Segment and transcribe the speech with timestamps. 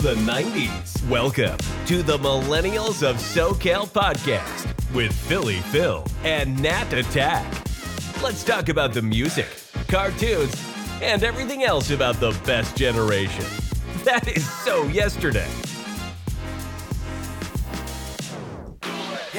[0.00, 1.08] the 90s.
[1.08, 7.44] Welcome to the Millennials of SoCal podcast with Philly Phil and Nat Attack.
[8.22, 9.48] Let's talk about the music,
[9.88, 10.54] cartoons,
[11.02, 13.44] and everything else about the best generation.
[14.04, 15.48] That is so yesterday.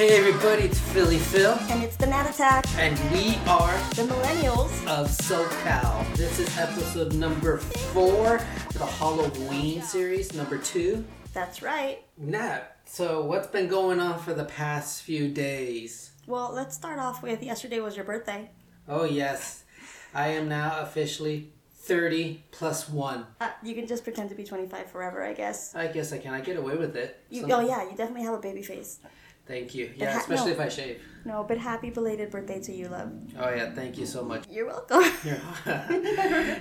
[0.00, 4.70] Hey everybody, it's Philly Phil, And it's the Nat Attack, and we are the Millennials.
[4.86, 6.16] of SoCal.
[6.16, 11.04] This is episode number four for the Halloween series, number two.
[11.34, 12.02] That's right.
[12.16, 16.12] Nat, so what's been going on for the past few days?
[16.26, 18.50] Well, let's start off with yesterday was your birthday.
[18.88, 19.64] Oh, yes,
[20.14, 23.26] I am now officially 30 plus one.
[23.38, 25.74] Uh, you can just pretend to be 25 forever, I guess.
[25.74, 26.32] I guess I can.
[26.32, 27.22] I get away with it.
[27.28, 28.98] You, Some- oh, yeah, you definitely have a baby face.
[29.50, 29.90] Thank you.
[29.96, 30.60] Yeah, ha- especially no.
[30.60, 31.02] if I shave.
[31.24, 33.10] No, but happy belated birthday to you, love.
[33.36, 34.44] Oh, yeah, thank you so much.
[34.48, 35.02] You're welcome.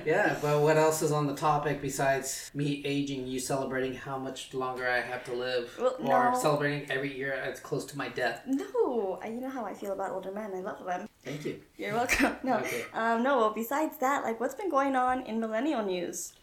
[0.06, 4.56] yeah, but what else is on the topic besides me aging, you celebrating how much
[4.56, 5.72] longer I have to live?
[5.80, 6.40] Well, or no.
[6.40, 8.42] celebrating every year it's close to my death?
[8.48, 10.52] no, I- you know how I feel about older men.
[10.56, 11.08] I love them.
[11.24, 11.62] Thank you.
[11.78, 12.38] You're welcome.
[12.44, 12.86] No, Okay.
[12.94, 13.38] um, no.
[13.38, 16.34] Well, besides that, like, what's been going on in millennial news?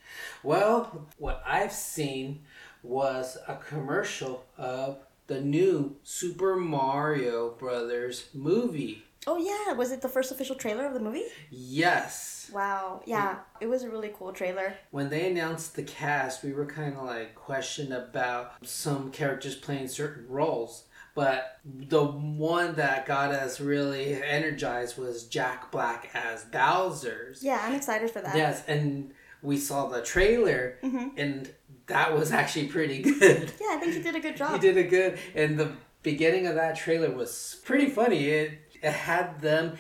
[0.45, 2.42] Well, what I've seen
[2.85, 9.03] was a commercial of the new Super Mario Brothers movie.
[9.27, 11.25] Oh yeah, was it the first official trailer of the movie?
[11.51, 12.49] Yes.
[12.55, 13.03] Wow.
[13.07, 14.75] Yeah, it was a really cool trailer.
[14.93, 19.89] When they announced the cast, we were kind of like questioned about some characters playing
[19.89, 20.85] certain roles.
[21.17, 27.43] But the one that got us really energized was Jack Black as Bowser's.
[27.43, 28.37] Yeah, I'm excited for that.
[28.37, 31.09] Yes, and we saw the trailer, Mm-hmm.
[31.19, 31.51] and
[31.87, 33.53] that was actually pretty good.
[33.61, 34.53] Yeah, I think he did a good job.
[34.53, 38.29] he did a good, and the beginning of that trailer was pretty funny.
[38.29, 39.77] It, it had them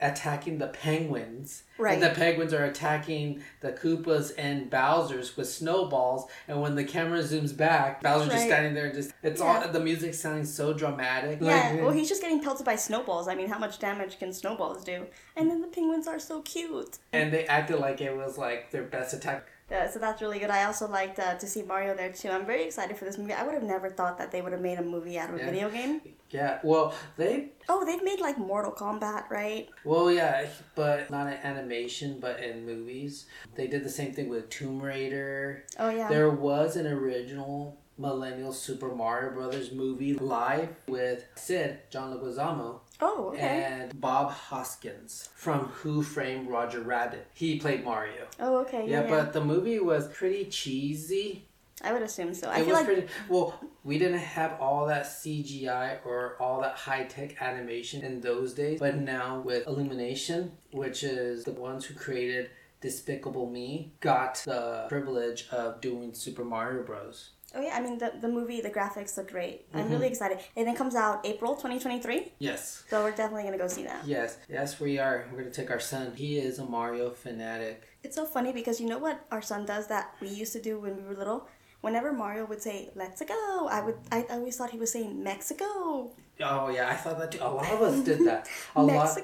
[0.00, 1.64] attacking the penguins.
[1.76, 1.94] Right.
[1.94, 6.30] And the penguins are attacking the Koopas and Bowser's with snowballs.
[6.46, 8.86] And when the camera zooms back, Bowser's just standing there.
[8.86, 9.62] And just it's Yeah.
[9.64, 11.40] all the music sounding so dramatic.
[11.40, 13.26] Yeah, Like, well, he's just getting pelted by snowballs.
[13.26, 15.06] I mean, how much damage can snowballs do?
[15.34, 16.98] And then the penguins are so cute.
[17.12, 19.48] and they acted like it was like their best attack.
[19.70, 20.50] Yeah, so that's really good.
[20.50, 22.30] I also liked uh, to see Mario there too.
[22.30, 23.34] I'm very excited for this movie.
[23.34, 25.38] I would have never thought that they would have made a movie out of a
[25.40, 25.44] Yeah.
[25.44, 26.00] video game.
[26.30, 26.58] Yeah.
[26.62, 29.68] Well, they Oh, they've made like Mortal Kombat, right?
[29.84, 33.26] Well, yeah, but not in animation, but in movies.
[33.56, 35.64] They did the same thing with Tomb Raider.
[35.78, 36.08] Oh yeah.
[36.08, 43.30] There was an original Millennial Super Mario Brothers movie live with Sid, John Leguizamo, oh,
[43.34, 43.64] okay.
[43.64, 47.26] and Bob Hoskins from Who Framed Roger Rabbit.
[47.34, 48.26] He played Mario.
[48.40, 48.88] oh, okay.
[48.88, 51.44] Yeah, Yeah, but the movie was pretty cheesy.
[51.82, 52.48] I would assume so.
[52.48, 53.60] I it feel was like pretty well.
[53.84, 58.80] We didn't have all that CGI or all that high tech animation in those days,
[58.80, 62.50] but now with Illumination, which is the ones who created
[62.80, 67.30] Despicable Me, got the privilege of doing Super Mario Bros.
[67.54, 67.74] Oh yeah.
[67.76, 69.66] I mean, the the movie, the graphics look great.
[69.72, 69.92] I'm Mm-hmm.
[69.92, 70.38] really excited.
[70.56, 72.84] And it comes out April 2023, Yes.
[72.90, 74.06] so we're definitely gonna go see that.
[74.06, 75.26] Yes, yes, we are.
[75.32, 76.12] We're gonna take our son.
[76.14, 77.82] He is a Mario fanatic.
[78.02, 80.78] It's so funny because you know what our son does that we used to do
[80.80, 81.48] when we were little.
[81.80, 86.10] Whenever Mario would say "Let's go," I would I always thought he was saying Mexico,
[86.40, 87.38] Oh yeah, I thought that too.
[87.42, 88.48] A lot of us did that.
[88.76, 89.18] A lot.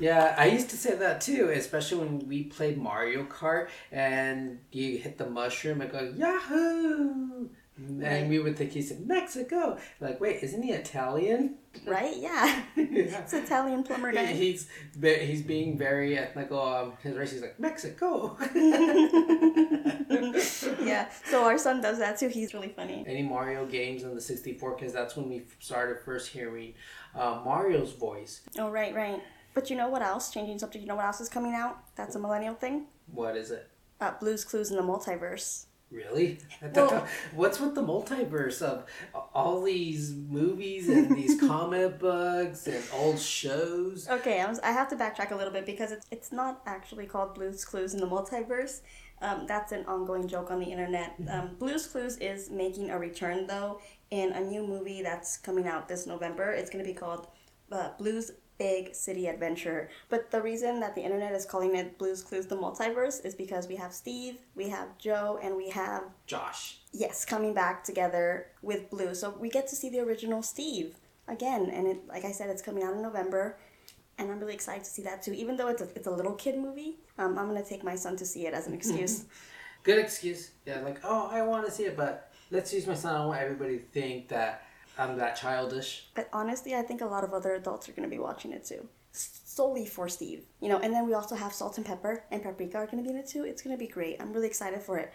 [0.00, 4.98] Yeah, I used to say that too, especially when we played Mario Kart and you
[4.98, 7.48] hit the mushroom and go Yahoo!
[7.78, 8.28] And Right.
[8.28, 9.78] we would think he said Mexico.
[10.00, 11.58] Like, wait, isn't he Italian?
[11.86, 12.16] right?
[12.16, 13.20] Yeah, Yeah.
[13.22, 14.68] it's Italian plumber He- he's
[15.00, 16.60] he's being very ethnical.
[16.60, 17.30] Um, his race.
[17.32, 18.36] He's like Mexico.
[20.82, 22.28] yeah, so our son does that too.
[22.28, 23.04] He's really funny.
[23.06, 24.74] Any Mario games on the sixty four?
[24.74, 26.74] Because that's when we started first hearing
[27.14, 28.40] uh, Mario's voice.
[28.58, 29.22] Oh right, right.
[29.54, 30.30] But you know what else?
[30.30, 30.82] Changing subject.
[30.82, 31.78] You know what else is coming out?
[31.96, 32.86] That's a millennial thing.
[33.12, 33.68] What is it?
[34.00, 35.64] Uh, Blue's Clues in the multiverse.
[35.90, 36.38] Really?
[36.74, 38.84] Well- What's with the multiverse of
[39.34, 44.08] all these movies and these comic books and old shows?
[44.08, 47.06] Okay, I, was, I have to backtrack a little bit because it's it's not actually
[47.06, 48.80] called Blue's Clues in the multiverse.
[49.20, 51.14] Um, that's an ongoing joke on the internet.
[51.28, 53.80] Um, Blue's Clues is making a return though
[54.10, 56.50] in a new movie that's coming out this November.
[56.52, 57.26] It's going to be called
[57.72, 59.88] uh, Blue's Big City Adventure.
[60.08, 63.68] But the reason that the internet is calling it Blue's Clues the multiverse is because
[63.68, 66.78] we have Steve, we have Joe, and we have Josh.
[66.92, 69.14] yes coming back together with Blue.
[69.14, 70.96] So we get to see the original Steve
[71.28, 73.58] again, and it like I said, it's coming out in November.
[74.18, 75.32] and I'm really excited to see that too.
[75.32, 78.16] Even though it's a, it's a little kid movie, um, I'm gonna take my son
[78.16, 79.24] to see it as an excuse.
[79.84, 80.50] Good excuse.
[80.66, 83.14] Yeah, like, oh, I want to see it, but let's use my son.
[83.14, 84.64] I don't want everybody to think that
[84.98, 86.08] I'm that childish.
[86.14, 88.88] but honestly, I think a lot of other adults are gonna be watching it too,
[89.12, 90.44] solely for Steve.
[90.60, 93.10] You know, and then we also have Salt and Pepper and Paprika are gonna be
[93.10, 93.44] in it too.
[93.44, 94.20] It's gonna be great.
[94.20, 95.12] I'm really excited for it.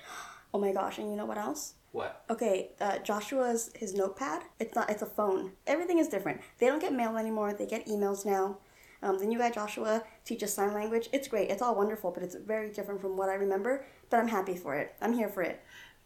[0.54, 0.98] Oh my gosh!
[1.00, 1.74] And you know what else?
[1.92, 2.24] What?
[2.30, 4.44] Okay, uh, Joshua's his notepad.
[4.60, 4.90] It's not.
[4.90, 5.52] It's a phone.
[5.68, 6.42] Everything is different.
[6.60, 7.54] They don't get mail anymore.
[7.54, 8.58] They get emails now.
[9.02, 11.10] Um, the new guy Joshua teaches sign language.
[11.12, 11.50] It's great.
[11.52, 13.86] It's all wonderful, but it's very different from what I remember.
[14.10, 14.96] But I'm happy for it.
[15.02, 15.62] I'm here for it.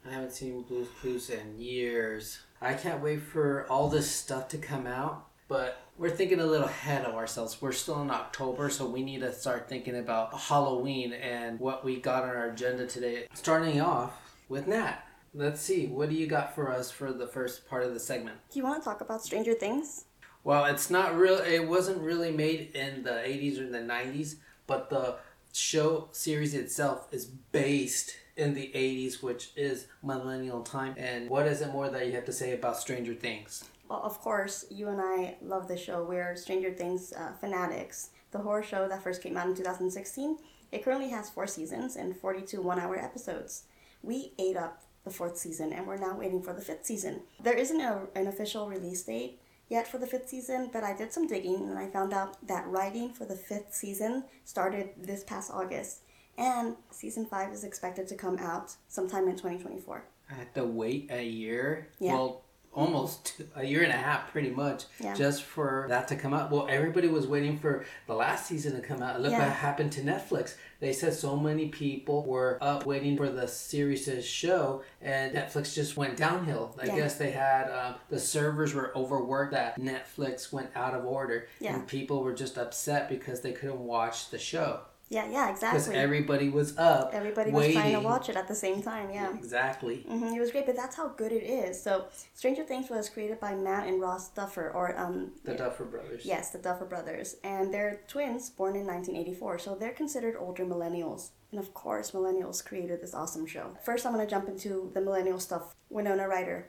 [0.06, 2.40] I haven't seen Blue's Clues in years.
[2.62, 6.68] I can't wait for all this stuff to come out, but we're thinking a little
[6.68, 7.62] ahead of ourselves.
[7.62, 11.98] We're still in October, so we need to start thinking about Halloween and what we
[11.98, 13.28] got on our agenda today.
[13.34, 15.04] Starting off with Nat.
[15.34, 18.38] Let's see, what do you got for us for the first part of the segment?
[18.52, 20.06] Do you want to talk about Stranger Things?
[20.44, 21.38] Well, it's not real.
[21.38, 25.18] It wasn't really made in the '80s or the '90s, but the
[25.54, 30.96] show series itself is based in the '80s, which is millennial time.
[30.98, 33.66] And what is it more that you have to say about Stranger Things?
[33.90, 36.04] Well, of course, you and I love the show.
[36.04, 38.10] We're Stranger Things uh, fanatics.
[38.32, 40.38] The horror show that first came out in 2016.
[40.72, 43.64] It currently has four seasons and 42 one-hour episodes.
[44.04, 47.22] We ate up the fourth season, and we're now waiting for the fifth season.
[47.42, 49.40] There isn't a, an official release date
[49.70, 52.68] yet for the fifth season, but I did some digging and I found out that
[52.68, 56.02] writing for the fifth season started this past August,
[56.38, 60.04] and season five is expected to come out sometime in 2024.
[60.30, 61.88] I had to wait a year.
[62.00, 62.14] Yeah.
[62.14, 62.44] Well,
[62.74, 65.16] almost a year and a half, pretty much, Yeah.
[65.16, 66.52] just for that to come out.
[66.52, 69.20] Well, everybody was waiting for the last season to come out.
[69.20, 69.40] Look Yeah.
[69.48, 70.54] what happened to Netflix.
[70.80, 75.74] They said so many people were up waiting for the series to show, and Netflix
[75.74, 76.76] just went downhill.
[76.80, 76.96] I Yeah.
[76.98, 79.54] guess they had um, the servers were overworked.
[79.54, 81.74] That Netflix went out of order, Yeah.
[81.74, 85.80] and people were just upset because they couldn't watch the show Yeah, yeah, exactly.
[85.80, 87.12] because everybody was up.
[87.14, 89.34] Everybody was trying to watch it at the same time, yeah.
[89.36, 89.98] Exactly.
[90.08, 91.82] hmm it was great, but that's how good it is.
[91.82, 96.26] So, Stranger Things was created by Matt and Ross Duffer, or um, The Duffer Brothers.
[96.26, 101.30] yes, the Duffer brothers, and they're twins born in 1984, so they're considered older millennials.
[101.52, 103.72] And of course, millennials created this awesome show.
[103.84, 105.76] First, I'm gonna jump into the millennial stuff.
[105.90, 106.68] Winona Ryder.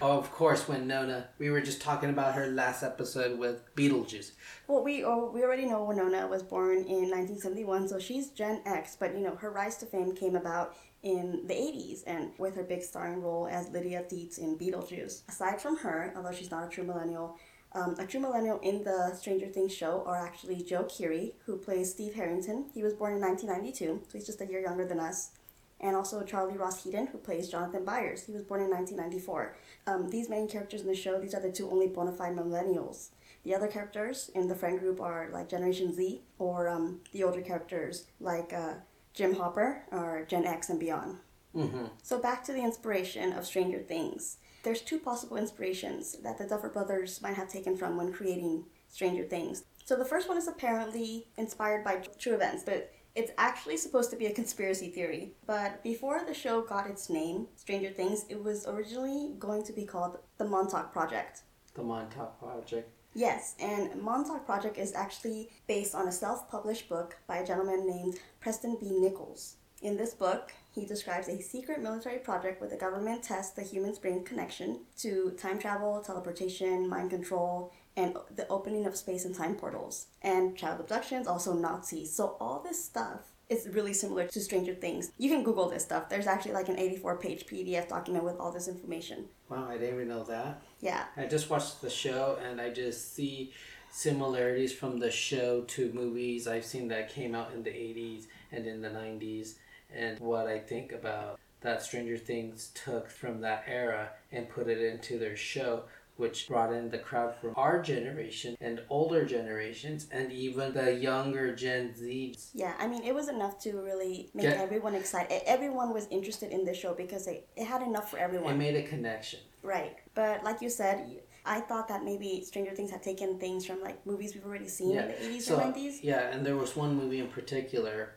[0.00, 1.28] oh, of course, Winona.
[1.38, 4.32] We were just talking about her last episode with Beetlejuice.
[4.66, 8.96] Well, we oh, we already know Winona was born in 1971, so she's Gen X.
[8.98, 12.64] But you know, her rise to fame came about in the 80s, and with her
[12.64, 15.28] big starring role as Lydia Deetz in Beetlejuice.
[15.28, 17.38] Aside from her, although she's not a true millennial,
[17.76, 21.90] um, a true millennial in the Stranger Things show are actually Joe Keery, who plays
[21.90, 22.70] Steve Harrington.
[22.72, 25.32] He was born in 1992, so he's just a year younger than us.
[25.78, 28.24] And also Charlie Ross Heaton, who plays Jonathan Byers.
[28.24, 29.56] He was born in 1994.
[29.86, 33.10] Um, these main characters in the show, these are the two only bona fide millennials.
[33.44, 37.42] The other characters in the friend group are like Generation Z or um, the older
[37.42, 38.74] characters like uh,
[39.12, 41.18] Jim Hopper or Gen X and beyond.
[41.54, 41.84] Mm-hmm.
[42.02, 44.38] So back to the inspiration of Stranger Things.
[44.66, 49.22] There's two possible inspirations that the Duffer Brothers might have taken from when creating Stranger
[49.22, 49.62] Things.
[49.84, 54.16] So the first one is apparently inspired by true events, but it's actually supposed to
[54.16, 55.34] be a conspiracy theory.
[55.46, 59.84] But before the show got its name, Stranger Things, it was originally going to be
[59.84, 61.42] called the Montauk Project.
[61.74, 62.90] The Montauk Project.
[63.14, 67.86] Yes, and Montauk Project is actually based on a self published book by a gentleman
[67.86, 68.90] named Preston B.
[68.90, 69.58] Nichols.
[69.82, 73.98] In this book, he describes a secret military project where the government tests the human's
[73.98, 79.54] brain connection to time travel, teleportation, mind control, and the opening of space and time
[79.54, 82.14] portals, and child abductions, also Nazis.
[82.14, 85.12] So, all this stuff is really similar to Stranger Things.
[85.18, 86.08] You can Google this stuff.
[86.08, 89.26] There's actually like an 84 page PDF document with all this information.
[89.48, 90.62] Wow, I didn't even know that.
[90.80, 91.04] Yeah.
[91.16, 93.52] I just watched the show and I just see
[93.90, 98.66] similarities from the show to movies I've seen that came out in the 80s and
[98.66, 99.54] in the 90s.
[99.94, 104.78] And what I think about that Stranger Things took from that era and put it
[104.78, 105.84] into their show,
[106.16, 111.54] which brought in the crowd from our generation and older generations and even the younger
[111.54, 112.36] Gen Z.
[112.54, 115.42] Yeah, I mean, it was enough to really make Get- everyone excited.
[115.46, 118.54] Everyone was interested in the show because it, it had enough for everyone.
[118.54, 119.40] It made a connection.
[119.62, 119.96] Right.
[120.14, 124.04] But like you said, I thought that maybe Stranger Things had taken things from like
[124.06, 125.98] movies we've already seen in the 80s so, or 90s.
[126.02, 128.12] Yeah, and there was one movie in particular.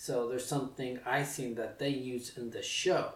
[0.00, 3.14] So there's something I seen that they use in the show,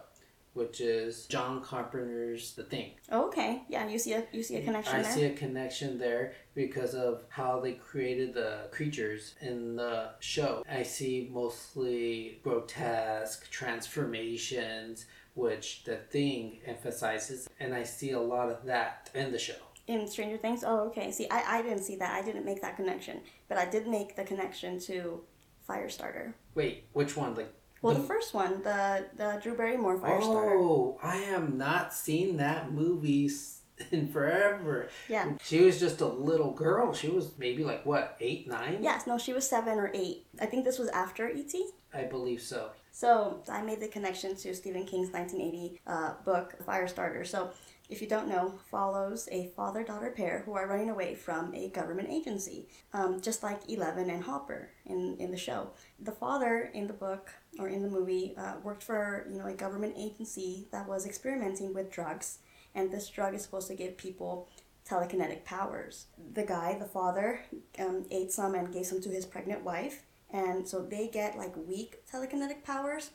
[0.53, 2.91] which is John Carpenter's The Thing.
[3.09, 3.63] Oh, okay.
[3.69, 5.11] Yeah, you see a you see a connection I there.
[5.13, 10.61] see a connection there because of how they created the creatures in the show.
[10.69, 18.65] I see mostly grotesque transformations, which the thing emphasizes, and I see a lot of
[18.65, 19.61] that in the show.
[19.87, 20.65] in Stranger Things.
[20.65, 21.11] Oh, okay.
[21.11, 22.11] See, I, I didn't see that.
[22.13, 25.21] I didn't make that connection, but I did make the connection to
[25.67, 26.33] Firestarter.
[26.55, 27.35] Wait, which one?
[27.35, 30.55] Like Well, the- the first one, the the Drew Barrymore Firestarter.
[30.59, 33.29] Oh, I have not seen that movie
[33.91, 34.89] in forever.
[35.09, 35.33] Yeah.
[35.43, 36.93] She was just a little girl.
[36.93, 38.79] She was maybe like what, eight, nine?
[38.81, 40.25] Yes, no, she was seven or eight.
[40.39, 41.69] I think this was after E E.T.
[41.93, 42.69] I believe so.
[42.91, 47.25] So I made the connection to Stephen King's 1980 uh, book, Firestarter.
[47.25, 47.49] So
[47.89, 52.09] if you don't know, follows a father-daughter pair who are running away from a government
[52.09, 55.71] agency, um, just like Eleven and Hopper in, in the show.
[55.99, 59.53] The father in the book or in the movie uh, worked for you know a
[59.53, 62.39] government agency that was experimenting with drugs,
[62.73, 64.47] and this drug is supposed to give people
[64.89, 66.07] telekinetic powers.
[66.33, 67.41] The guy, the father,
[67.79, 71.55] um, ate some and gave some to his pregnant wife, and so they get like
[71.55, 73.11] weak telekinetic powers,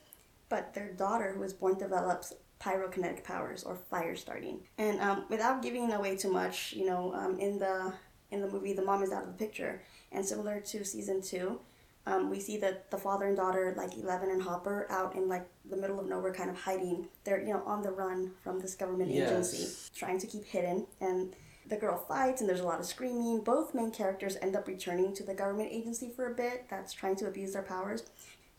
[0.49, 4.61] but their daughter, who was born, develops pyrokinetic powers or fire starting.
[4.79, 7.93] And um, without giving away too much, you know, um, in the
[8.31, 11.61] in the movie, the mom is out of the picture, and similar to season two.
[12.07, 15.47] Um, we see that the father and daughter, like Eleven and Hopper, out in like
[15.69, 17.09] the middle of nowhere, kind of hiding.
[17.25, 19.31] They're you know on the run from this government Yes.
[19.31, 20.87] agency, trying to keep hidden.
[21.01, 21.35] And
[21.67, 23.41] the girl fights, and there's a lot of screaming.
[23.41, 26.65] Both main characters end up returning to the government agency for a bit.
[26.71, 28.05] That's trying to abuse their powers.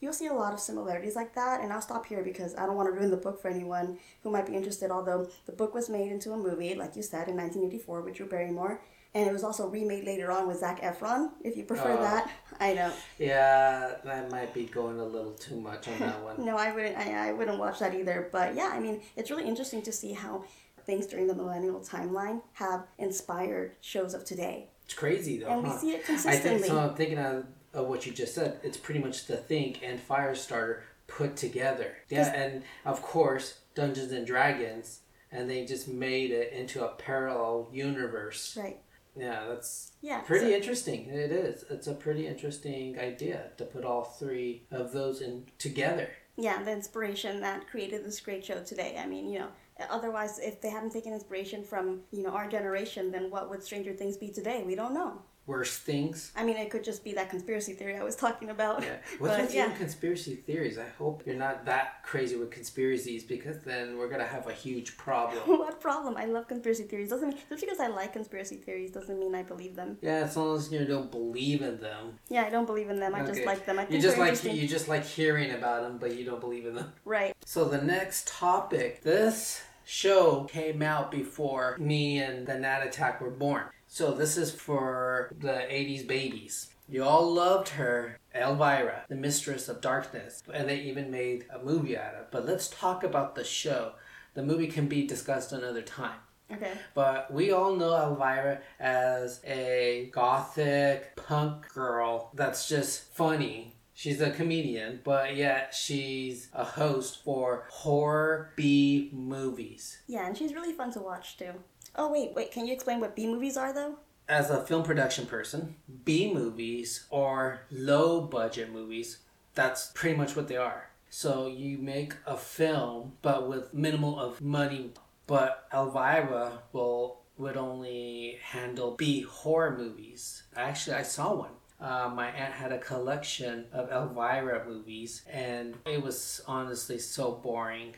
[0.02, 2.76] You'll see a lot of similarities like that, and I'll stop here because I don't
[2.76, 4.92] want to ruin the book for anyone who might be interested.
[4.92, 8.26] Although the book was made into a movie, like you said, in 1984 with Drew
[8.28, 8.82] Barrymore,
[9.14, 11.32] and it was also remade later on with Zac Efron.
[11.44, 12.02] If you prefer Oh.
[12.02, 12.30] that,
[12.60, 12.92] I know.
[13.18, 16.36] Yeah, that might be going a little too much on that one.
[16.46, 16.96] No, I wouldn't.
[16.98, 18.30] I, I wouldn't watch that either.
[18.32, 20.44] But yeah, I mean, it's really interesting to see how
[20.86, 25.50] things during the millennial timeline have inspired shows of today, It's crazy though.
[25.50, 26.68] and we see it I think consistently.
[26.70, 26.80] so.
[26.80, 28.60] I'm thinking of, of what you just said.
[28.64, 31.98] It's pretty much the Thing and Firestarter put together.
[32.10, 37.70] Yeah, and of course Dungeons and Dragons, and they just made it into a parallel
[37.72, 38.58] universe.
[38.60, 38.80] Right.
[39.16, 40.22] Yeah, that's Yeah.
[40.22, 41.08] pretty so- interesting.
[41.10, 41.66] It is.
[41.70, 46.10] It's a pretty interesting idea to put all three of those in together.
[46.38, 48.96] yeah, the inspiration that created this great show today.
[48.98, 49.50] I mean, you know,
[49.90, 53.94] otherwise, if they hadn't taken inspiration from, you know, our generation, then what would Stranger
[53.94, 54.64] Things be today?
[54.64, 55.22] We don't know.
[55.50, 56.32] Worst things.
[56.36, 58.84] I mean, it could just be that conspiracy theory I was talking about.
[58.84, 58.98] Yeah.
[59.18, 59.72] What's but with you yeah.
[59.74, 60.78] conspiracy theories?
[60.78, 64.96] I hope you're not that crazy with conspiracies because then we're gonna have a huge
[64.96, 65.42] problem.
[65.60, 66.18] what problem?
[66.18, 67.10] I love conspiracy theories.
[67.10, 69.98] Doesn't mean just because I like conspiracy theories doesn't mean I believe them.
[70.02, 72.20] yeah, as long as you don't believe in them.
[72.30, 73.16] Yeah, I don't believe in them.
[73.16, 73.80] I just like them.
[73.80, 76.68] I think You just like you just like hearing about them, but you don't believe
[76.68, 76.94] in them.
[77.06, 77.36] Right.
[77.44, 83.32] So the next topic, this show came out before me and the Nat Attack were
[83.32, 83.64] born.
[83.92, 86.70] So this is for the 80s babies.
[86.88, 91.98] You all loved her, Elvira, the Mistress of Darkness, and they even made a movie
[91.98, 92.28] out of it.
[92.32, 93.94] But let's talk about the show.
[94.36, 96.20] The movie can be discussed another time.
[96.52, 96.74] Okay.
[96.94, 103.76] But we all know Elvira as a gothic punk girl that's just funny.
[103.96, 109.98] She's a comedian, but yet she's a host for horror B movies.
[110.08, 111.54] Yeah, and she's really fun to watch too.
[111.96, 112.52] Oh wait, wait.
[112.52, 113.96] Can you explain what B movies are though?
[114.28, 119.18] As a film production person, B movies are low budget movies,
[119.56, 120.90] that's pretty much what they are.
[121.10, 124.92] So you make a film but with minimal of money,
[125.26, 130.44] but Elvira will would only handle B horror movies.
[130.56, 131.52] Actually, I saw one.
[131.80, 137.96] Uh, my aunt had a collection of Elvira movies, and it was honestly so boring.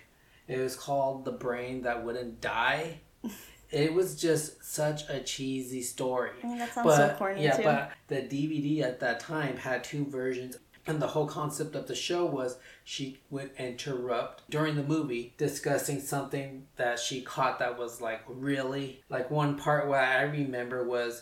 [0.48, 3.02] It was called The Brain That Wouldn't Die.
[3.72, 6.32] It was just such a cheesy story.
[6.44, 7.64] I mean, that sounds but so corny yeah, too.
[7.64, 10.58] but the DVD at that time had two versions.
[10.88, 16.00] And the whole concept of the show was she would interrupt during the movie discussing
[16.02, 21.22] something that she caught that was like really like one part what I remember was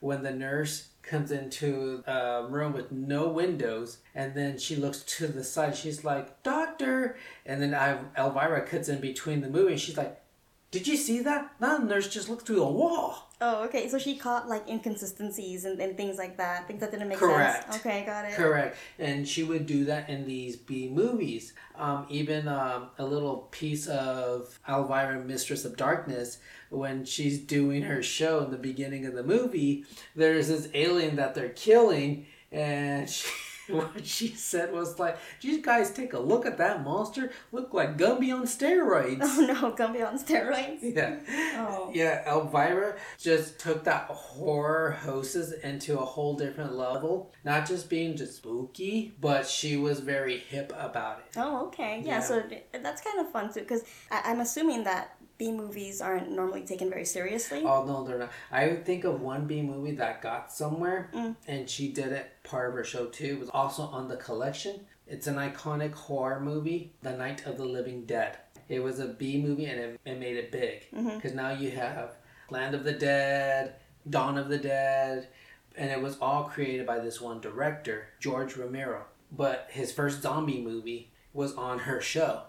[0.00, 5.26] when the nurse comes into a room with no windows and then she looks to
[5.26, 9.80] the side she's like doctor and then I, elvira cuts in between the movie and
[9.80, 10.20] she's like
[10.70, 13.88] did you see that that nurse just looked through a wall Oh, okay.
[13.88, 16.66] So she caught like inconsistencies and, and things like that.
[16.66, 17.64] Things that didn't make Correct.
[17.64, 17.76] sense.
[17.76, 18.32] Okay, got it.
[18.32, 18.76] Correct.
[18.98, 21.52] And she would do that in these B movies.
[21.76, 26.38] Um, even um, a little piece of Elvira, Mistress of Darkness,
[26.70, 29.84] when she's doing her show in the beginning of the movie,
[30.16, 33.28] there's this alien that they're killing, and she.
[33.78, 37.30] What she said was like, "Did you guys take a look at that monster?
[37.52, 40.78] Look like Gumby on steroids." Oh no, Gumby on steroids.
[40.98, 41.16] Yeah.
[41.56, 41.90] Oh.
[41.94, 47.32] Yeah, Elvira just took that horror hostess into a whole different level.
[47.44, 51.36] Not just being just spooky, but she was very hip about it.
[51.36, 52.00] Oh, okay.
[52.04, 52.20] Yeah, Yeah.
[52.20, 52.42] so
[52.82, 57.04] that's kind of fun too, because I'm assuming that B movies aren't normally taken very
[57.04, 57.62] seriously.
[57.64, 58.30] Oh no, they're not.
[58.50, 61.36] I would think of one B movie that got somewhere, Mm.
[61.46, 63.34] and she did it part of her show too.
[63.36, 64.86] It was also on the collection.
[65.06, 68.36] It's an iconic horror movie, The Night of the Living Dead.
[68.68, 70.90] It was a B movie and it, it made it big.
[70.92, 71.16] Mm-hmm.
[71.16, 72.16] Because now you have
[72.50, 73.76] Land of the Dead,
[74.10, 75.28] Dawn of the Dead,
[75.76, 79.04] and it was all created by this one director, George Romero.
[79.30, 82.42] But his first zombie movie was on her show.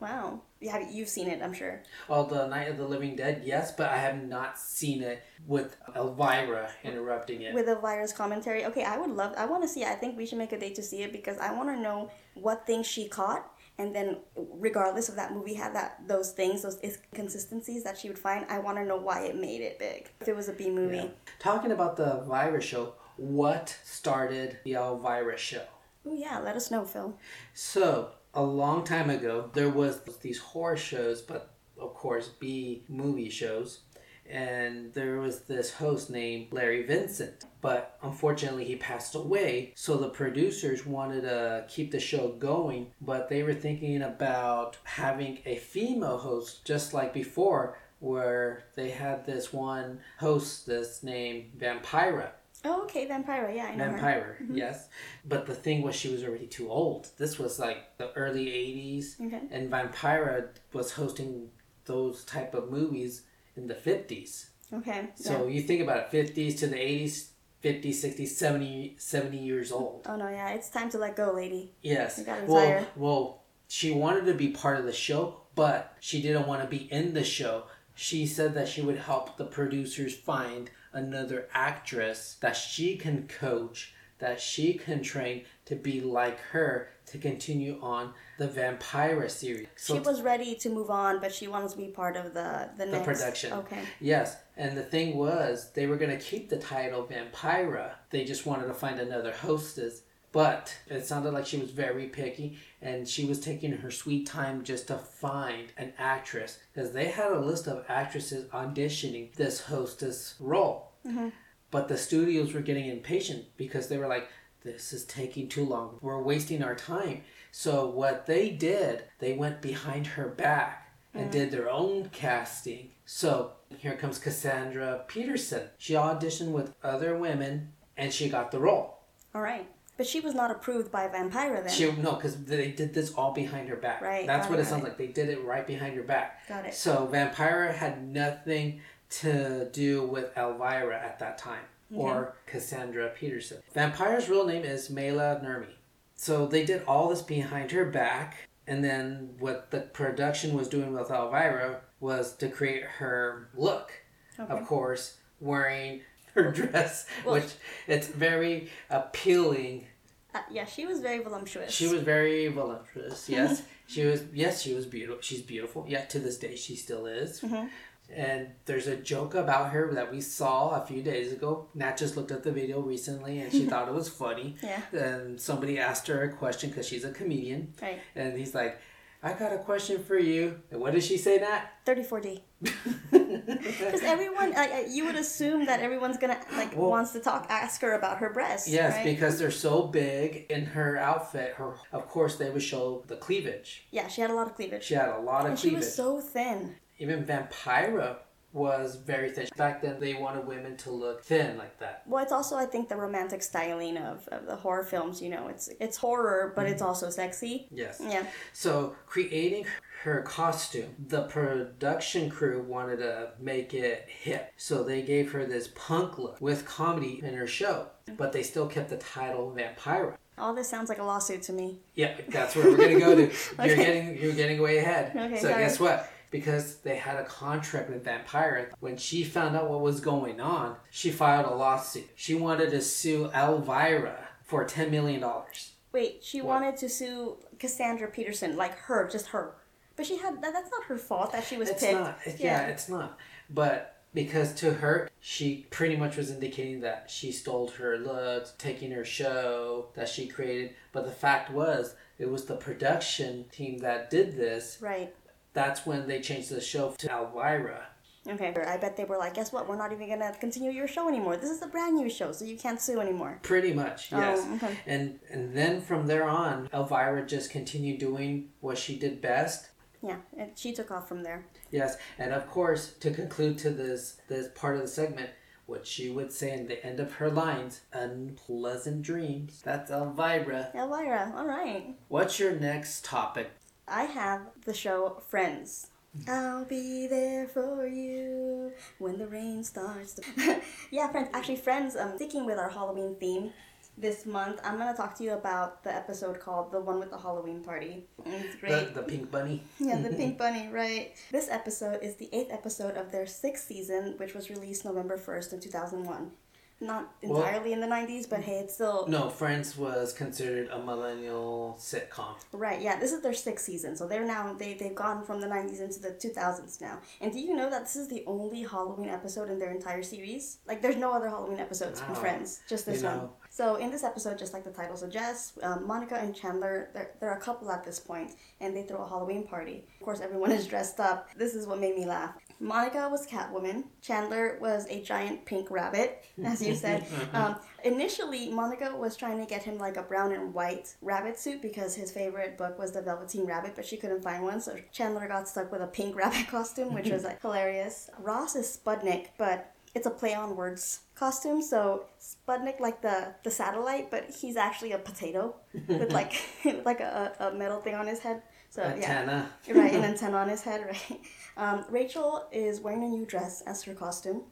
[0.00, 0.40] Wow.
[0.68, 1.82] Have you've seen it, I'm sure.
[2.08, 5.76] Oh, the Night of the Living Dead, yes, but I have not seen it with
[5.94, 7.54] Elvira interrupting it.
[7.54, 8.64] With Elvira's commentary.
[8.66, 9.88] Okay, I would love I want to see it.
[9.88, 12.10] I think we should make a date to see it because I want to know
[12.34, 16.78] what things she caught and then regardless of that movie had that those things, those
[16.82, 20.10] inconsistencies that she would find, I want to know why it made it big.
[20.20, 20.96] If it was a B movie.
[20.96, 21.08] Yeah.
[21.38, 25.64] Talking about Elvira's show, what started the Elvira show?
[26.06, 27.18] Oh yeah, let us know, Phil.
[27.52, 33.30] So, a long time ago, there was these horror shows, but of course, B movie
[33.30, 33.80] shows.
[34.26, 39.74] And there was this host named Larry Vincent, but unfortunately he passed away.
[39.76, 45.40] So the producers wanted to keep the show going, but they were thinking about having
[45.44, 52.30] a female host, just like before, where they had this one hostess named Vampira.
[52.64, 53.54] Oh, okay, Vampira.
[53.54, 53.90] Yeah, I know her.
[53.90, 54.56] Vampire, mm-hmm.
[54.56, 54.88] yes.
[55.24, 57.08] But the thing was, she was already too old.
[57.18, 59.40] This was like the early '80s, Okay.
[59.50, 61.50] and Vampira was hosting
[61.84, 63.22] those type of movies
[63.56, 64.46] in the '50s.
[64.72, 65.10] Okay.
[65.14, 67.28] So you think about it, '50s to the '80s,
[67.62, 70.06] 50s, 60s, 70, 70 years old.
[70.08, 71.72] Oh no, yeah, it's time to let go, lady.
[71.82, 72.18] Yes.
[72.18, 76.46] You gotta Well, well, she wanted to be part of the show, but she didn't
[76.46, 77.64] want to be in the show.
[77.94, 83.94] She said that she would help the producers find another actress that she can coach,
[84.18, 89.66] that she can train to be like her to continue on the Vampira series.
[89.76, 92.70] So she was ready to move on, but she wants to be part of the
[92.76, 93.04] the, the next.
[93.04, 93.52] production.
[93.52, 93.82] Okay.
[94.00, 97.92] Yes, and the thing was, they were going to keep the title Vampira.
[98.10, 100.02] They just wanted to find another hostess.
[100.32, 104.62] But it sounded like she was very picky and she was taking her sweet time
[104.62, 110.34] just to find an actress because they had a list of actresses auditioning this hostess
[110.38, 110.92] role.
[111.06, 111.30] Mm-hmm.
[111.70, 114.28] But the studios were getting impatient because they were like,
[114.62, 115.98] this is taking too long.
[116.02, 117.22] We're wasting our time.
[117.50, 121.32] So what they did, they went behind her back and mm-hmm.
[121.32, 122.90] did their own casting.
[123.06, 125.68] So here comes Cassandra Peterson.
[125.78, 129.00] She auditioned with other women and she got the role.
[129.34, 129.68] All right.
[129.96, 131.72] But she was not approved by Vampira then.
[131.72, 134.00] She no, because they did this all behind her back.
[134.00, 134.98] Right, That's what it, it sounds got like.
[134.98, 136.48] They did it right behind her back.
[136.48, 136.74] Got it.
[136.74, 138.80] So Vampira had nothing
[139.10, 142.00] to do with Elvira at that time mm-hmm.
[142.00, 143.58] or Cassandra Peterson.
[143.74, 145.74] Vampira's real name is Maila Nurmi.
[146.16, 150.92] So they did all this behind her back, and then what the production was doing
[150.92, 153.92] with Elvira was to create her look.
[154.38, 156.00] Of course, wearing
[156.34, 157.52] her dress, Well- which
[157.86, 159.86] it's very appealing
[160.34, 161.72] Uh, yeah, she was very voluptuous.
[161.72, 163.28] she was very voluptuous.
[163.28, 164.22] Yes, she was.
[164.32, 165.22] Yes, she was beautiful.
[165.22, 165.84] She's beautiful.
[165.88, 167.40] Yeah, to this day, she still is.
[167.40, 167.66] Mm-hmm.
[168.14, 171.68] And there's a joke about her that we saw a few days ago.
[171.74, 174.56] Nat just looked at the video recently, and she thought it was funny.
[174.62, 174.82] Yeah.
[174.92, 178.00] And somebody asked her a question because she's a comedian, Right.
[178.16, 178.78] and he's like,
[179.24, 181.62] "I got a question for you." And what did she say, Nat?
[181.86, 182.42] 34D.
[183.14, 187.80] Because everyone, I, you would assume that everyone's gonna like Well- wants to talk, ask
[187.82, 188.68] her about her breasts.
[188.68, 189.04] Yes, right?
[189.04, 191.54] because they're so big in her outfit.
[191.56, 193.86] Her, of course, they would show the cleavage.
[193.90, 195.84] yeah, she had a lot of cleavage, She had a lot of and she cleavage.
[195.84, 196.76] was so thin.
[196.98, 198.16] even Vampira
[198.54, 199.48] was very thin.
[199.56, 202.04] Back then, they wanted women to look thin like that.
[202.06, 205.20] Well, it's also I think the romantic styling of, of the horror films.
[205.20, 206.72] You know, it's it's horror, but Mm-hmm.
[206.72, 207.68] it's also sexy.
[207.70, 208.00] Yes.
[208.02, 208.24] Yeah.
[208.54, 209.66] So, creating
[210.04, 214.52] her costume, the production crew wanted to make it hip.
[214.56, 218.66] So, they gave her this punk look with comedy in her show, but they still
[218.66, 220.14] kept the title Vampira.
[220.36, 221.78] All this sounds like a lawsuit to me.
[221.94, 223.30] Yeah, that's where we're gonna go to.
[223.64, 225.12] You're getting you're getting way ahead.
[225.16, 225.62] Okay, so sorry.
[225.62, 226.10] guess what?
[226.34, 230.74] Because they had a contract with Vampira, when she found out what was going on,
[230.90, 232.10] she filed a lawsuit.
[232.16, 235.74] She wanted to sue Elvira for ten million dollars.
[235.92, 236.60] Wait, she What?
[236.60, 239.54] wanted to sue Cassandra Peterson, like her, just her.
[239.94, 241.92] But she had that, that's not her fault that she was It's picked.
[242.00, 242.18] not.
[242.26, 242.66] It- yeah.
[242.66, 243.16] it's not.
[243.48, 248.90] But because to her, she pretty much was indicating that she stole her looks, taking
[248.90, 250.74] her show that she created.
[250.90, 254.78] But the fact was, it was the production team that did this.
[254.80, 255.14] right.
[255.54, 257.86] That's when they changed the show to Elvira.
[258.26, 258.54] Okay.
[258.66, 259.68] I bet they were like, guess what?
[259.68, 261.36] We're not even gonna continue your show anymore.
[261.36, 263.38] This is a brand new show, so you can't sue anymore.
[263.42, 264.46] Pretty much, oh, yes.
[264.46, 264.78] Oh, okay.
[264.86, 269.68] And and then from there on, Elvira just continued doing what she did best.
[270.02, 271.44] Yeah, and she took off from there.
[271.70, 275.30] Yes, and of course, to conclude to this this part of the segment,
[275.66, 280.70] what she would say in the end of her lines, "Unpleasant dreams." That's Elvira.
[280.74, 281.94] Elvira, all right.
[282.08, 283.50] What's your next topic?
[283.86, 285.88] I have the show Friends.
[286.28, 290.60] I'll be there for you when the rain starts to.
[290.90, 291.28] yeah, Friends.
[291.32, 291.96] Actually, Friends.
[291.96, 293.52] Um, sticking with our Halloween theme,
[293.96, 297.18] this month I'm gonna talk to you about the episode called "The One with the
[297.18, 298.94] Halloween Party." It's great.
[298.94, 299.62] The, the pink bunny.
[299.78, 301.12] Yeah, the Pink Bunny, right.
[301.30, 305.54] This episode is the eighth episode of their sixth season, which was released November 1st
[305.54, 306.30] in 2001.
[306.80, 309.06] Not Well- entirely in the 90s, but hey, it's still.
[309.08, 312.34] No, Friends was considered a millennial sitcom.
[312.52, 315.46] Right, yeah, this is their sixth season, so they're now, they, they've gone from the
[315.46, 316.98] 90s into the 2000s now.
[317.20, 320.58] And do you know that this is the only Halloween episode in their entire series?
[320.66, 322.14] Like, there's no other Halloween episodes in Wow.
[322.14, 323.16] Friends, just this You one.
[323.18, 323.30] know.
[323.50, 327.34] So, in this episode, just like the title suggests, um, Monica and Chandler, they're, they're
[327.34, 329.86] a couple at this point, and they throw a Halloween party.
[330.00, 331.28] Of course, everyone is dressed up.
[331.36, 332.34] This is what made me laugh.
[332.60, 333.84] Monica was Catwoman.
[334.00, 337.06] Chandler was a giant pink rabbit, as you said.
[337.32, 341.60] um, initially, Monica was trying to get him like a brown and white rabbit suit
[341.62, 345.28] because his favorite book was The Velveteen Rabbit, but she couldn't find one, so Chandler
[345.28, 348.10] got stuck with a pink rabbit costume, which was like hilarious.
[348.18, 351.62] Ross is Spudnik, but it's a play on words costume.
[351.62, 355.54] So Sputnik like the the satellite, but he's actually a potato
[355.86, 356.32] with like
[356.84, 358.42] like a, a metal thing on his head.
[358.74, 359.50] So yeah, Antenna.
[359.68, 360.84] right, an antenna on his head.
[360.84, 361.20] Right.
[361.56, 364.42] Um, Rachel is wearing a new dress as her costume.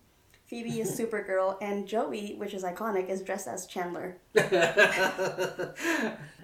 [0.46, 4.18] Phoebe is Supergirl, and Joey, which is iconic, is dressed as Chandler.
[4.36, 5.72] I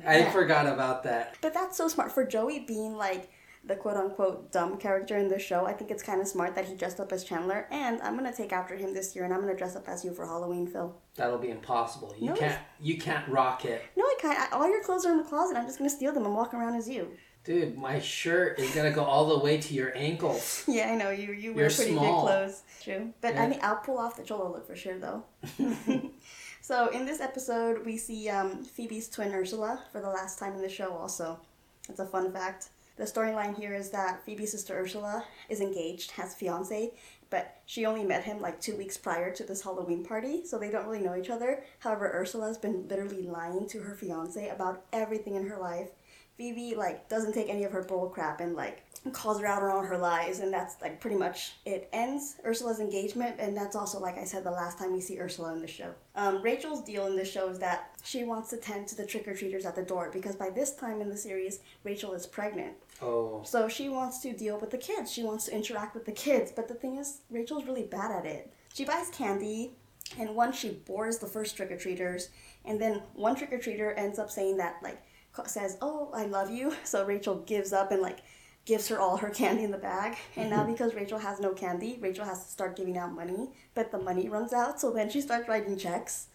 [0.04, 0.30] Yeah.
[0.32, 1.36] forgot about that.
[1.40, 3.30] But that's so smart for Joey being like
[3.64, 5.64] the quote unquote dumb character in the show.
[5.64, 8.32] I think it's kind of smart that he dressed up as Chandler, and I'm gonna
[8.32, 10.96] take after him this year, and I'm gonna dress up as you for Halloween, Phil.
[11.14, 12.12] That'll be impossible.
[12.18, 12.34] You No.
[12.34, 12.58] can't.
[12.80, 14.52] You can't rock it, No, I can't.
[14.52, 15.56] All your clothes are in the closet.
[15.56, 17.10] I'm just gonna steal them and walk around as you.
[17.48, 17.78] Dude.
[17.78, 20.64] My shirt is gonna go all the way to your ankles.
[20.68, 21.32] Yeah, I know you.
[21.32, 22.26] You wear You're pretty small.
[22.26, 22.62] big clothes.
[22.84, 25.24] True, but I mean, I'll pull off the cholo look for sure, though.
[26.61, 30.61] so in this episode, we see um, Phoebe's twin Ursula for the last time in
[30.61, 30.92] the show.
[30.92, 31.40] Also,
[31.88, 32.68] it's a fun fact.
[32.96, 36.92] The storyline here is that Phoebe's sister Ursula is engaged, has a fiance,
[37.30, 40.70] but she only met him like two weeks prior to this Halloween party, so they
[40.70, 41.64] don't really know each other.
[41.78, 45.90] However, Ursula's been literally lying to her fiance about everything in her life.
[46.38, 49.70] Phoebe like doesn't take any of her bull crap and like calls her out on
[49.70, 51.88] all her lies, and that's like pretty much it.
[51.92, 55.53] Ends Ursula's engagement, and that's also like I said the last time we see Ursula
[55.53, 55.92] in the show.
[56.14, 59.27] Um, Rachel's deal in this show is that she wants to tend to the trick
[59.27, 62.74] or treaters at the door because by this time in the series, Rachel is pregnant.
[63.03, 65.12] Oh, So she wants to deal with the kids.
[65.12, 66.53] She wants to interact with the kids.
[66.55, 68.53] But the thing is, Rachel's really bad at it.
[68.74, 69.72] She buys candy,
[70.18, 72.31] and once she bores the first trick or treaters,
[72.64, 75.01] and then one trick or treater ends up saying that, like,
[75.46, 76.74] says, Oh, I love you.
[76.85, 78.18] So Rachel gives up and, like,
[78.64, 80.16] gives her all her candy in the bag.
[80.37, 83.51] And now because Rachel has no candy, Rachel has to start giving out money.
[83.74, 86.27] But the money runs out, so then she starts writing checks.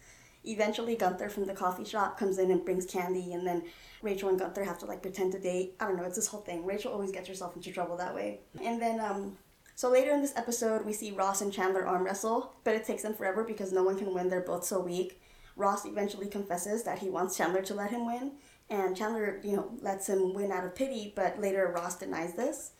[0.44, 3.64] Eventually, Gunther from the coffee shop comes in and brings candy, and then
[4.02, 5.74] Rachel and Gunther have to like pretend to date.
[5.80, 6.66] I don't know, it's this whole thing.
[6.66, 8.40] Rachel always gets herself into trouble that way.
[8.62, 9.38] And then, um,
[9.74, 13.02] so later in this episode, we see Ross and Chandler arm wrestle, but it takes
[13.02, 14.28] them forever because no one can win.
[14.28, 15.20] They're both so weak.
[15.56, 18.32] Ross eventually confesses that he wants Chandler to let him win,
[18.74, 22.72] and Chandler, you know, lets him win out of pity, but later Ross denies this.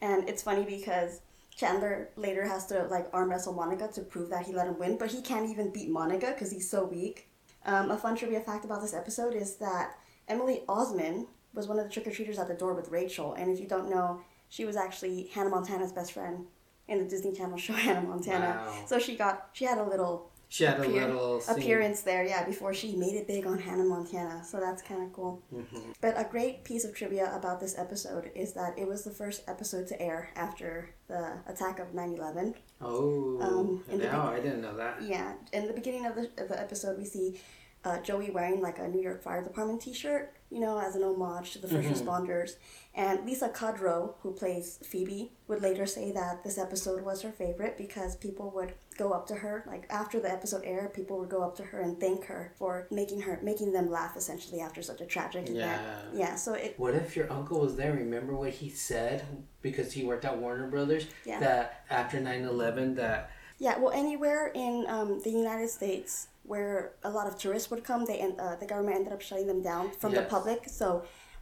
[0.00, 1.22] And it's funny because
[1.56, 4.96] Chandler later has to like arm wrestle Monica to prove that he let him win,
[4.96, 7.28] but he can't even beat Monica because he's so weak.
[7.66, 11.84] Um, a fun trivia fact about this episode is that Emily Osment was one of
[11.84, 14.64] the trick or treaters at the door with Rachel, and if you don't know, she
[14.64, 16.46] was actually Hannah Montana's best friend
[16.86, 18.62] in the Disney Channel show Hannah Montana.
[18.64, 18.84] Wow.
[18.86, 21.56] So she got she had a little she had a appear- little scene.
[21.56, 24.42] appearance there, yeah, before she made it big on Hannah Montana.
[24.44, 25.40] So that's kind of cool.
[25.54, 25.92] Mm-hmm.
[26.02, 29.42] But a great piece of trivia about this episode is that it was the first
[29.48, 32.54] episode to air after the attack of 9 11.
[32.82, 35.00] Oh, Um, no, I didn't know that.
[35.02, 37.40] Yeah, in the beginning of the, of the episode, we see
[37.84, 41.52] uh, Joey wearing like a New York Fire Department T-shirt, you know, as an homage
[41.52, 42.50] to the 1st responders.
[42.94, 47.78] And Lisa Kudrow, who plays Phoebe, would later say that this episode was her favorite
[47.78, 51.42] because people would go up to her, like after the episode aired, people would go
[51.42, 55.00] up to her and thank her for making her making them laugh essentially after such
[55.00, 55.56] a tragic event.
[55.56, 56.02] Yeah.
[56.12, 56.34] Yeah.
[56.36, 57.92] So it What if your uncle was there?
[57.94, 59.24] Remember what he said
[59.62, 61.40] because he worked at Warner Brothers Yeah.
[61.40, 67.26] that after 9/11 that Yeah, well, anywhere in um, the United States where a lot
[67.26, 70.12] of tourists would come, they en- uh, the government ended up shutting them down from
[70.18, 70.30] the Yes.
[70.30, 70.60] public.
[70.68, 70.86] So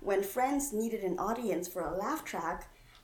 [0.01, 2.59] when Friends needed an audience for a laugh track,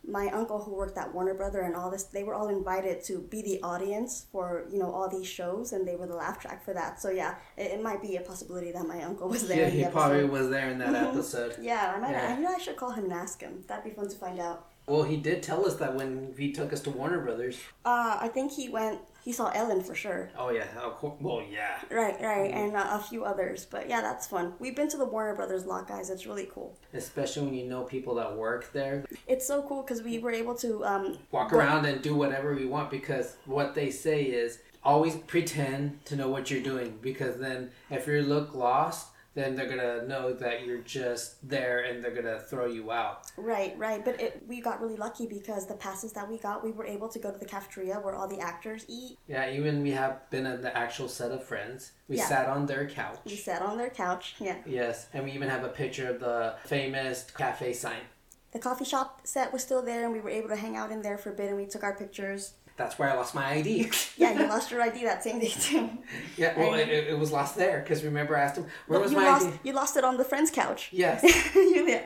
[0.07, 3.21] my uncle who worked at Warner Brother and all this, they were all invited to
[3.21, 6.64] be the audience for you know all these shows, and they were the laugh track
[6.64, 7.01] for that.
[7.01, 9.59] So yeah, it, it might be a possibility that my uncle was there.
[9.59, 11.11] yeah, in the he probably was there in that Mhm.
[11.14, 11.57] episode.
[11.61, 12.11] Yeah, I might.
[12.12, 12.33] Yeah.
[12.33, 13.64] I, you know, I should call him and ask him.
[13.67, 14.67] That'd be fun to find out.
[14.87, 17.59] Well, he did tell us that when he took us to Warner Brothers.
[17.87, 19.01] Uh, I think he went.
[19.24, 20.28] He saw Ellen for sure.
[20.37, 21.14] Oh yeah, course.
[21.18, 21.78] Well, yeah.
[21.90, 23.64] Right, right, and uh, a few others.
[23.64, 24.52] But yeah, that's fun.
[24.58, 26.10] We've been to the Warner Brothers lot, guys.
[26.10, 26.76] It's really cool.
[26.92, 29.06] Especially when you know people that work there.
[29.26, 32.54] It's so cool because we were able to um, Walk go- around and do whatever
[32.54, 37.38] we want because what they say is always pretend to know what you're doing because
[37.38, 42.14] then if you look lost, then they're gonna know that you're just there and they're
[42.14, 43.31] gonna throw you out.
[43.37, 44.05] Right, right.
[44.05, 47.09] But it, we got really lucky because the passes that we got, we were able
[47.09, 49.18] to go to the cafeteria where all the actors eat.
[49.27, 51.92] Yeah, even we have been in the actual set of friends.
[52.09, 52.27] We Yeah.
[52.27, 53.18] sat on their couch.
[53.25, 54.37] We sat on their couch.
[54.38, 54.57] Yeah.
[54.66, 58.03] Yes, and we even have a picture of the famous cafe sign.
[58.53, 61.03] The coffee shop set was still there, and we were able to hang out in
[61.03, 62.53] there for a bit, and we took our pictures.
[62.76, 63.90] That's where I lost my ID.
[64.16, 65.90] Yeah, you lost your ID that same day too.
[66.37, 69.24] yeah, well, it, it was lost there because remember I asked him where was my
[69.24, 69.58] lost ID.
[69.64, 70.88] you lost it on the friend's couch.
[70.92, 71.22] Yes.
[71.54, 72.04] you did.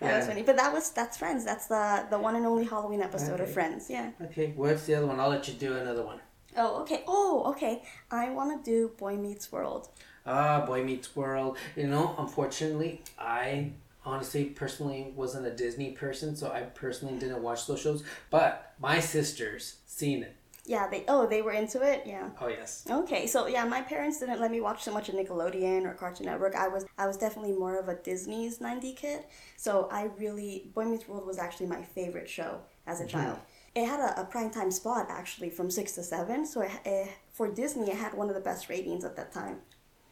[0.00, 0.42] That was funny.
[0.42, 1.44] But that was that's Friends.
[1.44, 3.88] That's the the one and only Halloween episode of Friends.
[3.90, 4.10] Yeah.
[4.22, 5.20] Okay, what's the other one?
[5.20, 6.20] I'll let you do another one.
[6.56, 7.04] Oh, okay.
[7.06, 7.82] Oh, okay.
[8.10, 9.88] I want to do Boy Meets World.
[10.26, 11.56] Ah, Boy Meets World.
[11.76, 13.72] You know, unfortunately, I
[14.04, 18.02] honestly personally wasn't a Disney person, so I personally didn't watch those shows.
[18.30, 20.36] But my sisters seen it.
[20.66, 22.02] Yeah, they oh they were into it.
[22.06, 22.28] Yeah.
[22.40, 22.84] Oh yes.
[22.88, 26.26] Okay, so yeah, my parents didn't let me watch so much of Nickelodeon or Cartoon
[26.26, 26.54] Network.
[26.54, 29.24] I was I was definitely more of a Disney's 90 kid.
[29.56, 33.18] So I really Boy Meets World was actually my favorite show as a mm-hmm.
[33.18, 33.38] child.
[33.74, 37.48] It had a, a primetime spot actually from 6 to 7, so it, it, for
[37.48, 39.58] Disney it had one of the best ratings at that time.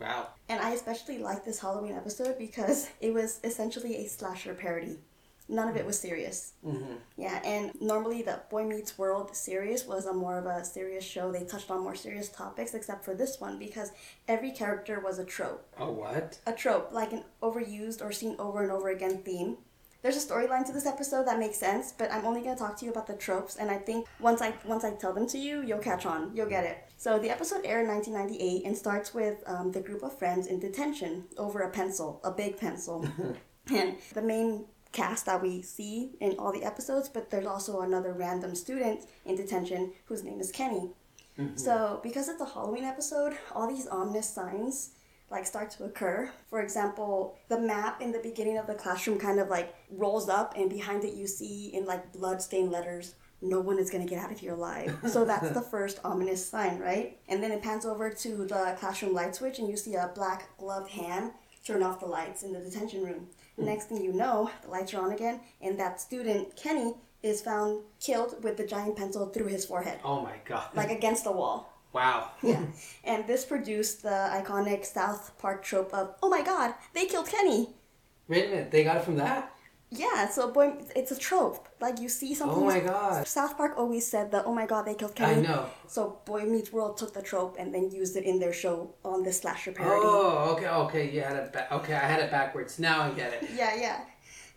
[0.01, 0.29] Wow.
[0.49, 4.99] And I especially liked this Halloween episode because it was essentially a slasher parody.
[5.51, 6.53] None of it was serious.
[6.65, 6.95] Mm-hmm.
[7.17, 11.33] Yeah, and normally the Boy Meets World series was a more of a serious show.
[11.33, 13.93] They touched on more serious topics, except for this one because
[14.29, 15.67] every character was a trope.
[15.79, 16.39] Oh what?
[16.47, 19.57] A trope, like an overused or seen over and over again theme.
[20.01, 22.85] There's a storyline to this episode that makes sense, but I'm only gonna talk to
[22.85, 25.63] you about the tropes, and I think once I once I tell them to you,
[25.63, 26.89] you'll catch on, you'll get it.
[26.97, 30.61] So the episode aired in 1998 and starts with um, the group of friends in
[30.61, 33.09] detention over a pencil, a big pencil,
[33.75, 38.13] and the main cast that we see in all the episodes, but there's also another
[38.13, 40.91] random student in detention whose name is Kenny.
[41.55, 44.91] So because it's a Halloween episode, all these ominous signs
[45.31, 46.31] like start to occur.
[46.49, 50.55] For example, the map in the beginning of the classroom kind of like rolls up
[50.57, 54.23] and behind it you see in like blood-stained letters no one is going to get
[54.23, 54.97] out of here alive.
[55.09, 57.19] So that's the first ominous sign, right?
[57.29, 60.57] And then it pans over to the classroom light switch and you see a black
[60.59, 61.33] gloved hand
[61.65, 63.29] turn off the lights in the detention room.
[63.57, 63.67] Hmm.
[63.67, 67.83] Next thing you know, the lights are on again and that student, Kenny, is found
[68.01, 70.69] killed with the giant pencil through his forehead, Oh my god.
[70.75, 71.73] like against the wall.
[71.93, 72.31] Wow.
[72.43, 72.63] Yeah.
[73.05, 77.71] and this produced the iconic South Park trope of, oh my god, they killed Kenny.
[78.29, 79.55] Wait a minute, they got it from that?
[79.91, 81.67] Yeah, so boy, it's a trope.
[81.81, 82.59] Like you see something.
[82.59, 83.27] Oh my God.
[83.27, 85.39] South Park always said that, oh my god, they killed Kenny.
[85.41, 85.67] I know.
[85.87, 89.23] So Boy Meets World took the trope and then used it in their show on
[89.23, 90.03] the slasher parody.
[90.05, 92.79] Oh, okay, okay, you had it ba- okay, I had it backwards.
[92.79, 93.49] Now I get it.
[93.57, 94.01] Yeah, yeah.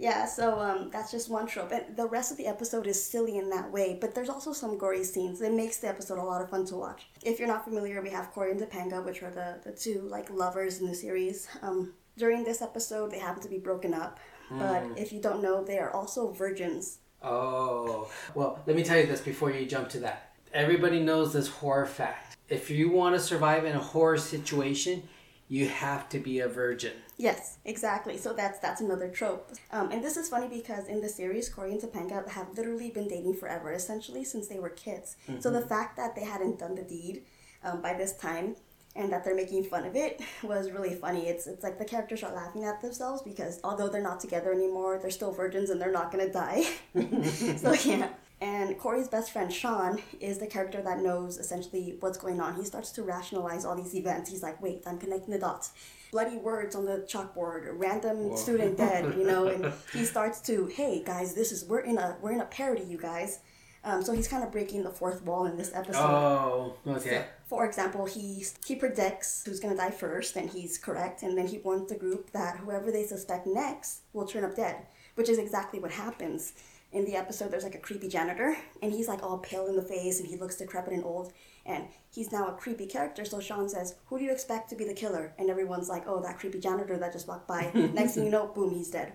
[0.01, 1.71] Yeah, so um, that's just one trope.
[1.71, 4.77] And the rest of the episode is silly in that way, but there's also some
[4.77, 5.41] gory scenes.
[5.41, 7.07] It makes the episode a lot of fun to watch.
[7.23, 10.31] If you're not familiar, we have Corey and Topanga, which are the, the two like
[10.31, 11.47] lovers in the series.
[11.61, 14.19] Um, during this episode, they happen to be broken up.
[14.49, 16.97] But if you don't know, they are also virgins.
[17.21, 20.33] Oh, well, let me tell you this before you jump to that.
[20.53, 22.35] Everybody knows this horror fact.
[22.49, 25.03] If you want to survive in a horror situation,
[25.51, 26.93] you have to be a virgin.
[27.17, 28.17] Yes, exactly.
[28.17, 29.51] So that's that's another trope.
[29.73, 33.09] Um, and this is funny because in the series, Corey and Topanga have literally been
[33.09, 35.17] dating forever, essentially since they were kids.
[35.41, 37.23] So the fact that they hadn't done the deed
[37.65, 38.55] um, by this time
[38.95, 41.27] and that they're making fun of it was really funny.
[41.27, 44.99] It's it's like the characters are laughing at themselves because although they're not together anymore,
[45.01, 46.63] they're still virgins and they're not gonna die.
[47.57, 48.07] so yeah.
[48.41, 52.55] And Corey's best friend Sean is the character that knows essentially what's going on.
[52.55, 54.31] He starts to rationalize all these events.
[54.31, 55.73] He's like, wait, I'm connecting the dots.
[56.11, 61.03] Bloody words on the chalkboard, random student dead, you know, and he starts to, hey
[61.05, 63.39] guys, this is we're in a we're in a parody, you guys.
[63.83, 66.01] Um, so he's kind of breaking the fourth wall in this episode.
[66.01, 67.25] Oh, okay.
[67.45, 71.59] For example, he he predicts who's gonna die first, and he's correct, and then he
[71.59, 75.79] warns the group that whoever they suspect next will turn up dead, which is exactly
[75.79, 76.53] what happens.
[76.91, 79.81] In the episode, there's like a creepy janitor, and he's like all pale in the
[79.81, 81.31] face, and he looks decrepit and old,
[81.65, 83.23] and he's now a creepy character.
[83.23, 86.21] So Sean says, "Who do you expect to be the killer?" And everyone's like, "Oh,
[86.21, 89.13] that creepy janitor that just walked by." Next thing you know, boom, he's dead.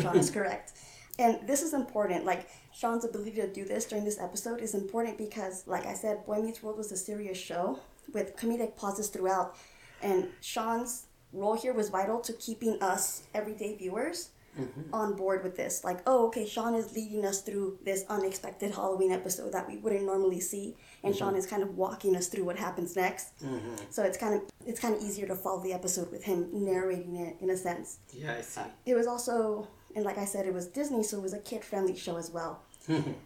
[0.00, 0.72] Sean is correct.
[1.18, 2.24] And this is important.
[2.24, 6.24] Like Sean's ability to do this during this episode is important because, like I said,
[6.26, 7.80] Boy Meets World was a serious show
[8.12, 9.56] with comedic pauses throughout,
[10.00, 14.94] and Sean's role here was vital to keeping us everyday viewers Mm-hmm.
[14.94, 15.84] on board with this.
[15.84, 20.04] Like, oh, okay, Sean is leading us through this unexpected Halloween episode that we wouldn't
[20.04, 21.18] normally see, and mm-hmm.
[21.18, 23.38] Sean is kind of walking us through what happens next.
[23.44, 23.74] Mm-hmm.
[23.90, 27.16] So it's kind of it's kind of easier to follow the episode with him narrating
[27.16, 27.98] it in a sense.
[28.12, 28.62] Yeah, I see.
[28.86, 31.62] It was also, and like I said, it was Disney, so it was a kid
[31.62, 32.62] friendly show as well.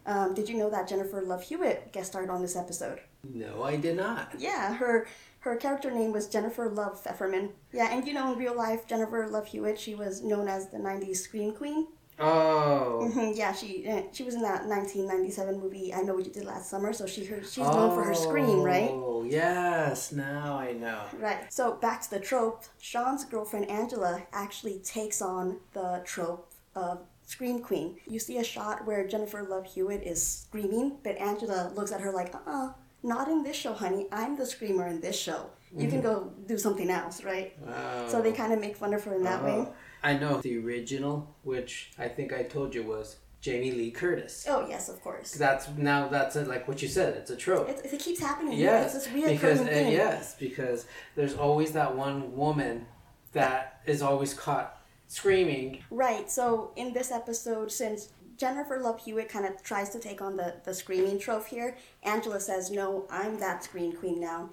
[0.05, 2.99] um, did you know that Jennifer Love Hewitt guest starred on this episode?
[3.23, 4.33] No, I did not.
[4.37, 5.07] Yeah, her
[5.41, 7.49] her character name was Jennifer Love Pfefferman.
[7.71, 10.77] Yeah, and you know in real life, Jennifer Love Hewitt, she was known as the
[10.77, 11.87] '90s scream queen.
[12.19, 13.09] Oh.
[13.11, 16.45] hmm yeah, she uh, she was in that 1997 movie I Know What You Did
[16.45, 18.89] Last Summer, so she her, she's known for her scream, right?
[18.91, 20.11] Oh, yes.
[20.11, 21.01] Now I know.
[21.19, 21.51] Right.
[21.51, 22.63] So back to the trope.
[22.79, 27.97] Sean's girlfriend Angela actually takes on the trope of Scream Queen.
[28.07, 32.11] You see a shot where Jennifer Love Hewitt is screaming, but Angela looks at her
[32.11, 34.07] like, uh uh not in this show, honey.
[34.11, 35.49] I'm the screamer in this show.
[35.75, 37.53] You can go do something else, right?
[37.65, 38.07] Wow.
[38.09, 39.51] So they kind of make fun of her in that way.
[39.67, 39.73] Oh.
[40.03, 44.45] I know the original, which I think I told you was Jamie Lee Curtis.
[44.49, 45.31] Oh, yes, of course.
[45.31, 47.15] That's now that's a, like what you said.
[47.15, 47.69] It's a trope.
[47.69, 48.57] It, it keeps happening.
[48.59, 49.91] Yes, It's this reoccurring because uh, thing.
[49.93, 50.85] yes, because
[51.15, 52.85] there's always that one woman
[53.31, 55.83] that is always caught screaming.
[55.89, 56.29] Right.
[56.29, 58.09] So in this episode, since
[58.41, 62.39] Jennifer Love Hewitt kind of tries to take on the, the screaming trope here, Angela
[62.39, 64.49] says, No, I'm that scream queen now.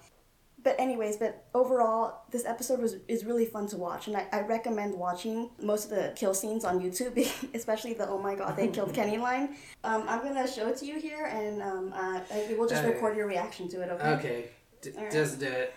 [0.61, 4.41] But anyways, but overall, this episode was is really fun to watch, and I, I
[4.41, 7.15] recommend watching most of the kill scenes on YouTube,
[7.55, 9.55] especially the "Oh my God, they killed Kenny" line.
[9.85, 12.19] Um, I'm gonna show it to you here, and um, uh,
[12.57, 13.89] we'll just Uh, record your reaction to it.
[13.89, 14.09] Okay?
[14.17, 14.49] Okay,
[14.81, 15.11] d- Alright.
[15.11, 15.73] just do it.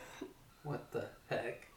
[0.65, 1.69] What the heck?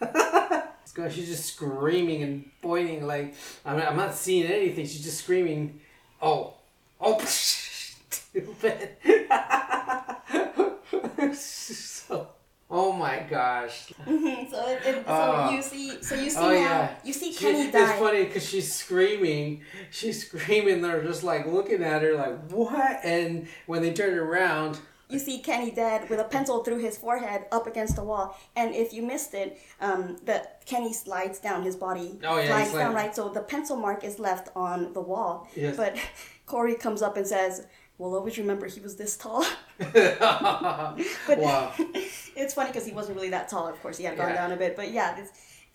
[0.96, 3.34] Girl, She's just screaming and pointing like
[3.66, 3.78] I'm.
[3.78, 4.86] I'm not seeing anything.
[4.86, 5.78] She's just screaming.
[6.22, 6.54] Oh,
[6.98, 8.96] oh, stupid.
[11.36, 12.28] so,
[12.70, 13.92] oh my gosh.
[14.06, 15.50] Mhm, so it, it, so Oh.
[15.50, 16.94] you see, so you see Oh, now, yeah.
[17.04, 19.64] you see She, Kenny it's funny because she's screaming.
[19.90, 20.80] She's screaming.
[20.80, 23.00] They're just like looking at her like what?
[23.04, 27.44] And when they turn around, you see Kenny dead with a pencil through his forehead
[27.52, 28.36] up against the wall.
[28.56, 32.72] And if you missed it, um, the Kenny slides down his body, Oh, yeah, slides
[32.72, 33.14] down right.
[33.14, 35.48] So the pencil mark is left on the wall.
[35.54, 35.76] Yes.
[35.76, 35.96] But
[36.46, 37.66] Corey comes up and says,
[37.98, 39.44] "We'll always remember he was this tall."
[39.78, 41.72] But wow.
[42.36, 43.68] it's funny because he wasn't really that tall.
[43.68, 44.34] Of course, he had gone Yeah.
[44.36, 44.76] down a bit.
[44.76, 45.16] But yeah,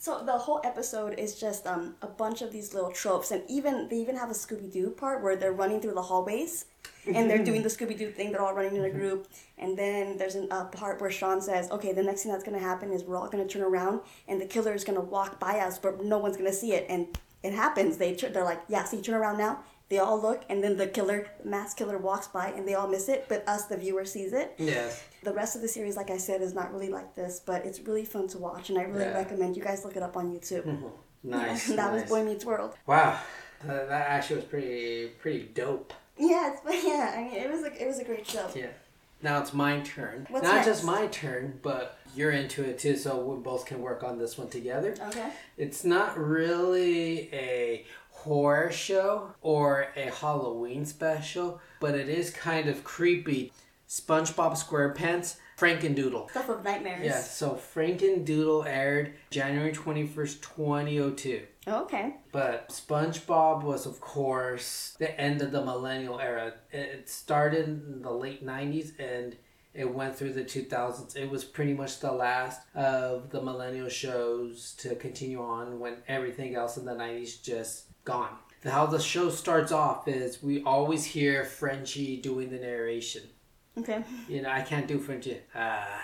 [0.02, 3.88] so the whole episode is just um, a bunch of these little tropes, and even
[3.88, 6.66] they even have a Scooby Doo part where they're running through the hallways.
[7.06, 8.32] And they're doing the Scooby Doo thing.
[8.32, 9.28] They're all running in a group,
[9.60, 12.58] and then there's an, a part where Sean says, "Okay, the next thing that's gonna
[12.58, 15.78] happen is we're all gonna turn around, and the killer is gonna walk by us,
[15.78, 17.08] but no one's gonna see it." And
[17.44, 17.98] it happens.
[17.98, 19.60] They tur- they're like, "Yeah, see, turn around now."
[19.92, 23.10] They all look, and then the killer, mass killer, walks by, and they all miss
[23.10, 24.54] it, but us, the viewer, sees it.
[24.58, 25.04] Yes.
[25.22, 27.82] The rest of the series, like I said, is not really like this, but it's
[27.82, 29.18] really fun to watch, and I really Yeah.
[29.18, 30.66] recommend you guys look it up on YouTube.
[31.24, 31.68] Nice.
[31.76, 32.04] that was.
[32.10, 32.74] Boy Meets World.
[32.88, 33.20] Wow.
[33.66, 35.94] That, that actually was pretty pretty dope.
[36.18, 38.48] Yeah, it's, but yeah, I mean, it was a it was a great show.
[38.56, 38.68] Yeah.
[39.22, 40.26] Now it's my turn.
[40.32, 40.68] What's Not next?
[40.68, 44.36] just my turn, but you're into it too, so we both can work on this
[44.36, 44.96] one together.
[45.10, 45.30] Okay.
[45.58, 47.86] It's not really a
[48.24, 53.52] horror show or a Halloween special, but it is kind of creepy.
[53.88, 56.30] SpongeBob SquarePants, Frankendoodle.
[56.30, 57.06] Stuff of nightmares.
[57.06, 61.42] Yeah, so Frankendoodle aired January 21st, 2002.
[61.68, 62.16] Okay.
[62.32, 66.54] But SpongeBob was, of course, the end of the millennial era.
[66.72, 69.36] It started in the late 90s and
[69.74, 71.16] it went through the 2000s.
[71.16, 76.56] It was pretty much the last of the millennial shows to continue on when everything
[76.56, 78.36] else in the 90s just gone.
[78.64, 83.24] How the show starts off is we always hear Frenchie doing the narration.
[83.78, 84.04] Okay.
[84.28, 85.40] You know, I can't do Frenchie.
[85.56, 86.02] Ah,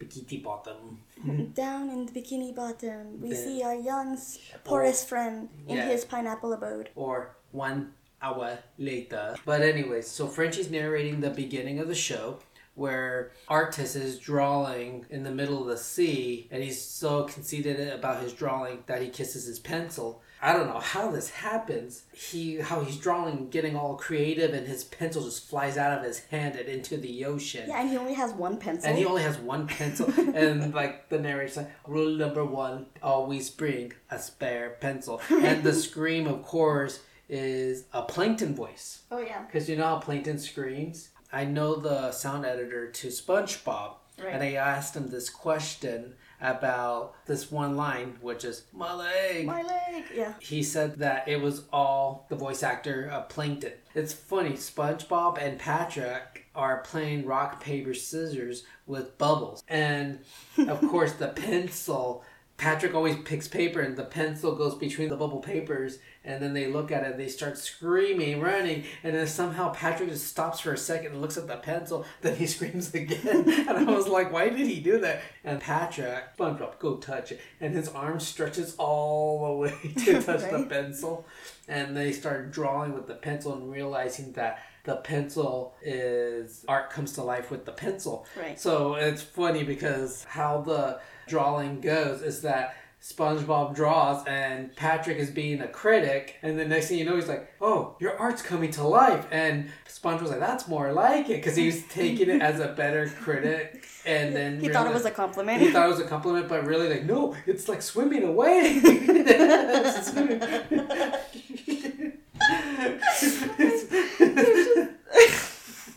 [0.00, 1.00] bikini bottom.
[1.54, 5.86] Down in the bikini bottom, we The- see our young s- poorest friend in Yeah.
[5.88, 6.88] his pineapple abode.
[6.94, 9.36] or one hour later.
[9.44, 12.38] But anyways, so Frenchie's narrating the beginning of the show
[12.74, 18.22] where Artis is drawing in the middle of the sea and he's so conceited about
[18.22, 20.22] his drawing that he kisses his pencil.
[20.40, 22.02] I don't know how this happens.
[22.12, 26.20] He how he's drawing getting all creative and his pencil just flies out of his
[26.26, 27.64] hand and into the ocean.
[27.68, 28.88] Yeah, and he only has one pencil.
[28.88, 33.50] And he only has one pencil, and like the narrator's like, rule number one: always
[33.50, 35.20] bring a spare pencil.
[35.30, 39.42] And the scream, of course, is a plankton voice, oh yeah.
[39.42, 41.10] because you know how plankton screams.
[41.32, 44.32] I know the sound editor to SpongeBob, Right.
[44.34, 49.62] and I asked him this question about this one line, which is "my leg." My
[49.62, 50.04] leg.
[50.14, 50.34] Yeah.
[50.40, 53.72] he said that it was all the voice actor of Plankton.
[53.94, 59.62] It's funny, SpongeBob and Patrick are playing rock, paper, scissors with bubbles.
[59.68, 60.20] And
[60.56, 62.24] of course, the pencil
[62.58, 65.98] Patrick always picks paper and the pencil goes between the bubble papers
[66.28, 70.26] and then they look at it they start screaming running and then somehow Patrick just
[70.26, 73.48] stops for a second and looks at the pencil then he screams again.
[73.48, 75.22] And I was like why did he do that?
[75.44, 77.40] And Patrick SpongeBob go touch it.
[77.60, 81.26] And his arm stretches all the way to touch the pencil.
[81.66, 87.12] And they start drawing with the pencil and realizing that the pencil is art comes
[87.14, 88.26] to life with the pencil.
[88.38, 88.58] Right.
[88.58, 95.30] so it's funny because how the drawing goes is that SpongeBob draws and Patrick is
[95.30, 98.70] being a critic, and the next thing you know, he's like, "Oh, your art's coming
[98.72, 102.60] to life," and SpongeBob's like, "That's more like it," because he was taking it as
[102.60, 105.60] a better critic, and then He thought it was a compliment.
[105.60, 108.80] he thought it was a compliment, but really, like, no, it's like swimming away.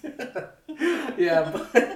[1.17, 1.90] Yeah, but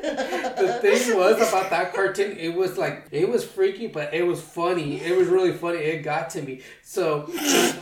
[0.85, 5.01] thing was about that cartoon, it was like it was freaky, but it was funny.
[5.01, 5.79] It was really funny.
[5.79, 6.61] It got to me.
[6.81, 7.21] So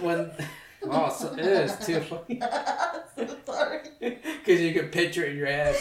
[0.02, 0.32] when
[0.84, 2.42] oh, so it is too funny
[3.16, 5.76] because you can picture it in your head.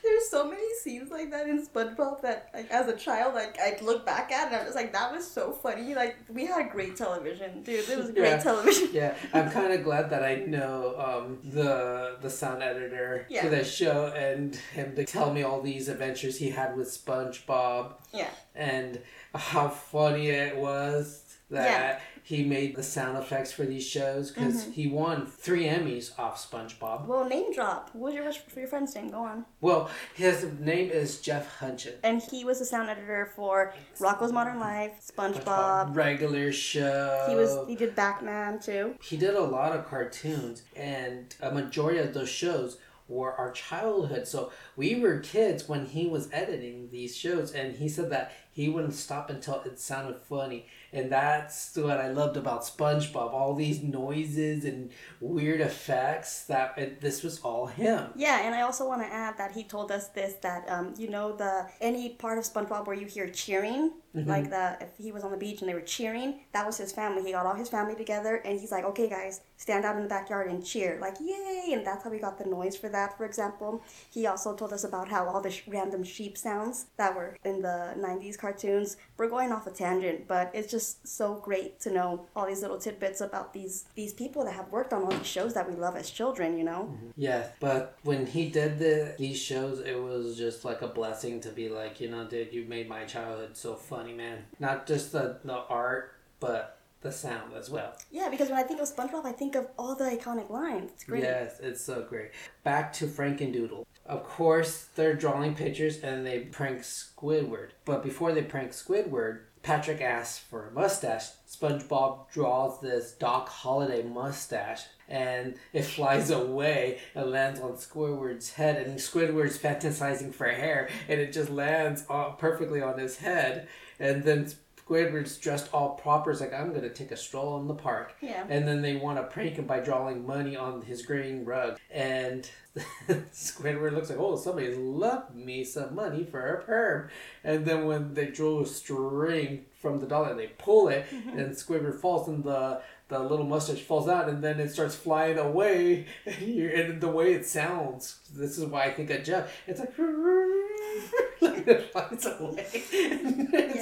[0.04, 3.78] There's so many scenes like that in SpongeBob that, like, as a child, like, I
[3.82, 5.94] look back at and I'm just like, that was so funny.
[5.94, 7.88] Like, we had great television, dude.
[7.88, 8.38] It was great Yeah.
[8.38, 8.88] television.
[8.92, 13.42] Yeah, I'm kind of glad that I know um, the the sound editor Yeah.
[13.42, 17.94] to the show and him to tell me all these adventures he had with SpongeBob
[18.12, 18.28] Yeah.
[18.54, 19.00] and
[19.34, 24.70] how funny it was that he made the sound effects for these shows because Mm-hmm.
[24.72, 27.06] he won three Emmys off SpongeBob.
[27.06, 27.90] Well, name drop.
[27.92, 29.10] What was your, what's your friend's name?
[29.10, 29.44] Go on.
[29.60, 31.96] Well, his name is Jeff Hutchins.
[32.04, 35.96] And he was the sound editor for Rocko's Modern Life, SpongeBob.
[35.96, 37.26] regular show.
[37.28, 38.94] He was he did Batman too.
[39.02, 42.78] he did a lot of cartoons and a majority of those shows
[43.08, 47.88] were our childhood so we were kids when he was editing these shows and he
[47.88, 52.62] said that he wouldn't stop until it sounded funny and that's what i loved about
[52.62, 58.10] spongebob all these noises and weird effects that it, this was all him.
[58.16, 61.08] Yeah, and I also want to add that he told us this that um, you
[61.08, 64.28] know the any part of SpongeBob where you hear cheering, Mm-hmm.
[64.28, 66.90] like the if he was on the beach and they were cheering, that was his
[66.90, 67.22] family.
[67.22, 70.08] He got all his family together and he's like, "Okay, guys, stand out in the
[70.08, 73.24] backyard and cheer." Like, "Yay!" And that's how we got the noise for that, for
[73.24, 73.82] example.
[74.10, 77.62] He also told us about how all the sh- random sheep sounds that were in
[77.62, 78.96] the 90s cartoons.
[79.16, 82.78] We're going off a tangent, but it's just so great to know all these little
[82.78, 85.94] tidbits about these these people that have worked on all these shows that we love
[85.96, 86.90] as children, you know?
[86.92, 87.10] Mm-hmm.
[87.16, 91.50] Yeah, but when he did the these shows, it was just like a blessing to
[91.50, 94.44] be like, you know, dude, you made my childhood so funny, man.
[94.58, 97.94] Not just the the art, but the sound as well.
[98.10, 100.90] Yeah, because when I think of SpongeBob, I think of all the iconic lines.
[100.94, 101.22] It's great.
[101.22, 102.30] Yes, it's so great.
[102.62, 103.84] Back to Frankendoodle.
[104.06, 107.70] Of course, they're drawing pictures and they prank Squidward.
[107.84, 111.28] But before they prank Squidward, Patrick asks for a mustache.
[111.48, 118.86] SpongeBob draws this Doc Holliday mustache and it flies away and lands on Squidward's head.
[118.86, 123.68] And Squidward's fantasizing for hair and it just lands uh, perfectly on his head.
[124.00, 124.50] And then
[124.90, 126.32] Squidward's dressed all proper.
[126.32, 128.14] It's like, I'm going to take a stroll in the park.
[128.20, 128.44] Yeah.
[128.48, 131.78] And then they want to prank him by drawing money on his green rug.
[131.90, 132.48] And
[133.32, 137.10] Squidward looks like, oh, somebody's left me some money for a perm.
[137.44, 141.38] And then when they draw a string from the dollar, and they pull it, mm-hmm.
[141.38, 145.38] and Squidward falls, and the the little mustache falls out, and then it starts flying
[145.38, 146.06] away.
[146.26, 149.52] And, the way it sounds, this is why I think of Jeff.
[149.66, 149.94] It's like.
[151.40, 152.66] like it flies away.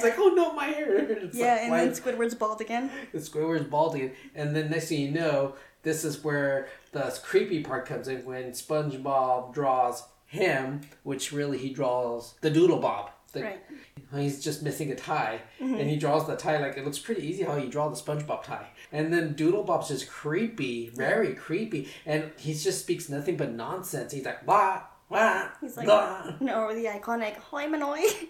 [0.09, 0.97] Like, oh no, my hair.
[1.09, 2.89] It's Yeah, like and flying then Squidward's bald again.
[3.11, 4.11] the Squidward's bald again.
[4.35, 8.51] and then next thing you know, this is where the creepy part comes in when
[8.51, 13.11] SpongeBob draws him, which really he draws the Doodle Bob.
[13.33, 13.61] The, Right.
[14.15, 15.75] He's just missing a tie, mm-hmm.
[15.75, 18.43] and he draws the tie like it looks pretty easy how you draw the SpongeBob
[18.43, 18.67] tie.
[18.91, 24.11] And then Doodle Bob's just creepy, very creepy, and he just speaks nothing but nonsense.
[24.13, 24.81] He's like blah
[25.59, 28.27] He's like, blah, you know, or the iconic Hoi Manoi.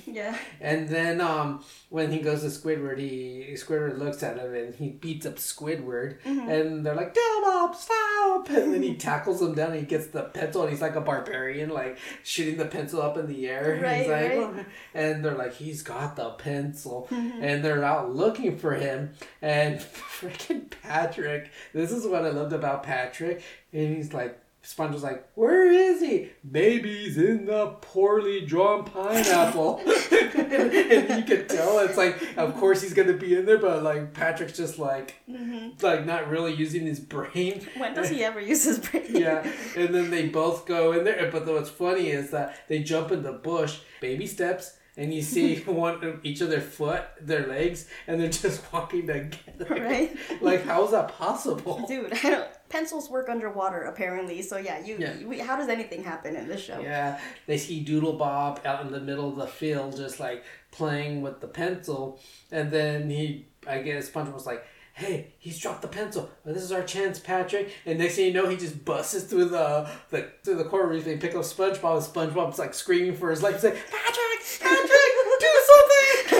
[0.06, 0.36] yeah.
[0.60, 4.90] And then um, when he goes to Squidward, he Squidward looks at him and he
[4.90, 9.70] beats up Squidward, and they're like, "Doodle Bob, stop!" And then he tackles him down.
[9.70, 13.16] and he gets the pencil, and he's like a barbarian, like shooting the pencil up
[13.16, 13.78] in the air.
[13.80, 14.66] Right, he's like, right.
[14.94, 19.12] And they're like, "He's got the pencil," and they're out looking for him.
[19.40, 23.42] And freaking Patrick, this is what I loved about Patrick,
[23.72, 24.40] and he's like.
[24.66, 26.30] Sponge was like, "Where is he?
[26.50, 29.80] Baby's in the poorly drawn pineapple."
[30.12, 34.12] and you could tell it's like, of course he's gonna be in there, but like
[34.12, 35.68] Patrick's just like, mm-hmm.
[35.86, 37.64] like not really using his brain.
[37.76, 39.04] When does he ever use his brain?
[39.16, 41.30] Yeah, and then they both go in there.
[41.30, 45.56] But what's funny is that they jump in the bush, baby steps, and you see
[45.66, 49.66] one of each of their foot, their legs, and they're just walking together.
[49.68, 50.16] Right.
[50.40, 51.84] like, how is that possible?
[51.86, 54.42] Dude, I don't, pencils work underwater apparently.
[54.42, 54.96] So yeah, you.
[54.98, 55.24] Yeah.
[55.24, 56.80] we- how does anything happen in this show?
[56.80, 61.22] Yeah, they see Doodle Bob out in the middle of the field, just like playing
[61.22, 62.20] with the pencil,
[62.50, 64.64] and then he, I guess, SpongeBob was like,
[64.96, 66.30] "Hey, he's dropped the pencil.
[66.42, 69.50] Well, this is our chance, Patrick." And next thing you know, he just busts through
[69.50, 70.98] the the through the corner.
[70.98, 73.56] They pick up SpongeBob, and SpongeBob's like screaming for his life.
[73.56, 76.36] He's like, "Patrick, Patrick, do something!"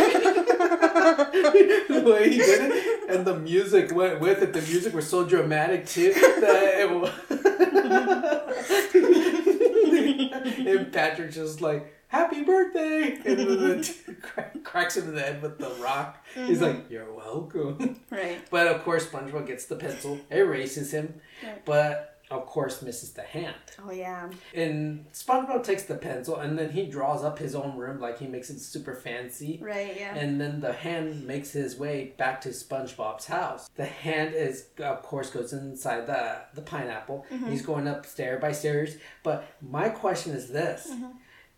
[1.89, 4.55] the way he did it, and the music went with it.
[4.55, 7.13] The music was so dramatic too that it was.
[10.67, 15.43] and Patrick just like, "Happy birthday!" And then the crack- cracks him in the head
[15.43, 16.25] with the rock.
[16.35, 16.65] He's mm-hmm.
[16.65, 18.39] like, "You're welcome." Right.
[18.51, 21.63] But of course, SpongeBob gets the pencil, erases him, Right.
[21.65, 23.55] but of course misses the hand.
[23.85, 24.29] Oh yeah.
[24.55, 28.27] And SpongeBob takes the pencil and then he draws up his own room, like he
[28.27, 29.61] makes it super fancy.
[29.63, 29.97] Right.
[29.99, 30.15] Yeah.
[30.15, 33.69] And then the hand makes his way back to SpongeBob's house.
[33.77, 37.27] The hand is, of course, goes inside the the pineapple.
[37.31, 37.51] Mm-hmm.
[37.51, 38.97] He's going up stair by stairs.
[39.23, 41.11] But my question is this: mm-hmm.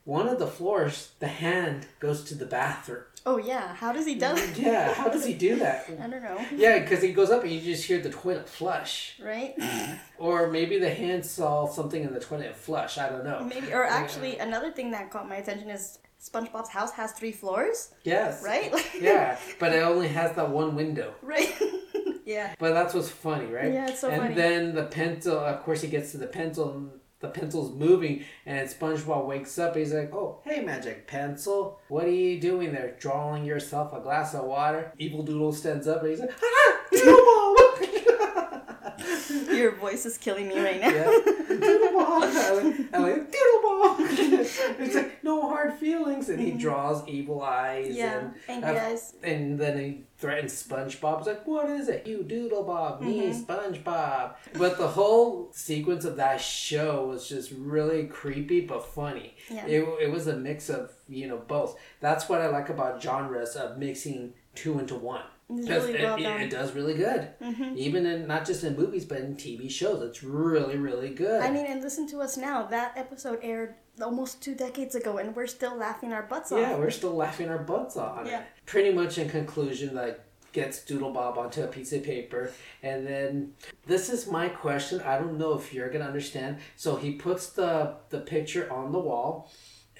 [0.08, 3.02] One of the floors, the hand goes to the bathroom.
[3.26, 3.74] oh yeah.
[3.82, 4.56] How does he do it?
[4.58, 5.78] Yeah, how does he do that?
[6.04, 6.40] I don't know.
[6.64, 9.52] Yeah, because he goes up and you just hear the toilet flush, Right.
[10.26, 12.96] or maybe the hand saw something in the toilet flush.
[13.04, 13.40] I don't know.
[13.54, 13.68] Maybe.
[13.78, 15.98] Or actually, another thing that caught my attention is
[16.28, 17.78] SpongeBob's house has three floors.
[18.04, 18.42] Yes.
[18.42, 18.72] Right.
[19.08, 21.08] Yeah, but it only has that one window.
[21.22, 21.52] right.
[22.24, 22.54] yeah.
[22.58, 23.72] But that's what's funny, right?
[23.72, 24.34] Yeah, it's so and funny.
[24.34, 26.90] then the pencil, of course, he gets to the pencil, and
[27.20, 29.76] the pencil's moving, and SpongeBob wakes up.
[29.76, 32.96] He's like, "Oh, hey, magic pencil, what are you doing there?
[32.98, 38.17] Drawing yourself a glass of water?" Evil Doodle stands up, and he's like, "Ah, Doodle
[39.50, 40.88] Your voice is killing me right now.
[40.90, 41.04] yeah,
[41.48, 42.22] Doodle Bob.
[42.24, 43.96] I like, Doodle Bob.
[44.00, 47.88] it's like no hard feelings, and he draws evil eyes.
[47.88, 47.96] Mm-hmm.
[47.96, 49.14] Yeah, and, uh, eyes.
[49.22, 51.18] And then he threatens SpongeBob.
[51.18, 52.06] He's like, "What is it?
[52.06, 53.42] You Doodle Bob, me Mm-hmm.
[53.52, 59.36] SpongeBob." But the whole sequence of that show was just really creepy but funny.
[59.50, 59.66] Yeah.
[59.66, 61.78] It, it was a mix of you know both.
[62.00, 65.22] That's what I like about genres of mixing two into one.
[65.50, 66.24] It's really it, well done.
[66.24, 66.42] Mm-hmm.
[66.42, 67.28] it does really good.
[67.76, 71.40] Even in not just in movies but in TV shows, it's really really good.
[71.42, 72.64] I mean, and listen to us now.
[72.64, 76.60] That episode aired almost two decades ago, and we're still laughing our butts off.
[76.60, 78.42] yeah, we're still laughing our butts off Yeah.
[78.66, 80.20] Pretty much in conclusion, like
[80.52, 83.52] gets Doodle Bob onto a piece of paper, and then
[83.86, 85.00] this is my question.
[85.00, 86.58] I don't know if you're gonna understand.
[86.76, 89.50] So he puts the the picture on the wall,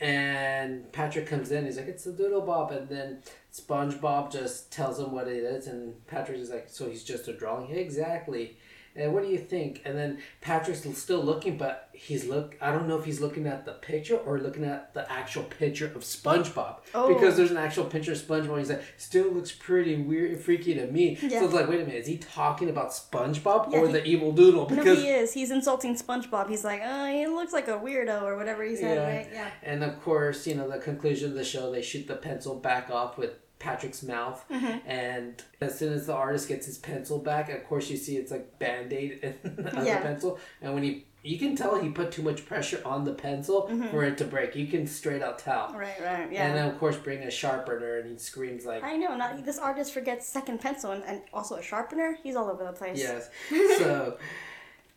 [0.00, 1.64] and Patrick comes in.
[1.64, 3.22] He's like, "It's the Doodle Bob," and then
[3.52, 7.32] SpongeBob just tells him what it is, and Patrick is like, "So he's just a
[7.32, 8.56] drawing?" Exactly.
[8.96, 9.82] And what do you think?
[9.84, 12.56] And then Patrick's still looking, but he's look.
[12.60, 15.86] I don't know if he's looking at the picture or looking at the actual picture
[15.86, 17.12] of SpongeBob Oh.
[17.14, 18.58] because there's an actual picture of SpongeBob.
[18.58, 21.16] He's like, still looks pretty weird, and freaky to me.
[21.22, 21.38] Yeah.
[21.40, 24.32] So it's like, wait a minute, is he talking about SpongeBob or Yeah, the evil
[24.32, 24.68] doodle?
[24.68, 25.32] No, Because he is.
[25.32, 26.48] He's insulting SpongeBob.
[26.48, 29.16] He's like, oh, he looks like a weirdo or whatever he said, Yeah.
[29.16, 29.28] right?
[29.32, 29.48] Yeah.
[29.62, 32.90] And of course, you know, the conclusion of the show, they shoot the pencil back
[32.90, 34.44] off with Patrick's mouth.
[34.50, 34.88] Mm-hmm.
[34.88, 38.30] And as soon as the artist gets his pencil back, of course, you see it's
[38.30, 39.34] like band aid
[39.74, 39.98] on Yeah.
[39.98, 40.38] the pencil.
[40.62, 44.04] And when he, you can tell he put too much pressure on the pencil for
[44.04, 44.54] it to break.
[44.54, 45.72] You can straight out tell.
[45.74, 46.46] Right, right, yeah.
[46.46, 49.16] And then, of course, bring a sharpener and he screams like, I know.
[49.16, 52.16] Not this artist forgets second pencil and, and also a sharpener.
[52.22, 52.98] He's all over the place.
[52.98, 53.28] Yes.
[53.78, 54.16] So,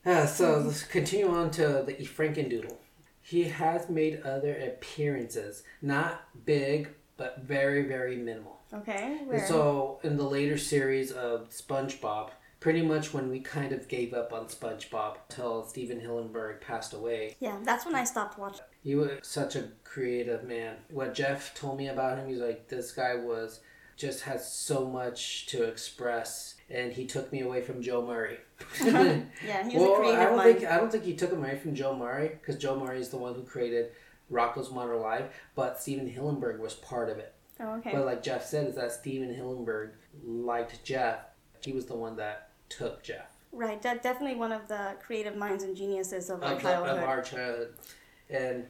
[0.05, 2.75] uh, so let's continue on to the Frankendoodle.
[3.23, 6.89] He has made other appearances, not big,
[7.21, 8.59] but very, very minimal.
[8.73, 9.19] Okay.
[9.31, 14.11] And so, in the later series of SpongeBob, pretty much when we kind of gave
[14.15, 18.65] up on SpongeBob till Stephen Hillenburg passed away, yeah, that's when I stopped watching.
[18.81, 20.77] he was such a creative man.
[20.89, 23.59] What Jeff told me about him, he's like, this guy was
[23.97, 28.39] just has so much to express, and he took me away from Joe Murray.
[28.83, 30.57] Yeah, he was a well, creative I don't mind.
[30.57, 33.09] think I don't think he took him away from Joe Murray because Joe Murray is
[33.09, 33.91] the one who created
[34.31, 35.25] Rocko's Modern Life,
[35.55, 37.33] but Stephen Hillenburg was part of it.
[37.59, 37.91] Oh, okay.
[37.93, 39.91] But like Jeff said, is that Stephen Hillenburg
[40.23, 41.19] liked Jeff.
[41.63, 43.27] He was the one that took Jeff.
[43.51, 47.03] Right, de- definitely one of the creative minds and geniuses of our of, the, of
[47.03, 47.73] our childhood.
[48.29, 48.65] And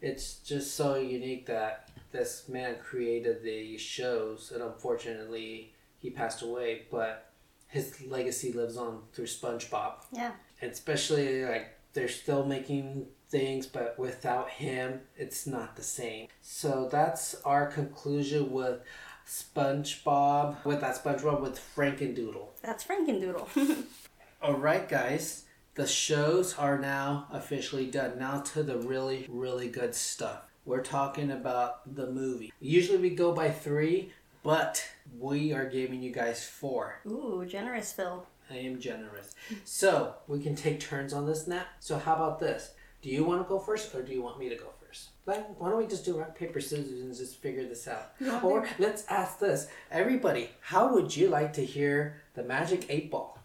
[0.00, 6.82] it's just so unique that this man created these shows, and unfortunately, he passed away.
[6.90, 7.30] But
[7.68, 13.98] his legacy lives on through SpongeBob, Yeah, and especially like they're still making things, but
[13.98, 16.28] without him, it's not the same.
[16.42, 18.80] So that's our conclusion with
[19.26, 22.48] SpongeBob, with that SpongeBob with Frankendoodle.
[22.62, 23.84] that's Frankendoodle.
[24.42, 25.44] All right, guys.
[25.74, 28.18] The shows are now officially done.
[28.18, 30.42] Now to the really, really good stuff.
[30.66, 32.52] We're talking about the movie.
[32.60, 34.12] Usually we go by three,
[34.42, 34.86] but
[35.18, 37.00] we are giving you guys four.
[37.06, 38.26] Ooh, generous, Phil.
[38.50, 39.34] I am generous.
[39.64, 41.64] So we can take turns on this now.
[41.80, 42.74] So how about this?
[43.02, 45.08] Do you want to go first or do you want me to go first?
[45.26, 48.12] Like, why don't we just do rock, paper, scissors and just figure this out?
[48.20, 49.66] want Or let's ask this.
[49.90, 53.38] Everybody, how would you like to hear the magic eight ball?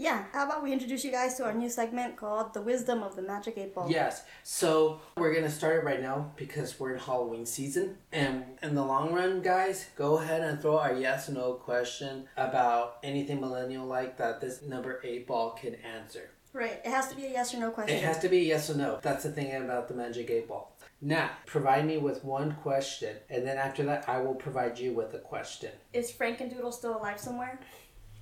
[0.00, 3.16] Yeah, how about we introduce you guys to our new segment called The Wisdom of
[3.16, 3.90] the Magic 8 Ball?
[3.90, 4.22] Yes.
[4.44, 7.96] So we're gonna start it right now because we're in Halloween season.
[8.12, 12.98] And in the long run, guys, go ahead and throw our yes no question about
[13.02, 16.30] anything millennial like that this number eight ball can answer.
[16.52, 17.96] Right, it has to be a yes or no question.
[17.96, 18.98] It has to be yes or no.
[19.02, 20.74] That's the thing about the magic eight ball.
[21.00, 25.14] Now, provide me with one question, and then after that, I will provide you with
[25.14, 25.70] a question.
[25.92, 27.60] Is Frankendoodle still alive somewhere?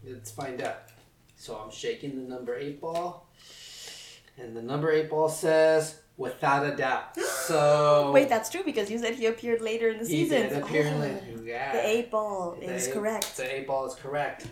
[0.07, 0.83] Let's find out.
[1.37, 3.29] So I'm shaking the number eight ball,
[4.39, 7.17] and the number eight ball says without a doubt.
[7.47, 10.39] So Wait, that's true because you said he appeared later in the season.
[10.39, 10.61] he season.
[10.61, 11.01] did appear in Oh,
[11.37, 11.73] the- yeah.
[11.73, 13.37] The 8 ball The is eight- correct.
[13.37, 14.49] The eight ball is correct.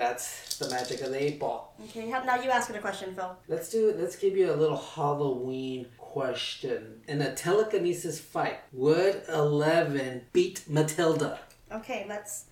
[0.00, 1.74] That's the magic of the eight ball.
[1.84, 3.36] Okay, now you ask it a question, Phil.
[3.48, 3.94] Let's do.
[3.98, 7.02] Let's give you a little Halloween question.
[7.06, 11.38] In a telekinesis fight, would Eleven beat Matilda?
[11.70, 12.46] Okay, let's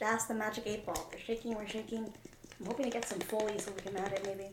[0.00, 1.08] ask the magic 8 ball.
[1.10, 2.12] They're shaking, we're shaking.
[2.60, 4.50] I'm hoping to get some Foley so we can add it maybe.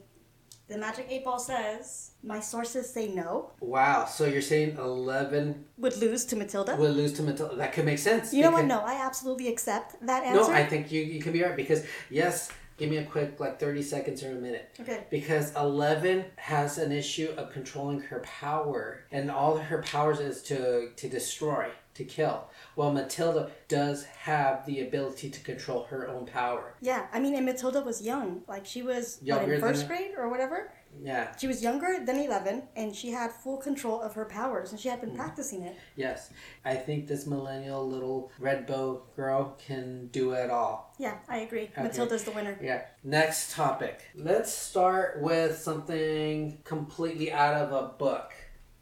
[0.69, 3.51] The magic 8 ball says, My sources say no.
[3.59, 4.05] Wow.
[4.05, 6.75] So you're saying Eleven Would lose to Matilda.
[6.75, 7.55] would lose to Matilda?
[7.55, 8.33] That could make sense.
[8.33, 8.65] you know what?
[8.65, 10.51] No, I absolutely accept that answer.
[10.51, 10.55] No.
[10.57, 12.51] I think you you could be right because yes.
[12.77, 14.69] Give me a quick like thirty seconds or a minute.
[14.79, 15.03] Okay.
[15.09, 20.91] Because Eleven has an issue of controlling her power, and all her powers is to
[20.95, 22.47] to destroy, to kill.
[22.75, 26.75] While Matilda does have the ability to control her own power.
[26.81, 28.41] Yeah, I mean, and Matilda was young.
[28.47, 30.71] Like, she was what, in first grade or whatever.
[31.03, 31.35] Yeah.
[31.35, 34.87] She was younger than 11, and she had full control of her powers, and she
[34.87, 34.91] Mm.
[34.91, 35.75] had been practicing it.
[35.95, 36.31] Yes.
[36.65, 40.95] I think this millennial little red bow girl can do it all.
[40.97, 41.69] Yeah, I agree.
[41.77, 42.57] Matilda's the winner.
[42.61, 42.85] Yeah.
[43.03, 44.01] Next topic.
[44.15, 48.33] Let's start with something completely out of a book.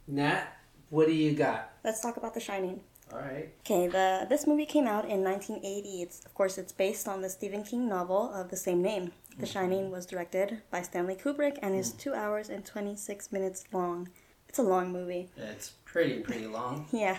[0.07, 0.45] Nat,
[0.89, 1.71] what do you got?
[1.83, 2.81] Let's talk about The Shining.
[3.13, 3.49] All right.
[3.61, 6.01] Okay, the this movie came out in 1980.
[6.01, 9.11] It's of course it's based on the Stephen King novel of the same name.
[9.39, 14.09] The Shining was directed by Stanley Kubrick and is two hours and 26 minutes long.
[14.49, 15.29] It's a long movie.
[15.37, 16.87] It's pretty, pretty long.
[16.91, 17.17] Yeah.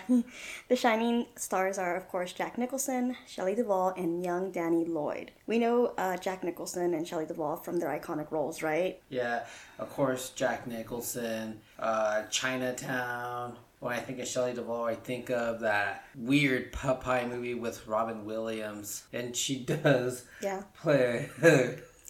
[0.67, 5.31] the Shining stars are, of course, Jack Nicholson, Shelley Duvall, and young Danny Lloyd.
[5.47, 8.99] We know uh, Jack Nicholson and Shelley Duvall from their iconic roles, right?
[9.09, 9.45] Yeah,
[9.77, 13.57] of course, Jack Nicholson, uh, Chinatown.
[13.79, 18.25] When I think of Shelley Duvall, I think of that weird Popeye movie with Robin
[18.25, 20.63] Williams, and she does Yeah.
[20.81, 21.29] play.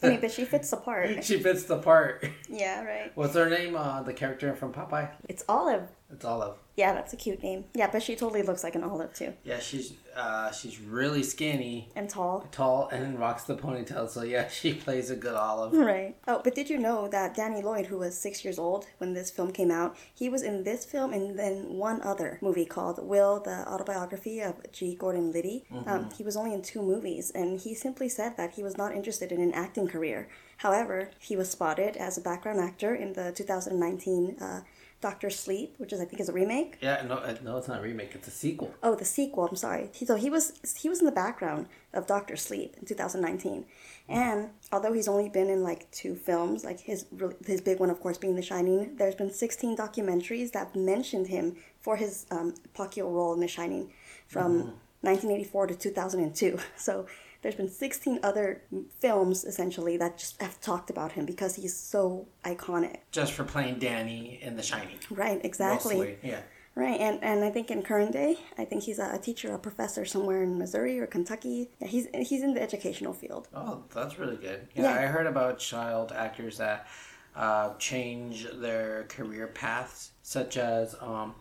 [0.02, 1.24] I mean, but she fits the part.
[1.24, 2.26] she fits the part.
[2.50, 3.12] Yeah, right.
[3.16, 3.76] What's her name?
[3.76, 5.10] Uh, the character from Popeye?
[5.28, 5.88] It's Olive.
[6.12, 6.56] It's Olive.
[6.76, 7.66] Yeah, that's a cute name.
[7.76, 9.34] Yeah, but she totally looks like an olive too.
[9.44, 12.48] Yeah, she's uh, she's really skinny, And tall.
[12.52, 14.10] tall, and rocks the ponytail.
[14.10, 15.74] So yeah, she plays a good Olive.
[15.74, 16.16] Right.
[16.28, 19.30] Oh, but did you know that Danny Lloyd, who was six years old when this
[19.30, 23.40] film came out, he was in this film and then one other movie called Will,
[23.40, 24.96] the autobiography of G.
[24.96, 25.66] Gordon Liddy.
[25.86, 28.96] Um, he was only in two movies, and he simply said that he was not
[28.96, 30.28] interested in an acting career.
[30.58, 34.62] However, he was spotted as a background actor in the 2019 uh,
[35.02, 36.78] Doctor Sleep, which is I think is a remake.
[36.82, 38.12] Yeah, no, uh, no, it's not a remake.
[38.16, 38.74] It's a sequel.
[38.84, 39.48] Oh, the sequel.
[39.48, 39.90] I'm sorry.
[39.94, 43.66] He, so he was he was in the background of Doctor Sleep in 2019,
[44.10, 47.06] and although he's only been in like two films, like his
[47.46, 51.56] his big one, of course, being The Shining, there's been 16 documentaries that mentioned him
[51.80, 52.54] for his um,
[52.98, 53.94] role in The Shining
[54.28, 56.60] from 1984 to 2002.
[56.76, 57.08] So
[57.42, 58.62] there's been 16 other
[59.00, 62.98] films essentially that just have talked about him because he's so iconic.
[63.12, 65.00] Just for playing Danny in The Shining.
[65.10, 65.44] Right.
[65.44, 65.96] Exactly.
[65.96, 66.42] Mostly, yeah.
[66.76, 70.06] Right, and, and I think in current day, I think he's a, teacher, a professor
[70.06, 71.70] somewhere in Missouri or Kentucky.
[71.80, 73.50] Yeah, he's he's in the educational field.
[73.54, 74.68] Oh, that's really good.
[74.76, 75.02] Yeah, Yeah.
[75.02, 76.88] I heard about child actors that
[77.36, 81.36] uh, change their career paths, such as um,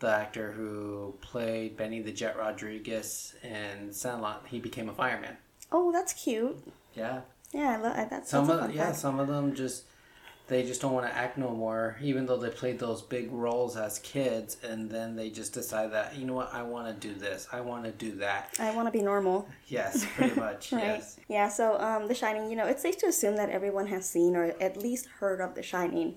[0.00, 4.44] the actor who played Benny the Jet Rodriguez in Sandlot.
[4.48, 5.36] He became a fireman.
[5.72, 6.56] Oh, that's cute.
[6.94, 7.20] Yeah,
[7.52, 8.96] Yeah, I love that's some of yeah, fact.
[8.96, 9.84] some of them just
[10.48, 13.76] they just don't want to act no more, even though they played those big roles
[13.76, 17.14] as kids, and then they just decide that you know what, I want to do
[17.14, 18.54] this, I want to do that.
[18.58, 19.46] I want to be normal.
[19.66, 20.72] Yes, pretty much.
[20.72, 20.84] Right.
[20.84, 21.20] Yes.
[21.28, 21.48] Yeah.
[21.48, 22.48] So, um, The Shining.
[22.50, 25.54] You know, it's safe to assume that everyone has seen or at least heard of
[25.54, 26.16] The Shining.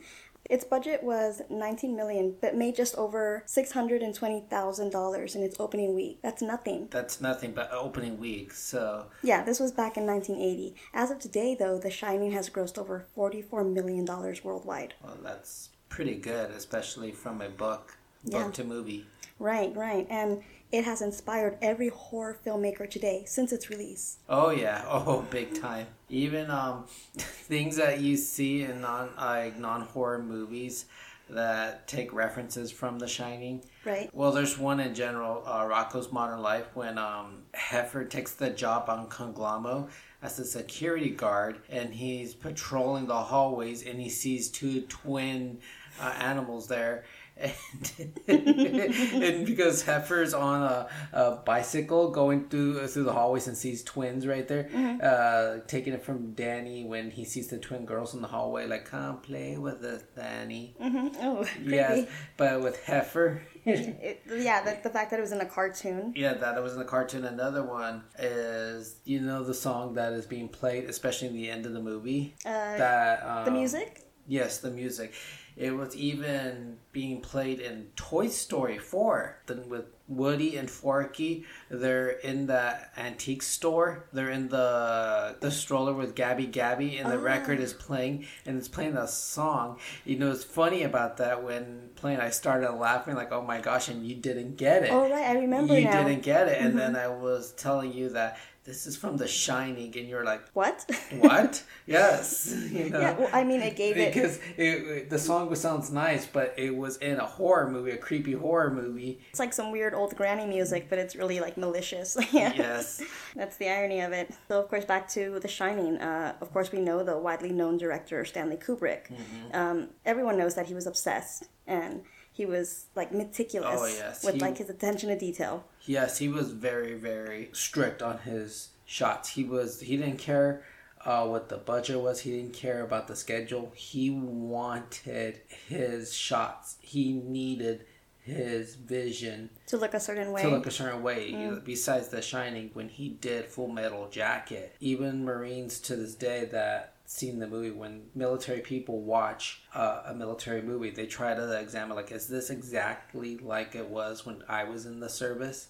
[0.52, 5.96] Its budget was 19 million, but made just over 620 thousand dollars in its opening
[5.96, 6.20] week.
[6.22, 6.90] That's nothing.
[6.92, 8.52] That's nothing but opening week.
[8.54, 10.76] So Yeah, this was back in 1980.
[10.94, 14.94] As of today, though, The Shining has grossed over 44 million dollars worldwide.
[15.02, 17.96] Well, that's pretty good, especially from a book,
[18.26, 18.52] book Yeah.
[18.52, 19.08] to movie.
[19.40, 20.06] Right, right.
[20.10, 24.18] And it has inspired every horror filmmaker today since its release.
[24.30, 25.88] Oh yeah, oh big time.
[26.10, 26.86] Even um,
[27.18, 30.86] things that you see in non like non horror movies
[31.30, 33.64] that take references from The Shining.
[33.86, 34.10] Right.
[34.14, 38.90] Well, there's one in general, uh, Rocko's Modern Life, when um, Heifer takes the job
[38.90, 39.88] on Conglom-O
[40.22, 45.60] as a security guard, and he's patrolling the hallways, and he sees two twin
[46.00, 47.06] uh, animals there.
[47.42, 53.84] And, and because Heifer's on a, a, bicycle going through through the hallways and sees
[53.84, 55.00] twins right there, mm-hmm.
[55.02, 58.86] uh, taking it from Danny when he sees the twin girls in the hallway, like
[58.86, 60.76] come play with us, Danny.
[60.82, 61.08] Mm-hmm.
[61.22, 63.42] Oh, yes, but with Heifer.
[63.66, 66.14] it, yeah, the, the fact that it was in a cartoon.
[66.16, 67.26] Yeah, that it was in a cartoon.
[67.26, 71.66] Another one is you know the song that is being played, especially in the end
[71.66, 72.36] of the movie.
[72.46, 74.08] Uh, that um, the music.
[74.28, 75.14] Yes, the music.
[75.56, 81.46] It was even being played in Toy Story 4 then with Woody and Forky.
[81.70, 84.06] They're in the antique store.
[84.12, 87.22] They're in the the stroller with Gabby Gabby, and the oh.
[87.22, 89.80] record is playing, and it's playing a song.
[90.06, 92.20] You know, it's funny about that when playing.
[92.20, 94.92] I started laughing like, "Oh my gosh!" And you didn't get it.
[94.92, 95.80] Oh right, I remember.
[95.80, 96.04] You now.
[96.04, 96.94] didn't get it, and mm-hmm.
[96.94, 100.90] then I was telling you that this is from The Shining, and you're like, what?
[101.20, 101.64] What?
[101.88, 102.54] yes.
[102.72, 103.00] You know?
[103.00, 103.18] Yeah.
[103.18, 106.98] Well, I mean, it gave because it because the song sounds nice, but it was
[106.98, 109.20] in a horror movie, a creepy horror movie.
[109.32, 112.16] It's like some weird old granny music, but it's really like malicious.
[112.32, 113.02] yes.
[113.36, 114.32] That's the irony of it.
[114.48, 115.98] So, of course, back to The Shining.
[115.98, 119.08] Uh, of course, we know the widely known director Stanley Kubrick.
[119.08, 119.56] Mm-hmm.
[119.56, 122.04] Um, everyone knows that he was obsessed and
[122.42, 124.24] he was like meticulous oh, yes.
[124.24, 125.64] with he, like his attention to detail.
[125.86, 129.30] Yes, he was very very strict on his shots.
[129.30, 130.64] He was he didn't care
[131.06, 132.22] uh, what the budget was.
[132.22, 133.72] He didn't care about the schedule.
[133.76, 136.78] He wanted his shots.
[136.82, 137.86] He needed
[138.24, 140.42] his vision to look a certain way.
[140.42, 141.34] To look a certain way.
[141.34, 141.64] Mm.
[141.64, 146.96] Besides The Shining, when he did Full Metal Jacket, even Marines to this day that
[147.12, 151.94] seen the movie when military people watch uh, a military movie they try to examine
[151.94, 155.68] like is this exactly like it was when i was in the service?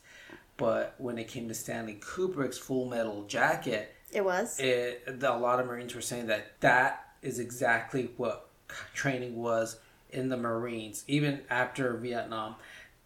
[0.57, 4.59] But when it came to stanley kubrick's full metal jacket it was.
[4.59, 8.47] it, a lot of marines were saying that that is exactly what
[8.93, 9.79] training was
[10.11, 11.03] in the marines.
[11.07, 12.55] Even after vietnam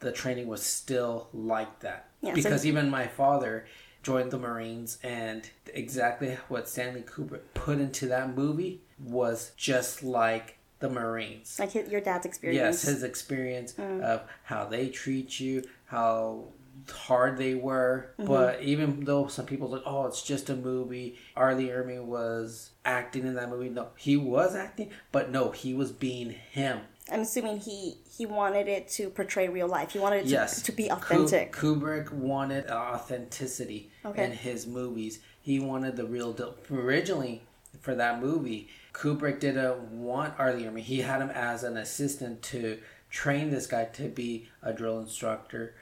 [0.02, 2.10] the training was still like that.
[2.22, 3.66] Yeah, because so- even my father
[4.06, 10.60] joined the Marines, and exactly what Stanley Kubrick put into that movie was just like
[10.78, 11.58] the Marines.
[11.58, 12.60] Like his, your dad's experience.
[12.60, 14.02] Yes, his experience mm.
[14.02, 16.50] of how they treat you, how
[16.88, 18.12] hard they were.
[18.20, 18.28] Mm-hmm.
[18.28, 21.56] But even though some people like, oh, it's just a movie, R.
[21.56, 23.70] Lee Ermey was acting in that movie.
[23.70, 26.82] No, he was acting, but no, he was being him.
[27.12, 29.92] I'm assuming he he wanted it to portray real life.
[29.92, 30.62] He wanted it to, yes.
[30.64, 31.54] to be authentic.
[31.54, 34.26] Kubrick wanted authenticity okay.
[34.26, 35.20] in his movies.
[35.42, 36.56] He wanted the real deal.
[36.72, 37.44] Originally,
[37.80, 40.54] for that movie, Kubrick didn't want R.
[40.54, 40.80] Lee Ermey.
[40.80, 42.80] He had him as an assistant to
[43.12, 45.76] train this guy to be a drill instructor.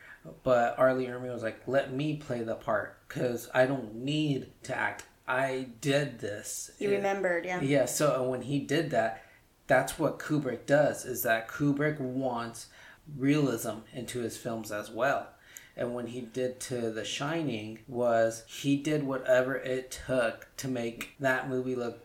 [0.43, 0.93] But R.
[0.93, 5.05] Lee Ermey was like, "Let me play the part because I don't need to act.
[5.25, 7.61] I did this." He remembered, yeah.
[7.61, 7.85] Yeah.
[7.85, 9.23] So uh, when he did that,
[9.67, 12.67] that's what Kubrick does is that Kubrick wants
[13.17, 15.29] realism into his films as well.
[15.75, 21.15] And when he did to The Shining was he did whatever it took to make
[21.19, 21.99] that movie look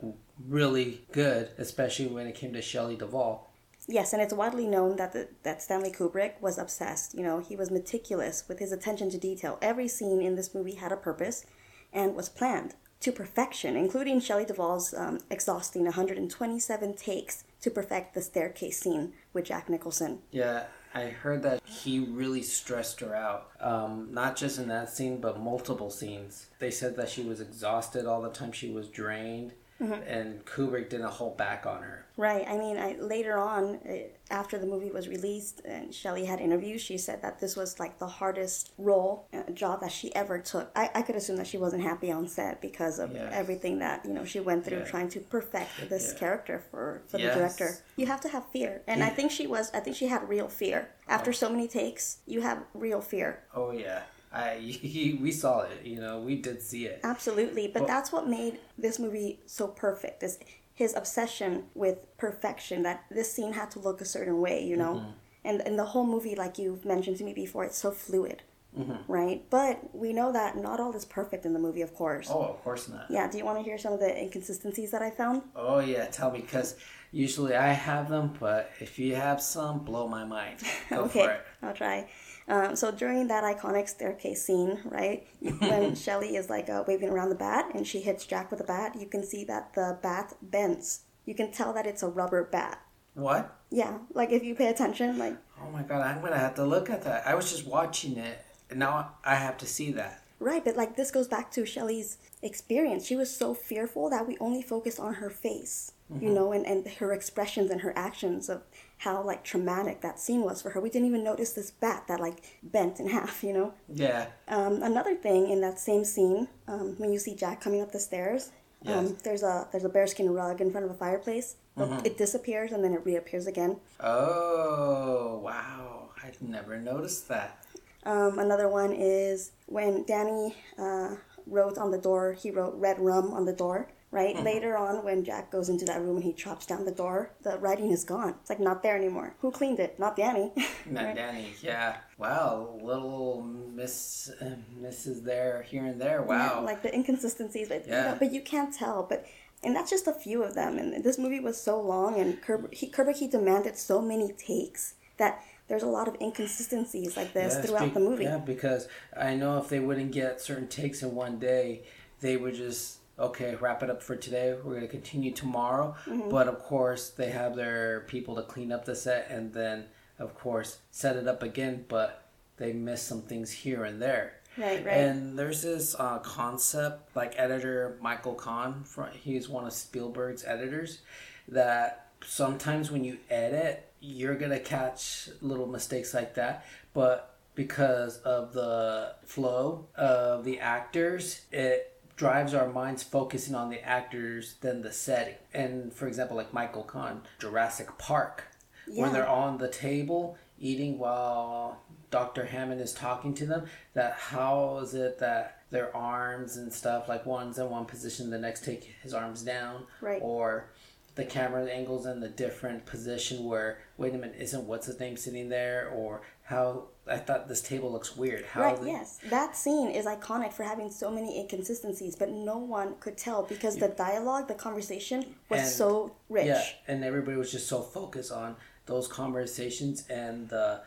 [0.46, 3.52] really good, especially when it came to Shelley Duvall.
[3.86, 7.14] Yes, and it's widely known that the, that Stanley Kubrick was obsessed.
[7.14, 9.58] You know, he was meticulous with his attention to detail.
[9.62, 11.46] Every scene in this movie had a purpose
[11.92, 18.22] and was planned to perfection, including Shelley Duvall's um, exhausting 127 takes to perfect the
[18.22, 20.20] staircase scene with Jack Nicholson.
[20.30, 23.50] Yeah, I heard that he really stressed her out.
[23.60, 26.46] Um, not just in that scene, but multiple scenes.
[26.58, 29.92] They said that she was exhausted all the time, she was drained, mm-hmm.
[29.92, 32.04] and Kubrick didn't hold back on her.
[32.16, 32.44] Right.
[32.48, 33.94] I mean, I, later on, uh,
[34.28, 38.00] after the movie was released and Shelley had interviews, she said that this was like
[38.00, 40.68] the hardest role, uh, job that she ever took.
[40.74, 43.32] I, I could assume that she wasn't happy on set because of yes.
[43.32, 46.18] everything that, you know, she went through trying to perfect this yeah.
[46.18, 47.34] character for, for yes.
[47.34, 47.76] the director.
[47.96, 48.82] You have to have fear.
[48.88, 49.06] And yeah.
[49.06, 50.88] I think she was, I think she had real fear.
[51.06, 51.34] After oh.
[51.34, 53.44] so many takes, you have real fear.
[53.54, 54.02] Oh, yeah.
[54.32, 57.00] I he, we saw it, you know, we did see it.
[57.02, 60.22] Absolutely, but well, that's what made this movie so perfect.
[60.22, 60.38] Is
[60.74, 64.94] his obsession with perfection that this scene had to look a certain way, you know?
[64.94, 65.10] Mm-hmm.
[65.44, 68.42] And and the whole movie like you've mentioned to me before, it's so fluid.
[68.78, 69.10] Mm-hmm.
[69.10, 69.44] Right?
[69.50, 72.28] But we know that not all is perfect in the movie, of course.
[72.30, 73.06] Oh, of course not.
[73.10, 75.42] Yeah, do you want to hear some of the inconsistencies that I found?
[75.56, 76.76] Oh, yeah, tell me, because
[77.10, 80.58] usually I have them, but if you have some, blow my mind.
[80.90, 82.08] Go okay, I'll try.
[82.48, 85.26] Um, so during that iconic staircase scene, right,
[85.58, 88.64] when Shelley is like uh, waving around the bat and she hits Jack with a
[88.64, 91.00] bat, you can see that the bat bends.
[91.26, 92.80] You can tell that it's a rubber bat.
[93.14, 93.54] What?
[93.70, 96.88] Yeah, like if you pay attention, like Oh my god, I'm gonna have to look
[96.88, 97.26] at that.
[97.26, 98.38] I was just watching it,
[98.70, 100.22] and now I have to see that.
[100.40, 103.04] right, but like this goes back to Shelley's experience.
[103.04, 106.86] She was so fearful that we only focused on her face, you know, and, and
[106.86, 108.62] her expressions and her actions of
[108.98, 110.80] how like traumatic that scene was for her.
[110.80, 113.74] We didn't even notice this bat that like bent in half, you know.
[113.92, 114.26] Yeah.
[114.48, 118.00] Um, another thing in that same scene, um, when you see Jack coming up the
[118.00, 118.50] stairs,
[118.86, 119.12] um, Yes.
[119.22, 121.56] there's a there's a bearskin rug in front of a fireplace.
[121.76, 123.76] but It disappears and then it reappears again.
[124.00, 127.64] Oh wow, I never noticed that.
[128.04, 132.32] Um, another one is when Danny uh, wrote on the door.
[132.32, 133.88] He wrote "red rum" on the door.
[134.10, 137.32] Right later on, when Jack goes into that room and he chops down the door,
[137.42, 138.36] the writing is gone.
[138.40, 139.34] It's like not there anymore.
[139.40, 139.98] Who cleaned it?
[139.98, 140.50] Not Danny.
[140.86, 141.14] Not Right.
[141.14, 141.48] Danny.
[141.60, 141.98] Yeah.
[142.16, 146.22] Wow, little miss uh, misses there here and there.
[146.22, 146.54] Wow.
[146.54, 148.04] Yeah, like the inconsistencies, but Yeah.
[148.04, 149.02] you know, but you can't tell.
[149.02, 149.26] But
[149.62, 150.78] and that's just a few of them.
[150.78, 155.42] And this movie was so long, and Kerb- he, Kerbaki demanded so many takes that
[155.66, 158.24] there's a lot of inconsistencies like this Yeah, throughout speak- the movie.
[158.24, 161.82] Yeah, because I know if they wouldn't get certain takes in one day,
[162.22, 164.54] they would just okay wrap it up for today.
[164.62, 165.94] We're gonna continue tomorrow.
[166.06, 166.28] Mm-hmm.
[166.28, 169.86] But of course, they have their people to clean up the set and then
[170.18, 171.84] of course set it up again.
[171.88, 174.34] But they miss some things here and there.
[174.56, 174.96] Right, right.
[174.96, 178.84] And there's this uh, concept, like editor Michael Kahn,
[179.22, 180.98] he's one of Spielberg's editors,
[181.46, 188.52] that sometimes when you edit, you're gonna catch little mistakes like that, but because of
[188.52, 194.92] the flow of the actors, it drives our minds focusing on the actors than the
[194.92, 195.36] setting.
[195.54, 198.44] And for example, like Michael Kahn, Jurassic Park,
[198.88, 202.44] when they're on the table eating while Dr.
[202.46, 207.24] Hammond is talking to them, that how is it that their arms and stuff, like
[207.24, 210.20] one's in one position, the next take his arms down, Right.
[210.20, 210.70] or
[211.14, 215.16] the camera angles in the different position where wait a minute isn't what's his name
[215.16, 219.18] sitting there or how I thought this table looks weird how Right, yes.
[219.30, 223.76] That scene is iconic for having so many inconsistencies, but no one could tell because
[223.76, 226.46] the dialogue, the conversation was And- so rich.
[226.46, 228.56] Yeah, and everybody was just so focused on
[228.86, 230.80] those conversations and the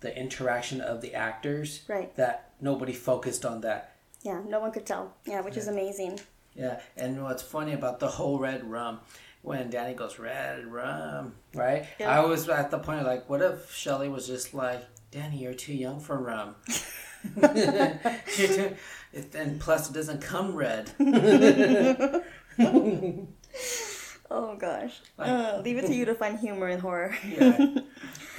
[0.00, 2.14] the interaction of the actors Right.
[2.16, 3.92] that nobody focused on that.
[4.22, 5.14] Yeah, no one could tell.
[5.24, 6.20] Yeah, which is amazing.
[6.54, 9.00] Yeah, and what's funny about the whole red rum,
[9.40, 11.86] when Danny goes red rum, right?
[11.98, 12.10] Yeah.
[12.20, 14.84] I was at the point like, what if Shelley was just like,
[15.16, 16.56] Danny, you're too young for rum.
[17.36, 17.48] You're
[18.48, 18.76] too-
[19.14, 20.90] it- and plus, it doesn't come red.
[24.28, 25.00] Oh gosh.
[25.20, 27.14] Uh, leave it to you to find humor in horror.
[27.24, 27.76] Yeah.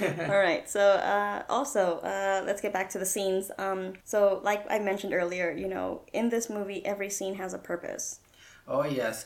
[0.28, 0.68] All right.
[0.68, 3.50] So uh, also, uh, let's get back to the scenes.
[3.56, 7.58] Um, so like I mentioned earlier, you know, in this movie, every scene has a
[7.58, 8.20] purpose.
[8.68, 9.24] Oh yes,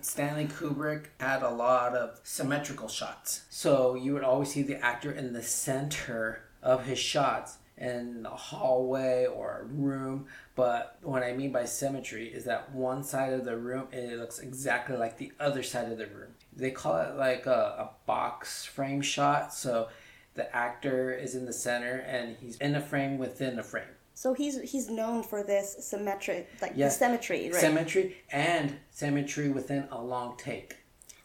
[0.00, 3.42] Stanley Kubrick had a lot of symmetrical shots.
[3.48, 8.36] So you would always see the actor in the center of his shots in a
[8.36, 10.26] hallway or a room.
[10.54, 14.38] But what I mean by symmetry is that one side of the room it looks
[14.38, 16.34] exactly like the other side of the room.
[16.54, 19.54] They call it like a, a box frame shot.
[19.54, 19.88] So
[20.34, 23.84] the actor is in the center and he's in a frame within a frame.
[24.12, 26.94] So he's he's known for this symmetric, like Yes.
[26.98, 27.58] the symmetry, right?
[27.60, 30.76] Symmetry and symmetry within a long take.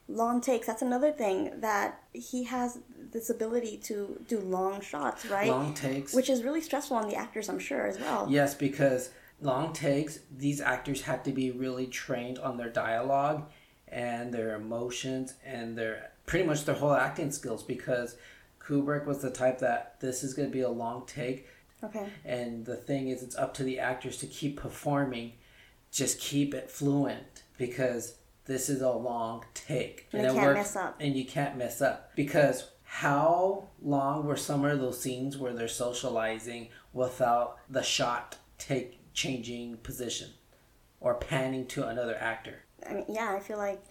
[0.07, 0.67] Long takes.
[0.67, 2.79] That's another thing that he has
[3.11, 5.49] this ability to do long shots, right?
[5.49, 6.13] Long takes.
[6.13, 8.27] Which is really stressful on the actors, I'm sure, as well.
[8.29, 9.09] Yes, because
[9.41, 13.49] long takes, these actors have to be really trained on their dialogue
[13.87, 18.17] and their emotions and their pretty much their whole acting skills because
[18.59, 21.47] Kubrick was the type that this is going to be a long take
[21.83, 22.07] Okay.
[22.23, 25.33] and the thing is it's up to the actors to keep performing
[25.91, 28.15] just keep it fluent because
[28.45, 30.95] this is a long take And they it can't works- mess up.
[30.99, 35.67] and you can't mess up because how long were some of those scenes where they're
[35.67, 40.29] socializing without the shot take changing position
[40.99, 43.81] or panning to another actor I mean, yeah, I feel like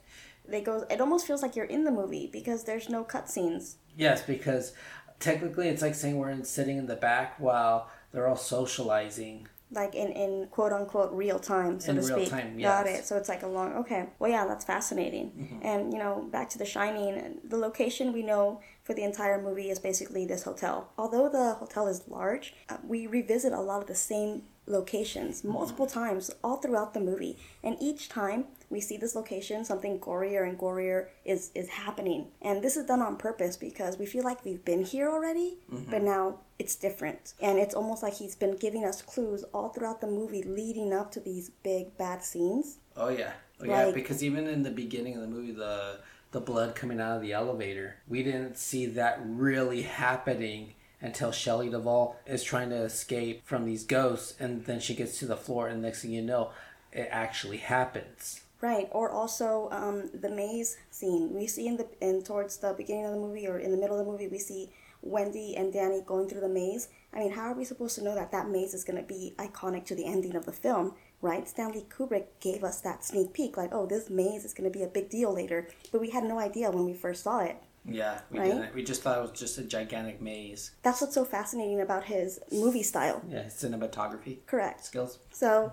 [0.47, 0.87] they go.
[0.91, 3.75] It almost feels like you're in the movie because there's no cutscenes.
[3.97, 4.73] yes because
[5.19, 9.95] technically it's like saying we're in, sitting in the back while they're all socializing like
[9.95, 12.31] in, in quote unquote real time, so In to real speak.
[12.31, 13.05] time, Got it.
[13.05, 13.73] So it's like a long.
[13.75, 14.07] Okay.
[14.19, 15.31] Well, yeah, that's fascinating.
[15.31, 15.67] Mm-hmm.
[15.67, 19.71] And you know, back to The Shining, the location we know for the entire movie
[19.71, 20.91] is basically this hotel.
[20.99, 25.53] Although the hotel is large, uh, we revisit a lot of the same locations Mm-hmm.
[25.53, 30.49] multiple times all throughout the movie, and each time we see this location, something gorier
[30.49, 32.29] and gorier is is happening.
[32.43, 35.91] And this is done on purpose because we feel like we've been here already, Mm-hmm.
[35.91, 37.35] but now it's different.
[37.41, 41.11] And it's almost like he's been giving us clues all throughout the movie leading up
[41.13, 42.79] to these big bad scenes.
[42.97, 43.87] Oh yeah, oh, yeah.
[43.87, 45.99] Like- Because even in the beginning of the movie, the
[46.31, 51.69] the blood coming out of the elevator, we didn't see that really happening until Shelley
[51.69, 55.69] Duvall is trying to escape from these ghosts, and then she gets to the floor,
[55.69, 56.51] and next thing you know,
[56.93, 58.41] it actually happens.
[58.61, 61.35] Right, or also um, the maze scene.
[61.35, 63.99] We see in the in towards the beginning of the movie or in the middle
[63.99, 64.71] of the movie, we see
[65.03, 66.89] Wendy and Danny going through the maze.
[67.13, 69.35] I mean, how are we supposed to know that that maze is going to be
[69.37, 70.95] iconic to the ending of the film?
[71.21, 71.47] Right?
[71.47, 74.85] Stanley Kubrick gave us that sneak peek, like, oh, this maze is going to be
[74.85, 77.63] a big deal later, but we had no idea when we first saw it.
[77.87, 78.47] Yeah, we Right?
[78.47, 78.75] didn't.
[78.75, 80.73] We just thought it was just a gigantic maze.
[80.83, 83.23] That's what's so fascinating about his movie style.
[83.29, 84.85] Yeah, cinematography Correct.
[84.87, 85.19] skills.
[85.33, 85.73] So,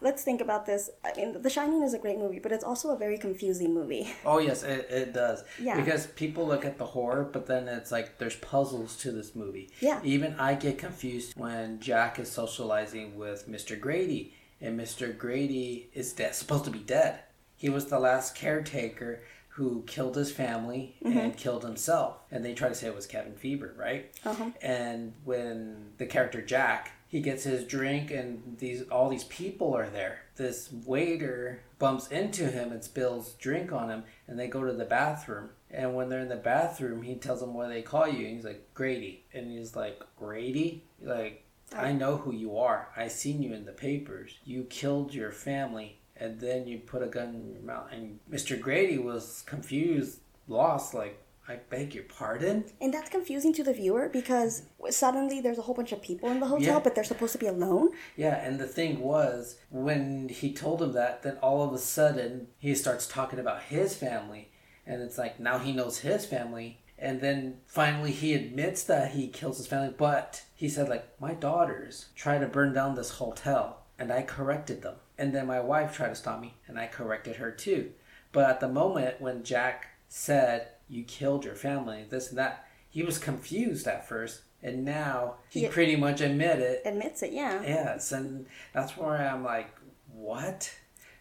[0.00, 0.90] let's think about this.
[1.04, 4.12] I mean, The Shining is a great movie, but it's also a very confusing movie.
[4.26, 5.44] Oh yes, it, it does.
[5.60, 5.76] Yeah.
[5.76, 9.70] Because people look at the horror, but then it's like there's puzzles to this movie.
[9.80, 10.00] Yeah.
[10.02, 13.78] Even I get confused when Jack is socializing with Mr.
[13.78, 15.16] Grady, and Mr.
[15.16, 17.20] Grady is dead, supposed to be dead.
[17.56, 19.22] He was the last caretaker
[19.54, 21.18] who killed his family Mm-hmm.
[21.18, 24.10] and killed himself, and they try to say it was cabin fever, right?
[24.24, 24.50] Uh-huh.
[24.62, 29.88] And when the character Jack he gets his drink and these all these people are
[29.88, 30.22] there.
[30.34, 34.84] This waiter bumps into him and spills drink on him and they go to the
[34.84, 35.50] bathroom.
[35.70, 38.26] And when they're in the bathroom, he tells them what they call you.
[38.26, 39.26] And he's like, Grady.
[39.32, 40.82] And he's like, Grady?
[41.00, 42.88] Like, I know who you are.
[42.96, 44.36] I seen you in the papers.
[44.44, 47.88] You killed your family and then you put a gun in your mouth.
[47.92, 48.58] And Mr.
[48.60, 52.64] Grady was confused, lost, like, I beg your pardon?
[52.80, 56.40] And that's confusing to the viewer because suddenly there's a whole bunch of people in
[56.40, 56.80] the hotel, Yeah.
[56.80, 57.90] but they're supposed to be alone.
[58.16, 62.48] Yeah, and the thing was, when he told him that, then all of a sudden
[62.58, 64.52] he starts talking about his family,
[64.86, 69.28] and it's like now he knows his family, and then finally he admits that he
[69.28, 73.82] kills his family, but he said like my daughters tried to burn down this hotel,
[73.98, 77.36] and I corrected them, and then my wife tried to stop me, and I corrected
[77.36, 77.92] her too,
[78.32, 83.02] but at the moment when Jack said you killed your family, this and that, he
[83.02, 84.42] was confused at first.
[84.62, 85.70] And now he Yeah.
[85.70, 87.60] pretty much admitted Admits it, yeah.
[87.62, 89.68] Yes, and that's where I'm like,
[90.10, 90.74] what?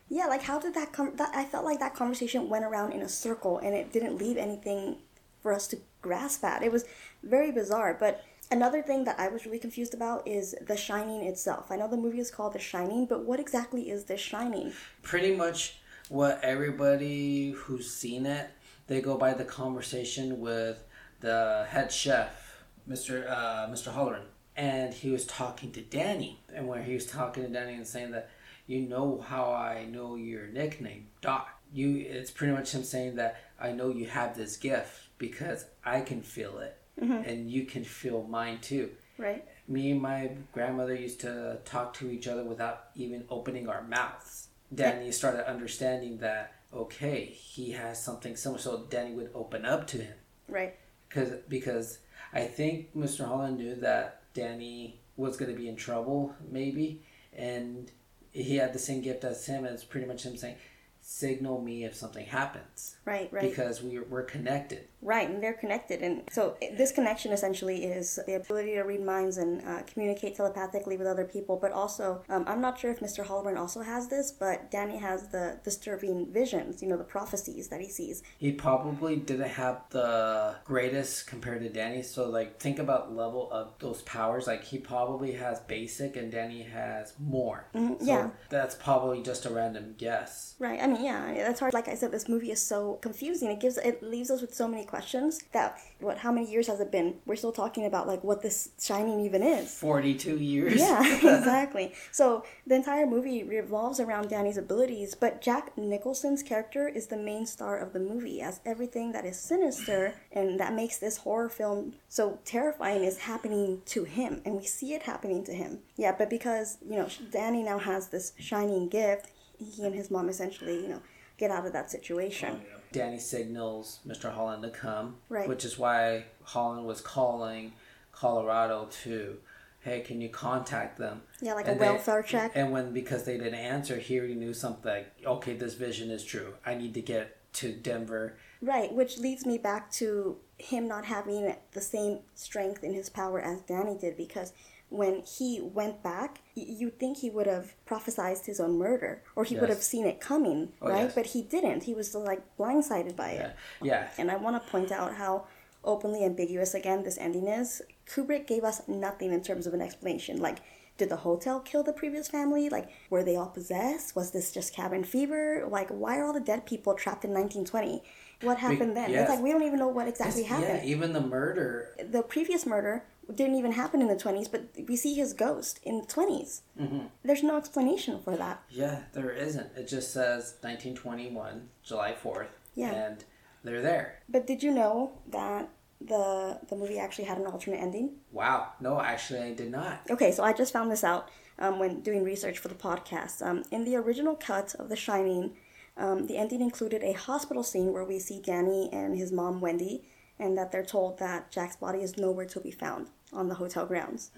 [0.08, 1.16] Yeah, like how did that come?
[1.18, 4.38] That, I felt like that conversation went around in a circle and it didn't leave
[4.38, 5.00] anything
[5.41, 6.64] for us to grasp at.
[6.64, 6.86] It was
[7.22, 7.98] very bizarre.
[8.00, 8.24] But
[8.54, 11.72] another thing that I was really confused about is The Shining itself.
[11.72, 14.72] I know the movie is called The Shining, but what exactly is The Shining?
[15.01, 15.80] Pretty much
[16.10, 18.51] what everybody who's seen it,
[18.86, 20.84] they go by the conversation with
[21.20, 23.30] the head chef, Mr.
[23.30, 23.91] Uh, Mr.
[23.91, 27.88] Hallorann, and he was talking to Danny, and where he was talking to Danny and
[27.88, 28.30] saying that,
[28.68, 31.49] you know how I know your nickname, Doc.
[31.74, 36.01] You, it's pretty much him saying that I know you have this gift because I
[36.01, 37.28] can feel it, Mm-hmm.
[37.30, 38.91] and you can feel mine too.
[39.18, 39.46] Right?
[39.68, 44.48] me and my grandmother used to talk to each other without even opening our mouths.
[44.74, 49.98] Danny started understanding that okay, he has something similar, so Danny would open up to
[49.98, 50.16] him
[50.50, 50.76] Right.
[51.08, 52.00] because because
[52.34, 53.26] I think Mr.
[53.26, 57.04] Holland knew that Danny was going to be in trouble maybe,
[57.36, 57.89] and
[58.32, 59.64] he had the same gift as him.
[59.66, 60.56] And it's pretty much him saying,
[61.00, 63.48] "Signal me if something happens," Right, right.
[63.50, 64.88] because we we're connected.
[65.04, 66.01] Right, and they're connected.
[66.01, 70.97] And so this connection essentially is the ability to read minds and uh, communicate telepathically
[70.97, 71.58] with other people.
[71.62, 73.26] But also, um, I'm not sure if Mr.
[73.26, 77.82] Hallorann also has this, but Danny has the disturbing visions, you know, the prophecies that
[77.82, 78.24] he sees.
[78.38, 82.01] He probably didn't have the greatest compared to Danny.
[82.01, 84.47] So like think about level of those powers.
[84.47, 87.66] Like he probably has basic and Danny has more.
[87.76, 88.30] Mm-hmm, yeah.
[88.49, 90.56] That's probably just a random guess.
[90.60, 90.80] Right.
[90.82, 91.74] I mean, yeah, that's hard.
[91.74, 93.49] Like I said, this movie is so confusing.
[93.49, 96.20] It gives it leaves us with so many questions that what?
[96.20, 97.16] How many years has it been?
[97.26, 99.74] We're still talking about like what this shining even is.
[99.74, 100.80] Forty two years.
[100.80, 101.02] Yeah,
[101.38, 101.94] exactly.
[102.12, 107.48] So the entire movie revolves around Danny's abilities, but Jack Nicholson's character is the main
[107.48, 111.94] star of the movie, as everything that is sinister and that makes this horror film
[112.08, 115.80] so terrifying is happening to him, and we see it happening to him.
[115.98, 120.30] Yeah, but because you know Danny now has this shining gift, he and his mom
[120.30, 121.02] essentially you know
[121.39, 122.62] get out of that situation.
[122.62, 124.32] Oh, Danny signals Mr.
[124.32, 125.18] Holland to come.
[125.28, 125.50] Right.
[125.50, 127.74] Which is why Holland was calling
[128.14, 129.38] Colorado to
[129.82, 131.24] Hey, can you contact them?
[131.41, 132.54] Yeah, like a And they- welfare check.
[132.56, 135.04] And when because they didn't answer, he already knew something.
[135.26, 136.54] Okay, this vision is true.
[136.66, 138.38] I need to get to Denver.
[138.62, 143.41] Right, which leads me back to him not having the same strength in his power
[143.41, 144.54] as Danny did because
[144.94, 149.58] when he went back, you'd think he would have prophesized his own murder or he
[149.58, 151.06] would have seen it coming, oh, right?
[151.06, 151.16] yes.
[151.16, 151.84] But he didn't.
[151.84, 153.56] He was like blindsided by it.
[153.82, 154.10] Yeah, yeah.
[154.20, 155.48] And I want to point out how
[155.84, 160.39] openly ambiguous again this ending is, Kubrick gave us nothing in terms of an explanation.
[160.39, 160.60] Like,
[160.98, 162.70] did the hotel kill the previous family?
[162.70, 164.16] Like, were they all possessed?
[164.16, 165.68] Was this just cabin fever?
[165.68, 168.04] Like, why are all the dead people trapped in 1920?
[168.41, 169.10] What happened then?
[169.10, 169.22] yes.
[169.22, 170.82] It's like we don't even know what exactly happened.
[170.84, 171.96] Yeah, even the murder.
[172.12, 176.02] The previous murder didn't even happen in the 20s, but we see his ghost in
[176.02, 176.62] the 20s.
[176.80, 177.06] Mm-hmm.
[177.24, 178.64] There's no explanation for that.
[178.70, 179.76] Yeah, there isn't.
[179.76, 182.48] It just says 1921, July 4th.
[182.76, 182.92] Yeah.
[182.92, 183.24] And
[183.64, 184.20] they're there.
[184.28, 185.70] But did you know that
[186.02, 188.16] the the movie actually had an alternate ending?
[188.32, 188.74] Wow.
[188.80, 190.02] No, actually, I did not.
[190.10, 193.46] Okay, so I just found this out um, when doing research for the podcast.
[193.46, 195.56] Um, in the original cut of The Shining,
[195.98, 200.04] um, the ending included a hospital scene where we see Danny and his mom Wendy,
[200.44, 203.86] and that they're told that Jack's body is nowhere to be found on the hotel
[203.86, 204.30] grounds.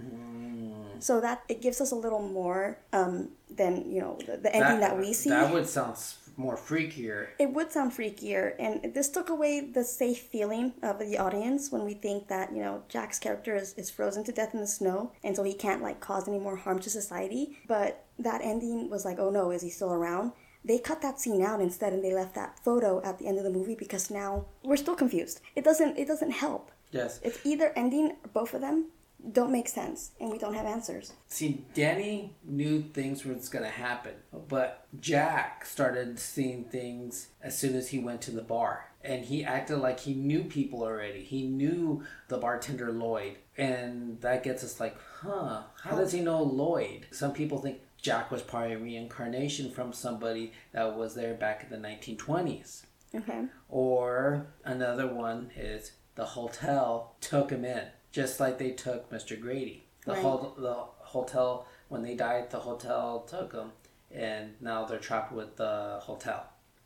[0.99, 4.79] So that it gives us a little more um, than you know the, the ending
[4.79, 5.29] that, we see.
[5.29, 5.97] That would sound
[6.37, 7.29] more freakier.
[7.39, 11.85] it would sound freakier and this took away the safe feeling of the audience when
[11.85, 15.13] we think that you know jack's character is, is frozen to death in the snow
[15.23, 19.05] and so he can't like cause any more harm to society but that ending was
[19.05, 20.33] like oh no is he still around
[20.65, 23.43] they cut that scene out instead and they left that photo at the end of
[23.43, 27.19] the movie because now we're still confused it doesn't it doesn't help Yes.
[27.23, 28.85] it's either ending both of them
[29.31, 33.71] don't make sense and we don't have answers See, Danny knew things was going to
[33.71, 34.13] happen,
[34.47, 38.91] but Jack started seeing things as soon as he went to the bar.
[39.03, 41.23] And he acted like he knew people already.
[41.23, 43.35] He knew the bartender Lloyd.
[43.57, 47.07] And that gets us like, huh, how does he know Lloyd?
[47.11, 51.71] Some people think Jack was probably a reincarnation from somebody that was there back in
[51.71, 52.83] the 1920s.
[53.15, 59.33] okay Or another one is the hotel took him in, just like they took Mr.
[59.41, 59.85] Grady.
[60.05, 60.21] The Right.
[60.21, 60.75] whole the
[61.15, 63.71] hotel when they died, the hotel took him,
[64.11, 66.41] and now they're trapped with the hotel.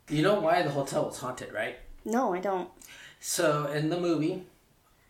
[0.08, 1.76] You know why the hotel was haunted, right?
[2.02, 2.70] no i don't
[3.20, 4.46] So in the movie,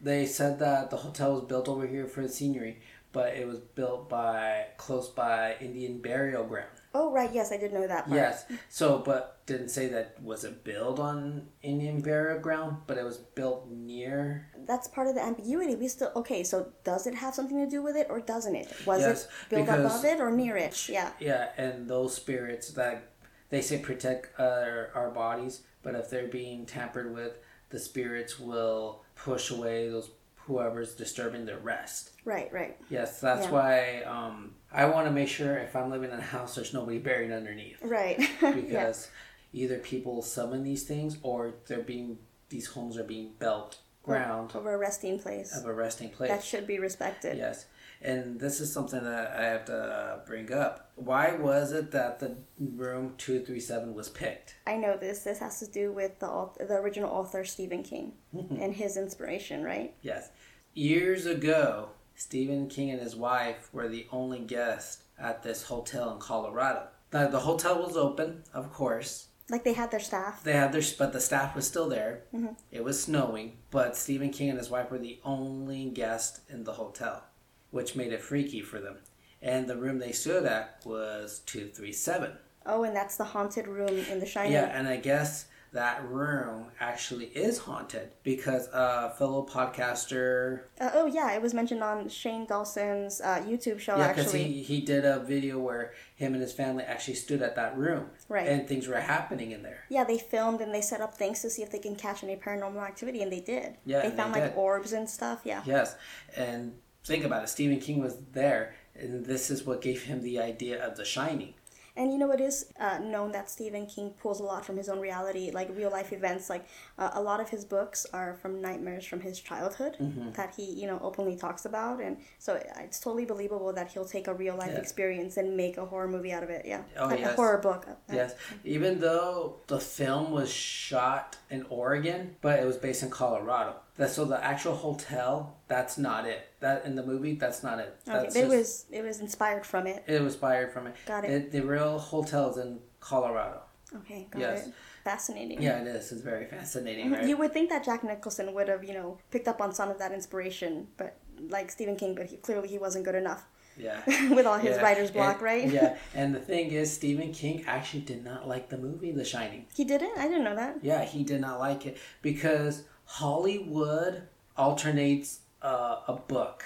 [0.00, 2.80] they said that the hotel was built over here for the scenery,
[3.12, 6.70] but it was built by close by Indian burial ground.
[6.94, 8.16] oh right yes i did know that part.
[8.16, 8.44] Yes.
[8.68, 13.18] So, but didn't say that was it built on Indian burial ground, but it was
[13.18, 14.46] built near.
[14.66, 15.74] that's part of the ambiguity.
[15.74, 16.42] We still okay.
[16.44, 18.68] So does it have something to do with it, or doesn't it?
[18.86, 20.88] Was Yes, it built because- above it or near it?
[20.88, 21.10] Yeah.
[21.18, 23.02] Yeah, and those spirits that
[23.50, 27.38] they say protect our, our bodies, but if they're being tampered with,
[27.70, 30.10] the spirits will push away those
[30.50, 32.10] whoever's disturbing their rest.
[32.24, 32.52] Right.
[32.52, 32.76] Right.
[32.90, 33.52] Yes, that's Yeah.
[33.52, 36.98] why um, I want to make sure if I'm living in a house, there's nobody
[36.98, 37.78] buried underneath.
[37.82, 38.18] Right.
[38.42, 38.52] yeah.
[38.52, 39.08] because
[39.52, 42.18] either people summon these things or they're being
[42.50, 46.30] these homes are being built ground of a resting place of a resting place.
[46.30, 47.36] that should be respected.
[47.36, 47.66] yes,
[48.00, 50.90] and this is something that I have to bring up.
[50.96, 54.54] Why was it that the room two three seven was picked?
[54.66, 55.22] I know this.
[55.22, 59.94] This has to do with the the original author Stephen King and his inspiration, right?
[60.02, 60.30] Yes,
[60.74, 66.18] years ago, Stephen King and his wife were the only guests at this hotel in
[66.18, 66.88] Colorado.
[67.12, 70.44] Now, the hotel was open, of course, Like they had their staff.
[70.44, 72.22] They had their, but the staff was still there.
[72.32, 72.54] Mm-hmm.
[72.70, 76.74] It was snowing, but Stephen King and his wife were the only guest in the
[76.74, 77.24] hotel,
[77.72, 78.98] which made it freaky for them.
[79.42, 82.32] And the room they stood at was two three seven.
[82.66, 84.52] Oh, and that's the haunted room in The Shining.
[84.52, 91.06] Yeah, and I guess that room actually is haunted because a fellow podcaster, Uh, oh,
[91.06, 91.32] yeah.
[91.32, 93.96] It was mentioned on Shane Dawson's uh, YouTube show.
[93.96, 97.54] yeah, because he he did a video where him and his family actually stood at
[97.56, 98.48] that room, Right.
[98.48, 99.84] and things were happening in there.
[99.88, 102.36] Yeah, they filmed and they set up things to see if they can catch any
[102.36, 103.76] paranormal activity, and they did.
[103.84, 104.58] Yeah, they found they like did.
[104.58, 105.42] orbs and stuff.
[105.44, 105.94] Yeah, Yes,
[106.36, 107.48] and think about it.
[107.48, 111.54] Stephen King was there, and this is what gave him the idea of The Shining.
[112.00, 114.88] And you know it is uh, known that Stephen King pulls a lot from his
[114.88, 116.48] own reality, like real life events.
[116.54, 116.64] Like
[116.98, 120.30] uh, a lot of his books are from nightmares from his childhood Mm-hmm.
[120.38, 122.50] that he you know openly talks about, and so
[122.86, 124.78] it's totally believable that he'll take a real life Yeah.
[124.84, 126.62] experience and make a horror movie out of it.
[126.72, 127.82] Yeah, Oh, a, a horror book.
[127.88, 128.34] Uh, Yes,
[128.64, 133.74] even though the film was shot in Oregon, but it was based in Colorado.
[133.96, 136.48] That so the actual hotel, that's not it.
[136.60, 137.94] That in the movie, that's not it.
[138.08, 140.04] Okay, That's it just- was it was inspired from it.
[140.06, 140.94] it was inspired from it.
[141.06, 141.50] Got it.
[141.52, 143.60] The, the real hotel's in Colorado.
[143.96, 144.66] Okay, got Yes.
[144.68, 144.74] it.
[145.04, 145.60] Fascinating.
[145.62, 146.12] Yeah, it is.
[146.12, 147.24] It's very fascinating, right?
[147.26, 149.98] You would think that Jack Nicholson would have, you know, picked up on some of
[149.98, 151.16] that inspiration, but
[151.48, 153.46] like Stephen King, but he, clearly he wasn't good enough
[153.78, 153.98] yeah.
[154.34, 155.68] with all his Yeah, writer's block, and- right?
[155.68, 159.64] Yeah, and the thing is, Stephen King actually did not like the movie The Shining.
[159.74, 160.16] He didn't.
[160.18, 160.76] I didn't know that.
[160.82, 164.22] Yeah, he did not like it because Hollywood
[164.56, 166.64] alternates uh, a book.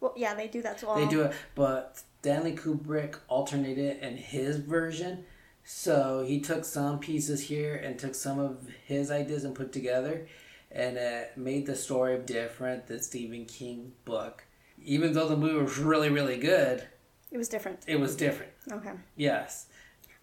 [0.00, 0.96] Well, yeah, they do that to all.
[0.96, 5.24] They do it, but Stanley Kubrick alternated in his version.
[5.64, 10.26] So he took some pieces here and took some of his ideas and put together.
[10.72, 14.44] and it made the story different than Stephen King book.
[14.84, 16.82] Even though the movie was really really good,
[17.30, 17.78] It was different.
[17.86, 18.50] it was different.
[18.72, 18.90] Okay.
[19.16, 19.66] Yes.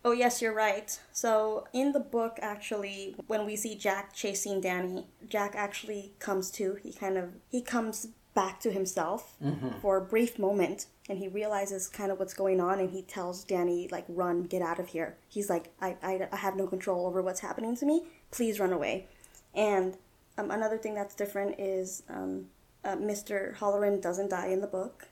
[0.04, 0.98] Oh, yes, you're right.
[1.12, 6.76] So, in the book, actually, when we see Jack chasing Danny, Jack actually comes to.
[6.82, 9.36] He kind of he comes back to himself
[9.82, 13.44] for a brief moment, and he realizes kind of what's going on, and he tells
[13.44, 17.06] Danny like, "Run, get out of here." He's like, "I I, I have no control
[17.06, 18.06] over what's happening to me.
[18.32, 19.08] Please run away."
[19.54, 19.98] And
[20.38, 22.48] um, another thing that's different is um,
[22.84, 23.56] uh, Mr.
[23.58, 25.08] Hallorann doesn't die in the book.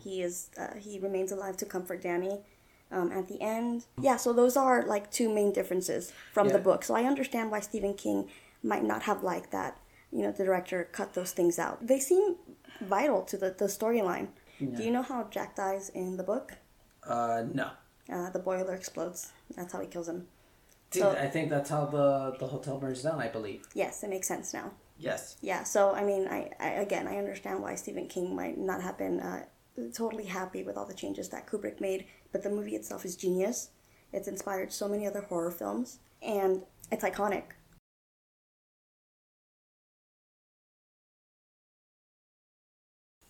[0.00, 2.40] He is uh, he remains alive to comfort Danny
[2.92, 3.84] um, at the end.
[4.00, 6.84] Yeah, so those are like two main differences from the book.
[6.84, 8.28] So I understand why Stephen King
[8.62, 9.78] might not have liked that.
[10.12, 11.86] You know, the director cut those things out.
[11.86, 12.36] They seem
[12.80, 14.28] vital to the, the storyline.
[14.58, 16.52] Do you know how Jack dies in the book?
[17.04, 17.70] Uh, no.
[18.12, 19.32] Uh, the boiler explodes.
[19.56, 20.28] That's how he kills him.
[20.92, 23.18] Dude, So- I think that's how the the hotel burns down.
[23.20, 23.62] I believe.
[23.74, 24.72] Yes, it makes sense now.
[24.98, 25.36] Yes.
[25.40, 28.96] Yeah, so I mean, I, I again, I understand why Stephen King might not have
[28.98, 29.44] been uh,
[29.94, 33.70] totally happy with all the changes that Kubrick made, but the movie itself is genius.
[34.12, 37.44] It's inspired so many other horror films, and it's iconic.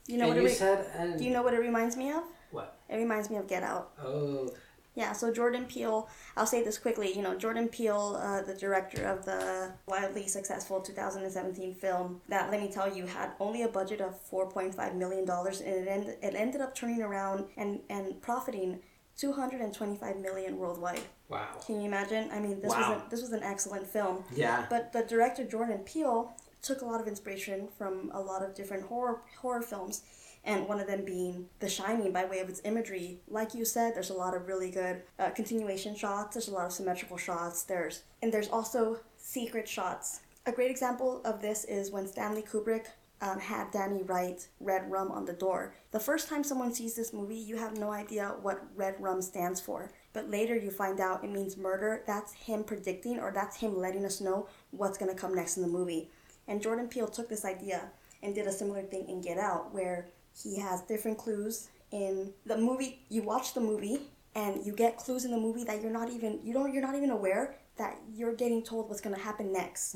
[0.06, 2.10] You know and what it re- said, and Do you know what it reminds me
[2.10, 2.24] of?
[2.50, 2.76] what?
[2.88, 3.92] It reminds me of Get Out.
[4.02, 4.50] Oh,
[4.94, 6.06] Yeah, so Jordan Peele,
[6.36, 7.12] I'll say this quickly.
[7.16, 12.60] You know, Jordan Peele, uh, the director of the wildly successful 2017 film, that let
[12.60, 16.34] me tell you had only a budget of 4.5 million dollars, and it ended, it
[16.34, 18.80] ended up turning around and and profiting
[19.18, 21.00] 225 million worldwide.
[21.28, 21.46] wow.
[21.66, 22.30] Can you imagine?
[22.32, 24.24] I mean, this was a, this was an excellent film.
[24.34, 24.66] Yeah.
[24.68, 26.32] But the director Jordan Peele
[26.62, 30.02] took a lot of inspiration from a lot of different horror horror films,
[30.44, 33.20] and one of them being The Shining by way of its imagery.
[33.28, 36.34] Like you said, there's a lot of really good uh, continuation shots.
[36.34, 37.64] There's a lot of symmetrical shots.
[37.64, 40.20] There's and there's also secret shots.
[40.46, 42.86] A great example of this is when Stanley Kubrick.
[43.22, 45.76] Um, had Danny write red rum on the door.
[45.92, 49.60] The first time someone sees this movie, you have no idea what red rum stands
[49.60, 49.92] for.
[50.12, 52.02] But later you find out it means murder.
[52.04, 55.62] That's him predicting, or that's him letting us know what's going to come next in
[55.62, 56.10] the movie.
[56.48, 57.90] And Jordan Peele took this idea
[58.24, 62.56] and did a similar thing in Get Out, where he has different clues in the
[62.56, 63.04] movie.
[63.08, 64.00] You watch the movie
[64.34, 66.96] and you get clues in the movie that you're not even you don't you're not
[66.96, 69.94] even aware that you're getting told what's going to happen next.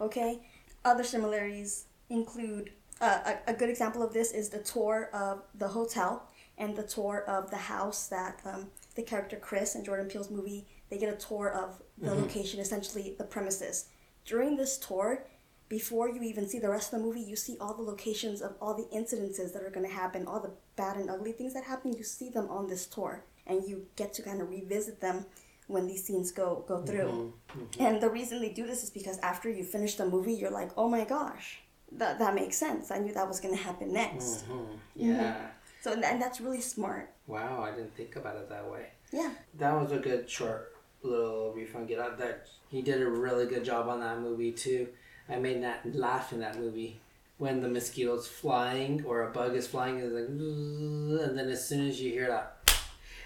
[0.00, 0.40] Okay.
[0.84, 5.68] Other similarities include uh, a, a good example of this is the tour of the
[5.68, 10.30] hotel and the tour of the house that um, the character Chris in Jordan Peele's
[10.30, 13.86] movie they get a tour of the location, essentially the premises.
[14.26, 15.24] During this tour,
[15.70, 18.56] before you even see the rest of the movie, you see all the locations of
[18.60, 21.64] all the incidences that are going to happen, all the bad and ugly things that
[21.64, 21.94] happen.
[21.94, 25.24] You see them on this tour, and you get to kind of revisit them
[25.66, 27.32] when these scenes go go through.
[27.78, 30.72] And the reason they do this is because after you finish the movie, you're like,
[30.76, 31.61] oh my gosh,
[31.98, 32.90] that that makes sense.
[32.90, 34.44] I knew that was going to happen next.
[34.44, 34.52] Mm-hmm.
[34.52, 34.76] Mm-hmm.
[34.94, 35.46] Yeah.
[35.82, 37.10] So and, that's really smart.
[37.26, 38.86] Wow, I didn't think about it that way.
[39.12, 39.30] Yeah.
[39.58, 42.18] That was a good short little refund get out.
[42.18, 44.88] That he did a really good job on that movie too.
[45.28, 47.00] I made that laugh in that movie
[47.38, 51.66] when the mosquito's flying or a bug is flying and, it's like, and then as
[51.66, 52.58] soon as you hear that,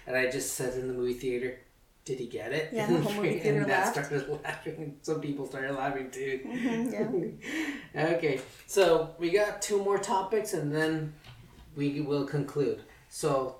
[0.07, 1.59] and I just said in the movie theater,
[2.07, 4.05] "Did he get it?" Yeah, the whole movie theater and Nat laughed.
[4.05, 4.75] started laughing.
[4.77, 6.39] and Some people started laughing too.
[6.45, 7.29] Mm-hmm,
[7.95, 8.05] yeah.
[8.15, 11.13] okay, so we got two more topics and then
[11.75, 12.81] we will conclude.
[13.09, 13.57] So,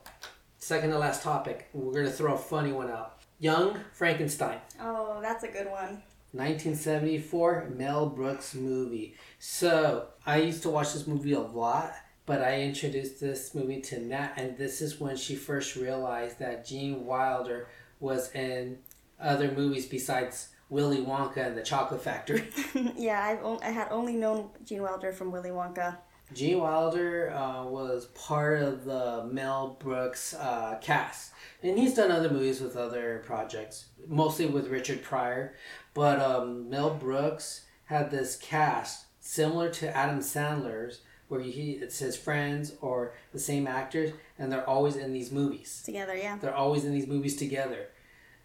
[0.58, 3.14] second to last topic, we're gonna throw a funny one out.
[3.40, 6.02] Young Frankenstein, Oh, that's a good one.
[6.32, 9.16] 1974 Mel Brooks movie.
[9.40, 11.94] So I used to watch this movie a lot,
[12.26, 16.66] but I introduced this movie to Nat, and this is when she first realized that
[16.66, 17.68] Gene Wilder
[18.00, 18.80] was in
[19.20, 22.50] other movies besides Willy Wonka and the Chocolate Factory.
[22.98, 25.98] yeah, I've on- I had only known Gene Wilder from Willy Wonka.
[26.34, 31.32] Gene Wilder uh, was part of the Mel Brooks uh, cast,
[31.64, 35.56] and he's done other movies with other projects, mostly with Richard Pryor.
[35.94, 42.16] But um, Mel Brooks had this cast similar to Adam Sandler's, where he it's his
[42.16, 45.82] friends or the same actors, and they're always in these movies.
[45.86, 46.38] Together, yeah.
[46.40, 47.88] They're always in these movies together.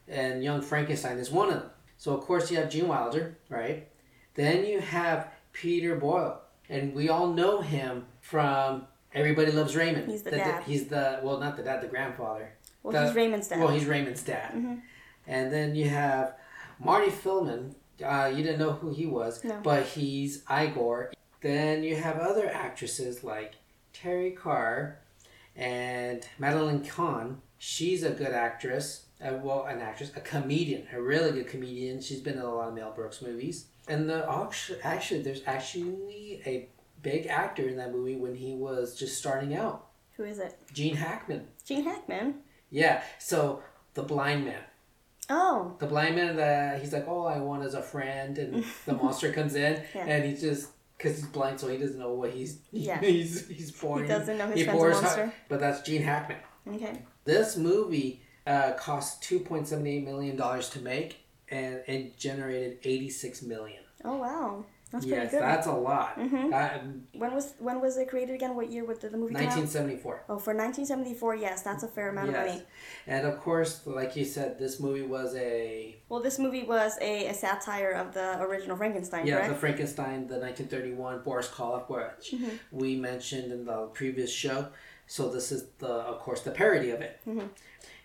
[0.09, 1.70] And Young Frankenstein is one of them.
[1.96, 3.88] So, of course, you have Gene Wilder, right?
[4.34, 6.40] Then you have Peter Boyle.
[6.68, 10.10] And we all know him from Everybody Loves Raymond.
[10.10, 10.64] He's the dad.
[10.64, 12.52] He's the, well, not the dad, the grandfather.
[12.82, 13.60] Well, The- he's Raymond's dad.
[13.60, 14.80] Well, he's Raymond's dad.
[15.26, 16.34] And then you have
[16.80, 17.76] Marty Feldman.
[18.04, 19.60] Uh, you didn't know who he was, No.
[19.62, 21.12] but he's Igor.
[21.43, 23.55] Then you have other actresses like
[23.94, 24.98] Teri Garr
[25.56, 27.40] and Madeline Kahn.
[27.59, 29.06] She's a good actress.
[29.24, 32.01] uh, well, an actress, a comedian, a really good comedian.
[32.01, 33.66] She's been in a lot of Mel Brooks movies.
[33.89, 34.24] And the
[34.85, 36.69] actually, there's actually a
[37.02, 39.86] big actor in that movie when he was just starting out.
[40.16, 40.56] Who is it?
[40.73, 41.48] Gene Hackman.
[41.64, 42.35] Gene Hackman.
[42.70, 43.02] Yeah.
[43.19, 43.62] So
[43.94, 44.62] the blind man.
[45.28, 45.74] Oh.
[45.78, 49.32] The blind man that he's like, oh, I want as a friend, and the monster
[49.32, 50.05] comes in, Yeah.
[50.06, 50.69] and he just
[51.02, 53.00] because he's blind, so he doesn't know what he's Yeah.
[53.00, 54.04] he's he's pouring.
[54.04, 55.32] He doesn't know his he friend's a pours hot- monster.
[55.48, 56.38] but that's Gene Hackman.
[56.68, 56.98] Okay.
[57.24, 61.18] This movie uh, cost two point seven eight million dollars to make,
[61.50, 63.82] and it generated eighty six million.
[64.04, 64.64] Oh wow.
[64.93, 65.40] That's pretty yes, good.
[65.43, 66.19] that's a lot.
[66.19, 66.51] Mhm.
[66.51, 68.55] That- When was when was it created again?
[68.55, 68.85] What year?
[68.85, 69.56] What did the movie come out?
[69.56, 70.24] 1974.
[70.28, 72.47] Oh, for 1974, yes, that's a fair amount of Yes.
[72.48, 72.62] money.
[73.06, 77.28] And of course, like you said, this movie was a Well, this movie was a,
[77.28, 79.55] a satire of the original Frankenstein, yeah, the?
[79.55, 82.51] Frankenstein, the 1931 Boris Karloff, which Mm-hmm.
[82.70, 84.69] we mentioned in the previous show.
[85.06, 87.19] So this is the, of course, the parody of it.
[87.27, 87.47] Mm-hmm.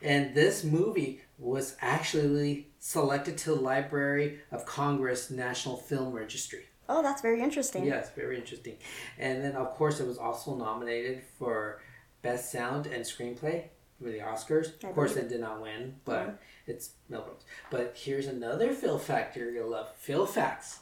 [0.01, 6.66] And this movie was actually selected to the Library of Congress National Film Registry.
[6.89, 7.85] Oh, that's very interesting.
[7.85, 8.77] Yes, very interesting.
[9.17, 11.81] And then, of course, it was also nominated for
[12.21, 13.63] Best Sound and Screenplay
[14.01, 14.73] for the Oscars.
[14.83, 16.33] I of course, it did not win, but Yeah.
[16.73, 17.45] it's Mel Brooks.
[17.71, 19.89] But here's another Phil factor you'll love.
[19.97, 20.79] Phil facts.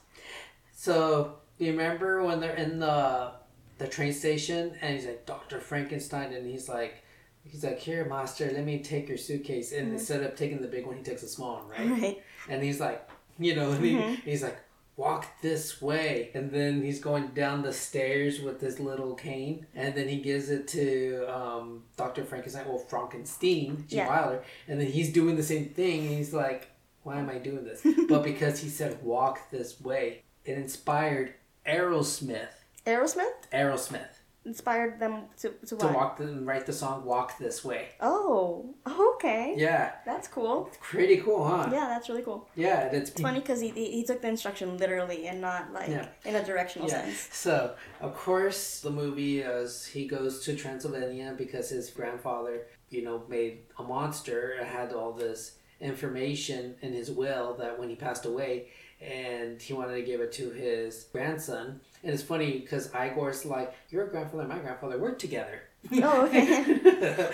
[0.73, 3.31] So you remember when they're in the
[3.77, 7.01] the train station and he's like Doctor Frankenstein and he's like.
[7.47, 9.71] He's like, here, master, let me take your suitcase.
[9.71, 12.01] And instead of taking the big one, he takes a small one, right?
[12.01, 12.23] Right.
[12.49, 13.07] And he's like,
[13.37, 14.13] you know, and Mm-hmm.
[14.27, 14.57] he's like,
[14.97, 16.31] walk this way.
[16.33, 19.65] And then he's going down the stairs with this little cane.
[19.75, 22.23] And then he gives it to um, Dr.
[22.23, 23.97] Frankenstein, well, Frankenstein, G.
[23.97, 24.07] Yeah.
[24.07, 24.43] Wilder.
[24.67, 26.01] And then he's doing the same thing.
[26.01, 26.69] And he's like,
[27.03, 27.85] why am I doing this?
[28.09, 31.33] but because he said, walk this way, it inspired
[31.67, 32.47] Aerosmith.
[32.85, 34.14] Aerosmith Aerosmith
[34.45, 38.75] inspired them to, to to walk and write the song "Walk This Way." Oh,
[39.15, 39.55] okay.
[39.57, 40.69] Yeah, That's cool.
[40.81, 41.69] pretty cool, huh?
[41.71, 42.47] Yeah, that's really cool.
[42.55, 45.73] Yeah, and it's It's funny because he, he, he took the instruction literally and not
[45.73, 46.07] like Yeah.
[46.25, 47.03] in a directional Yeah.
[47.05, 47.29] sense.
[47.31, 53.23] So, of course, the movie is he goes to Transylvania because his grandfather, you know,
[53.27, 54.53] made a monster.
[54.61, 58.67] It had all this information in his will that when he passed away,
[59.01, 61.79] and he wanted to give it to his grandson.
[62.03, 65.61] And it's funny because Igor's like, "Your grandfather and my grandfather worked together."
[66.01, 66.63] Oh, okay.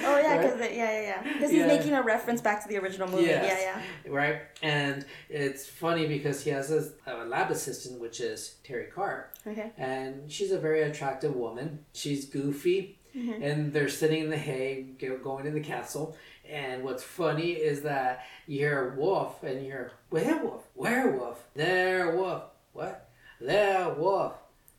[0.04, 0.42] Oh yeah, Right?
[0.42, 1.24] because yeah, yeah, yeah.
[1.34, 1.68] Because he's Yeah.
[1.68, 3.24] making a reference back to the original movie.
[3.26, 3.60] Yes.
[3.64, 3.82] Yeah,
[4.12, 4.18] yeah.
[4.18, 4.42] right?
[4.62, 9.72] And it's funny because he has a, uh, lab assistant, which is Teri Garr, Okay.
[9.78, 11.86] and she's a very attractive woman.
[11.94, 13.44] She's goofy, Mm-hmm.
[13.44, 14.84] and they're sitting in the hay,
[15.22, 16.16] going to the castle.
[16.52, 22.44] And what's funny is that you hear wolf, and you hear werewolf, werewolf, their wolf,
[22.74, 23.10] what?
[23.40, 24.34] Their wolf,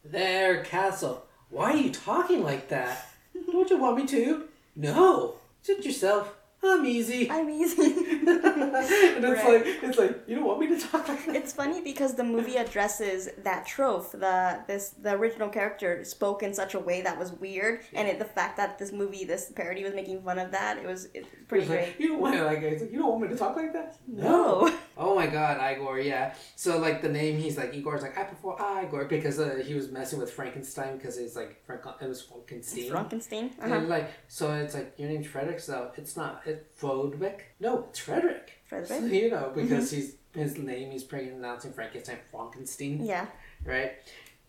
[0.04, 1.24] their castle.
[1.48, 3.08] Why are you talking like that?
[3.50, 4.48] Don't you want me to?
[4.76, 6.34] No, sit yourself.
[6.64, 7.30] I'm easy.
[7.30, 7.82] I'm easy.
[8.26, 9.44] and it's Right.
[9.54, 11.34] like it's like you don't want me to talk like that.
[11.36, 14.12] It's funny because the movie addresses that trope.
[14.12, 18.18] The this the original character spoke in such a way that was weird, and it,
[18.18, 21.28] the fact that this movie, this parody, was making fun of that, it was it's
[21.48, 22.00] pretty It's like, great.
[22.00, 23.96] you don't want like it's like, you don't want me to talk like that.
[24.06, 24.72] No.
[24.96, 25.98] Oh my God, Igor.
[26.00, 26.34] Yeah.
[26.54, 29.90] So like the name, he's like Igor's like I prefer Igor because uh, he was
[29.90, 32.90] messing with Frankenstein because it's like Frank it was Frankenstein.
[32.90, 33.50] Frankenstein.
[33.60, 33.86] And Uh-huh.
[33.86, 35.58] like so, it's like your name's Frederick.
[35.60, 37.40] So it's not it's Frodwick.
[37.60, 38.52] No, it's Frederick.
[38.68, 38.88] Frederick?
[38.88, 40.90] So, you know because he's his name.
[40.90, 43.04] He's pronouncing Frankenstein Frankenstein.
[43.04, 43.26] Yeah.
[43.64, 43.92] right?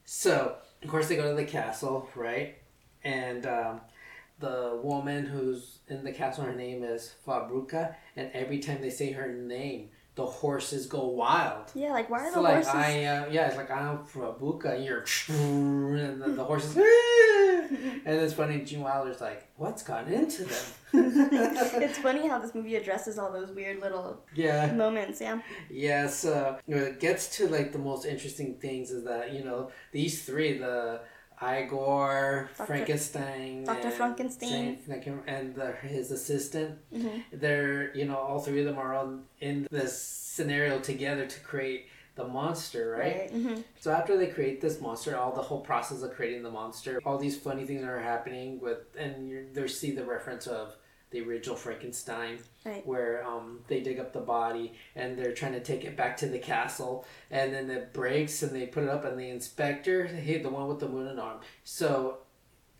[0.05, 2.55] So, of course, they go to the castle, right?
[3.03, 3.81] And um,
[4.39, 9.11] the woman who's in the castle, her name is Fabruca, and every time they say
[9.11, 11.71] her name, the horses go wild.
[11.73, 11.91] Yeah.
[11.91, 12.73] Like why are It's the like horses?
[12.73, 18.33] I, uh, yeah, it's like I'm Fabuka, and you're, and then the horses, and it's
[18.33, 18.59] funny.
[18.59, 20.63] Gene Wilder's like, "What's gone into them?"
[20.95, 25.19] it's funny how this movie addresses all those weird little yeah, moments.
[25.19, 25.41] Yeah.
[25.69, 29.43] Yeah, so you know, it gets to like the most interesting things is that you
[29.43, 31.01] know these three, the
[31.43, 32.67] Igor, Dr.
[32.67, 33.87] Frankenstein, Dr.
[33.87, 34.77] and Frankenstein.
[34.85, 36.79] Saint and the, his assistant.
[36.93, 37.17] Mm-hmm.
[37.33, 41.87] They're you know all three of them are on in this scenario together to create
[42.15, 43.21] the monster, right?
[43.21, 43.31] Right.
[43.31, 46.99] hmm So after they create this monster, all the whole process of creating the monster,
[47.05, 50.75] all these funny things are happening with, and you there see the reference of
[51.13, 52.85] the original Frankenstein, Right.
[52.85, 56.27] where um, they dig up the body and they're trying to take it back to
[56.27, 60.39] the castle, and then it breaks and they put it up, and the inspector, hey,
[60.39, 61.39] the one with the wooden arm.
[61.63, 62.17] So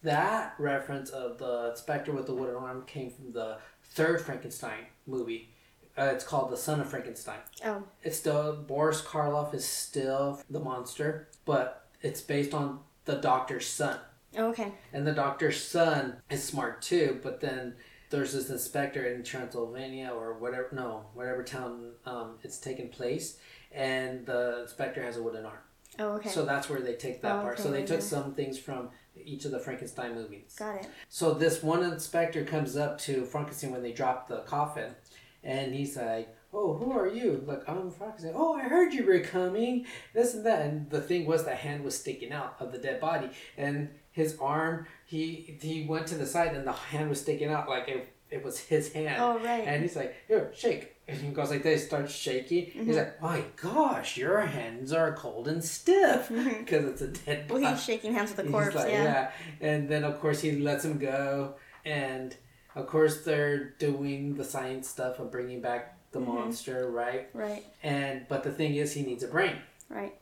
[0.01, 5.49] that reference of the inspector with the wooden arm came from the third Frankenstein movie.
[5.97, 7.84] Uh, it's called The Son of Frankenstein Oh.
[8.01, 13.99] it's still Boris Karloff is still the monster, but it's based on the doctor's son.
[14.35, 14.72] Okay.
[14.91, 17.76] And the doctor's son is smart too, but then
[18.14, 23.38] there's this inspector in Transylvania or whatever, no, whatever town um, it's taking place,
[23.72, 25.57] and the inspector has a wooden arm.
[25.98, 26.30] Oh, okay.
[26.30, 27.53] So that's where they take that Oh, part.
[27.56, 30.56] okay, So they took some things from each of the Frankenstein movies.
[30.57, 30.88] Got it.
[31.10, 34.94] So this one inspector comes up to Frankenstein when they drop the coffin,
[35.44, 38.34] and he's like, "Oh, who are you?" Like, I'm Frankenstein.
[38.35, 39.88] Oh, I heard you were coming.
[40.14, 40.61] This and that.
[40.68, 44.38] And the thing was, the hand was sticking out of the dead body, and his
[44.40, 44.88] arm.
[45.06, 48.44] He he went to the side, and the hand was sticking out like it, it
[48.44, 49.18] was his hand.
[49.22, 49.65] Oh, right.
[49.68, 52.68] And he's like, "Here, shake." And he goes like this, starts shaking.
[52.68, 52.85] Mm-hmm.
[52.85, 56.30] He's like, "My gosh, your hands are cold and stiff
[56.60, 58.73] because it's a dead Well, body." he's shaking hands with the corpse.
[58.76, 59.31] like, yeah.
[59.60, 62.34] And then of course he lets him go, and
[62.76, 66.31] of course they're doing the science stuff of bringing back the Mm-hmm.
[66.31, 67.27] monster, right?
[67.34, 67.64] Right.
[67.81, 69.57] And but the thing is, he needs a brain,
[69.90, 70.14] Right.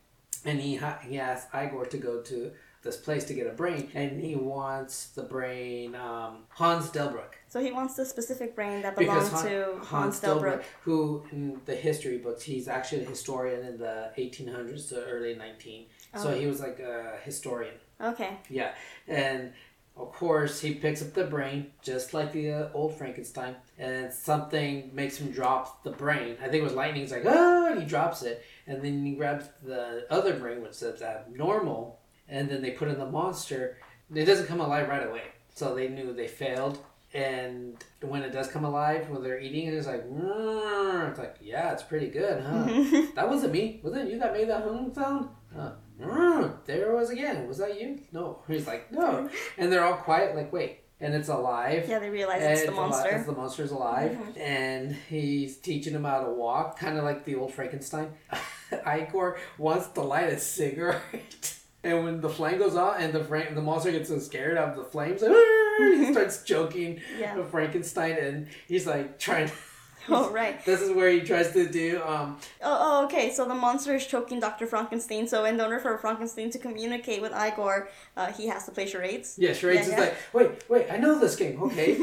[0.46, 2.52] and he ha- he asks Igor to go to
[2.84, 7.34] this place to get a brain, and he wants the brain um, Hans Delbruck.
[7.48, 10.64] So he wants the specific brain that belongs Han- to Hans Delbruck.
[10.82, 15.86] who in the history books, he's actually a historian in the 1800s to early 19.
[16.16, 16.34] So Oh.
[16.34, 17.76] he was like a historian.
[18.02, 18.38] Okay.
[18.50, 18.74] Yeah,
[19.08, 19.54] and
[19.96, 24.90] of course he picks up the brain just like the uh, old Frankenstein, and something
[24.94, 26.38] makes him drop the brain.
[26.42, 27.02] I think it was lightning.
[27.04, 30.82] He's like, oh, and he drops it, and then he grabs the other brain, which
[30.82, 32.00] is abnormal,
[32.30, 33.78] and then they put in the monster.
[34.14, 35.24] It doesn't come alive right away,
[35.56, 36.80] so they knew they failed.
[37.14, 41.74] And when it does come alive, when they're eating it, it's like, it's like, yeah,
[41.74, 42.64] it's pretty good, huh?
[43.16, 43.82] that wasn't me.
[43.84, 45.28] Was it you that made that hum sound?
[45.58, 45.72] Uh,
[46.02, 47.48] "Mm." there it was again.
[47.50, 48.00] Was that you?
[48.14, 48.40] No.
[48.48, 49.30] He's like, no.
[49.58, 50.78] And they're all quiet, like, wait.
[51.02, 51.86] And it's alive.
[51.90, 53.24] Yeah, they realize it's the monster.
[53.26, 54.40] the monster's alive, Mm-hmm.
[54.40, 58.14] and he's teaching him how to walk, kind of like the old Frankenstein.
[58.88, 63.56] Igor wants to light a cigarette, and when the flame goes out, and the Frank,
[63.56, 65.32] the monster gets so scared of the flames, like,
[65.80, 67.44] he starts choking Yeah.
[67.46, 69.52] Frankenstein, and he's like trying.
[70.10, 70.60] Oh, right.
[70.66, 73.32] This is where he tries to do um, Oh, oh, okay.
[73.32, 74.66] So the monster is choking Dr.
[74.66, 75.28] Frankenstein.
[75.28, 77.88] So in order for Frankenstein to communicate with Igor,
[78.18, 79.36] uh, he has to play charades.
[79.38, 80.00] Yeah, charades Yeah, is yeah.
[80.00, 81.62] like, wait, wait, I know this game.
[81.62, 81.94] Okay,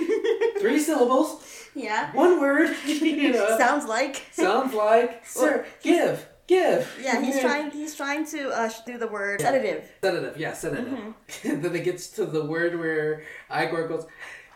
[0.61, 1.43] three syllables,
[1.75, 2.13] Yeah.
[2.15, 2.71] one word.
[2.87, 4.23] you know, Sounds like.
[4.31, 6.99] sounds like sir, give, give.
[7.01, 7.71] Yeah, he's trying.
[7.71, 9.89] He's trying to uh, do the word sedative.
[10.03, 10.89] Sedative, yeah, sedative.
[10.89, 11.49] Mm-hmm.
[11.51, 14.07] and then it gets to the word where Igor goes,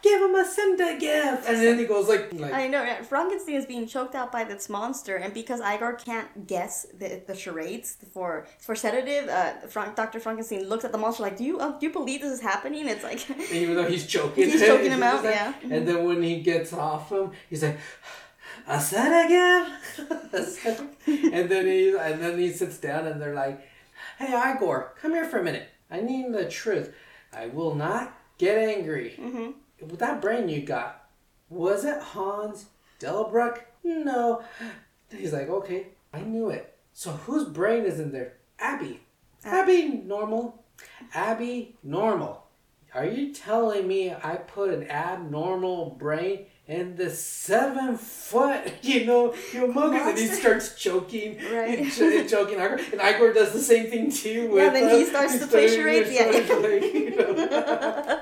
[0.02, 2.82] give him a sedative, and then he goes like, like I know.
[2.82, 3.02] Yeah.
[3.02, 7.34] Frankenstein is being choked out by this monster, and because Igor can't guess the, the
[7.36, 10.18] charades for for sedative, uh, Frank, Dr.
[10.20, 12.88] Frankenstein looks at the monster like, "Do you um, do you believe this is happening?"
[12.88, 13.20] It's like,
[13.52, 15.54] even though he's choking, He's choking him just out, like- yeah.
[15.70, 17.78] And then when he gets off him, he's like,
[18.66, 19.72] a sedative,
[20.32, 23.60] A sedative." and then he and then he sits down, and they're like,
[24.18, 25.68] hey Igor, come here for a minute.
[25.90, 26.94] I need the truth.
[27.32, 29.14] I will not get angry.
[29.18, 29.88] Mm-hmm.
[29.88, 31.08] With that brain you got,
[31.48, 32.66] was it Hans
[33.00, 33.60] Delbruck?
[33.84, 34.42] No.
[35.10, 36.76] He's like, okay, I knew it.
[36.92, 38.34] So whose brain is in there?
[38.58, 39.00] Abby.
[39.44, 40.64] Abby normal.
[41.14, 42.46] Abby normal.
[42.94, 49.30] Are you telling me I put an abnormal brain in the seven foot, you know,
[49.52, 51.78] humongous, and he starts choking, Right.
[51.80, 54.50] and ch- choking Igor, and Igor does the same thing too.
[54.50, 56.26] With, then he uh, starts to play charades, he yeah.
[56.26, 58.20] like, you know.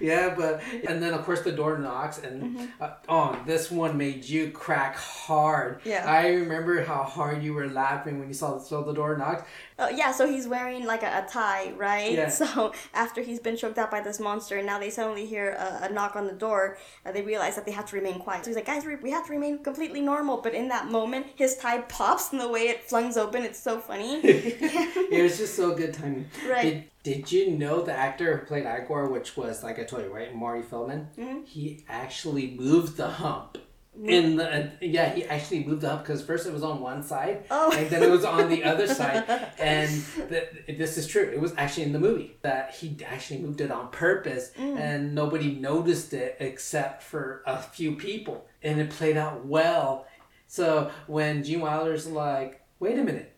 [0.00, 4.24] yeah, but and then of course the door knocks, and uh, oh, this one made
[4.24, 5.80] you crack hard.
[5.84, 6.04] Yeah.
[6.10, 9.46] I remember how hard you were laughing when you saw the, saw the door knocked.
[9.78, 12.12] Uh, yeah, so he's wearing like a, a tie, right?
[12.12, 12.28] Yeah.
[12.38, 15.86] So after he's been choked out by this monster, and now they suddenly hear a,
[15.86, 18.44] a knock on the door, uh, they realize that they have to remain quiet.
[18.44, 20.38] So he's like, guys, we, we have to remain completely normal.
[20.38, 23.80] But in that moment, his tie pops, and the way it flings open, it's so
[23.80, 24.20] funny.
[24.24, 26.28] it was just so good timing.
[26.48, 26.62] Right.
[26.62, 30.12] Did, did you know the actor who played Igor, which was like I told you,
[30.12, 31.08] right, Marty Feldman?
[31.16, 31.44] Mm-hmm.
[31.44, 33.58] He actually moved the hump.
[34.04, 37.02] In the uh, yeah, he actually moved the hump because first it was on one
[37.02, 37.72] side, Oh.
[37.76, 39.24] and then it was on the other side,
[39.58, 39.90] and
[40.28, 41.24] th- this is true.
[41.24, 44.78] It was actually in the movie that he actually moved it on purpose, Mm.
[44.78, 50.06] and nobody noticed it except for a few people, and it played out well.
[50.46, 53.34] So when Gene Wilder's like, "Wait a minute,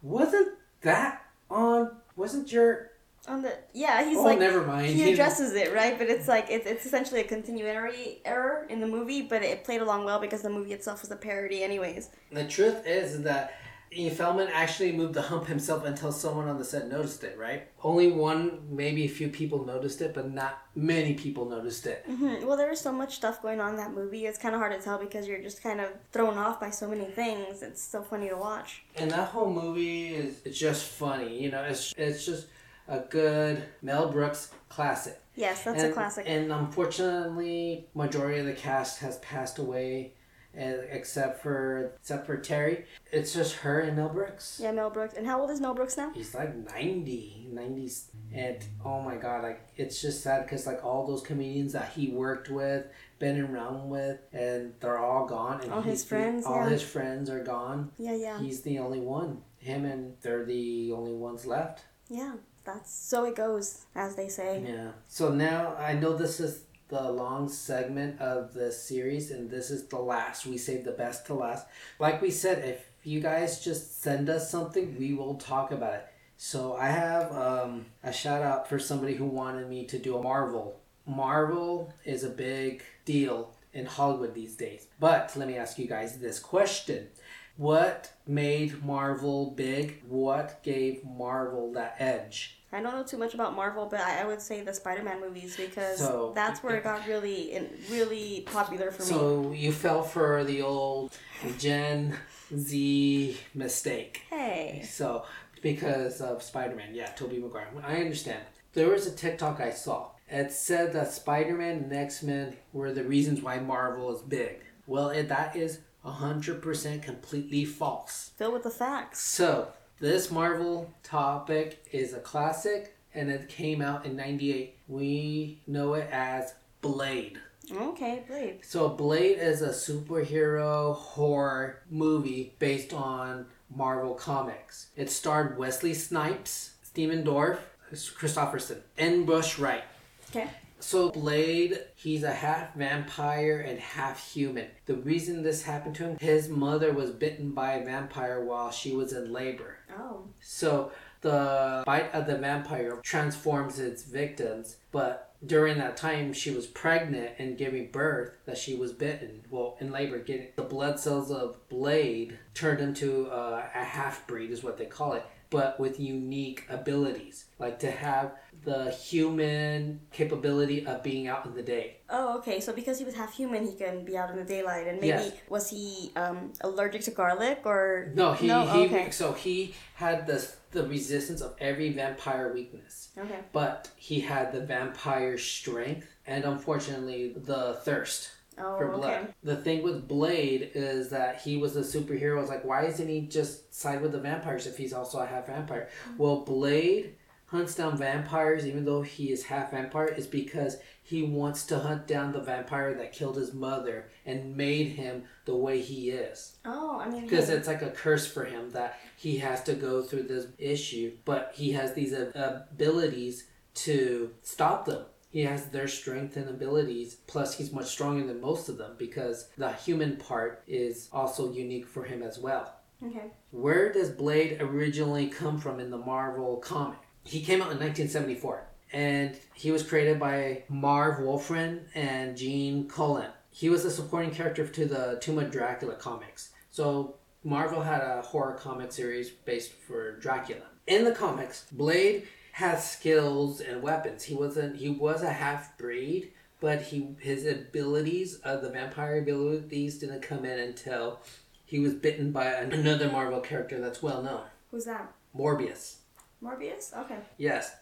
[0.00, 0.50] wasn't
[0.82, 1.90] that on?
[2.14, 2.92] Wasn't your
[3.26, 4.94] on the yeah, he's Oh, like never mind.
[4.94, 8.86] He addresses it right, but it's like it's, it's essentially a continuity error in the
[8.86, 12.10] movie, but it played along well because the movie itself was a parody, anyways.
[12.32, 13.54] The truth is that
[13.96, 17.68] Ian Feldman actually moved the hump himself until someone on the set noticed it, right?
[17.82, 22.04] Only one, maybe a few people noticed it, but not many people noticed it.
[22.06, 24.26] Hmm, Well, there was so much stuff going on in that movie.
[24.26, 26.88] It's kind of hard to tell because you're just kind of thrown off by so
[26.88, 27.62] many things.
[27.62, 28.82] It's so funny to watch.
[28.96, 32.48] And that whole movie is it's just funny, you know, it's, it's just
[32.88, 35.20] a good Mel Brooks classic.
[35.34, 36.24] Yes, that's and, a classic.
[36.28, 40.12] And unfortunately, majority of the cast has passed away,
[40.54, 42.84] and except for except for Terry.
[43.10, 44.60] It's just her and Mel Brooks.
[44.62, 45.14] yeah, Mel Brooks.
[45.14, 46.12] And how old is Mel Brooks now?
[46.14, 48.04] He's like 90, 90s.
[48.32, 52.08] And oh my god, like it's just sad because like all those comedians that he
[52.10, 52.86] worked with,
[53.18, 55.62] been around with, and they're all gone.
[55.62, 56.68] And All his friends, all yeah.
[56.68, 57.90] his friends are gone.
[57.98, 58.38] Yeah, yeah.
[58.40, 59.42] He's the only one.
[59.58, 61.84] Him and they're the only ones left.
[62.08, 64.64] Yeah, that's so it goes, as they say.
[64.66, 64.90] Yeah.
[65.08, 69.86] So now I know this is the long segment of the series, and this is
[69.86, 70.46] the last.
[70.46, 71.66] We saved the best to last.
[71.98, 76.06] Like we said, if you guys just send us something, we will talk about it.
[76.36, 80.22] So I have um, a shout out for somebody who wanted me to do a
[80.22, 80.80] Marvel.
[81.06, 84.86] Marvel is a big deal in Hollywood these days.
[84.98, 87.08] But let me ask you guys this question.
[87.56, 90.02] What made Marvel big?
[90.08, 92.58] What gave Marvel that edge?
[92.72, 95.56] I don't know too much about Marvel, but I, I would say the Spider-Man movies
[95.56, 99.08] because So- that's where it got really, in, really popular for me.
[99.08, 101.16] So you fell for the old
[101.58, 102.16] Gen
[102.56, 104.22] Z mistake.
[104.28, 105.24] Hey, So
[105.62, 107.68] because of Spider-Man, yeah, Tobey Maguire.
[107.84, 108.42] I understand.
[108.72, 110.08] There was a TikTok I saw.
[110.28, 114.60] It said that Spider-Man and X-Men were the reasons why Marvel is big.
[114.88, 118.30] Well, it, that is 100% completely false.
[118.36, 119.20] fill with the facts.
[119.20, 119.68] So,
[120.00, 124.76] this Marvel topic is a classic and it came out in 98.
[124.88, 127.38] We know it as Blade.
[127.72, 128.58] Okay, Blade.
[128.62, 134.88] So Blade is a superhero horror movie based on Marvel Comics.
[134.96, 137.58] It starred Wesley Snipes, Stephen Dorff,
[137.92, 139.84] Kristofferson, and Bush Wright.
[140.30, 140.50] Okay.
[140.84, 144.66] So Blade, he's a half vampire and half human.
[144.84, 148.94] The reason this happened to him, his mother was bitten by a vampire while she
[148.94, 149.78] was in labor.
[149.98, 150.24] Oh.
[150.40, 150.92] So
[151.22, 157.30] the bite of the vampire transforms its victims, but during that time she was pregnant
[157.38, 159.40] and giving birth that she was bitten.
[159.50, 164.50] Well, in labor, getting the blood cells of Blade turned into uh, a half breed,
[164.50, 165.24] is what they call it,
[165.54, 168.26] but with unique abilities, like to have
[168.64, 171.86] the human capability of being out in the day.
[172.10, 172.58] Oh, okay.
[172.60, 175.24] So because he was half human, he can be out in the daylight, and maybe
[175.30, 175.32] Yes.
[175.48, 178.66] was he um, allergic to garlic or No, he, No?
[178.66, 179.10] he Okay.
[179.10, 180.38] so he had the
[180.72, 183.10] the resistance of every vampire weakness.
[183.16, 183.40] Okay.
[183.52, 189.12] but he had the vampire strength and unfortunately the thirst Oh, for blood.
[189.12, 189.26] okay.
[189.42, 192.40] The thing with Blade is that he was a superhero.
[192.40, 195.46] It's like, why isn't he just side with the vampires if he's also a half
[195.46, 195.88] vampire?
[196.08, 196.18] Mm-hmm.
[196.18, 197.14] Well, Blade
[197.46, 202.06] hunts down vampires even though he is half vampire is because he wants to hunt
[202.06, 206.98] down the vampire that killed his mother and made him the way he is Oh,
[206.98, 210.24] I mean, because it's like a curse for him that he has to go through
[210.24, 215.04] this issue but he has these abilities to stop them
[215.34, 219.48] he has their strength and abilities plus he's much stronger than most of them because
[219.58, 222.72] the human part is also unique for him as well.
[223.04, 223.32] Okay.
[223.50, 227.00] where does blade originally come from in the marvel comic?
[227.24, 233.32] He came out in 1974 and he was created by marv wolfman and gene colan.
[233.50, 236.50] He was a supporting character to the tomb of dracula comics.
[236.70, 240.66] So marvel had a horror comic series based for dracula.
[240.86, 246.30] In the comics blade has skills and weapons he wasn't he was a half breed
[246.60, 251.20] but he his abilities uh, the vampire abilities didn't come in until
[251.64, 255.12] he was bitten by another marvel character that's well known Who's that?
[255.36, 255.96] morbius
[256.42, 256.94] Morbius.
[256.94, 257.16] Okay.
[257.38, 257.74] Yes.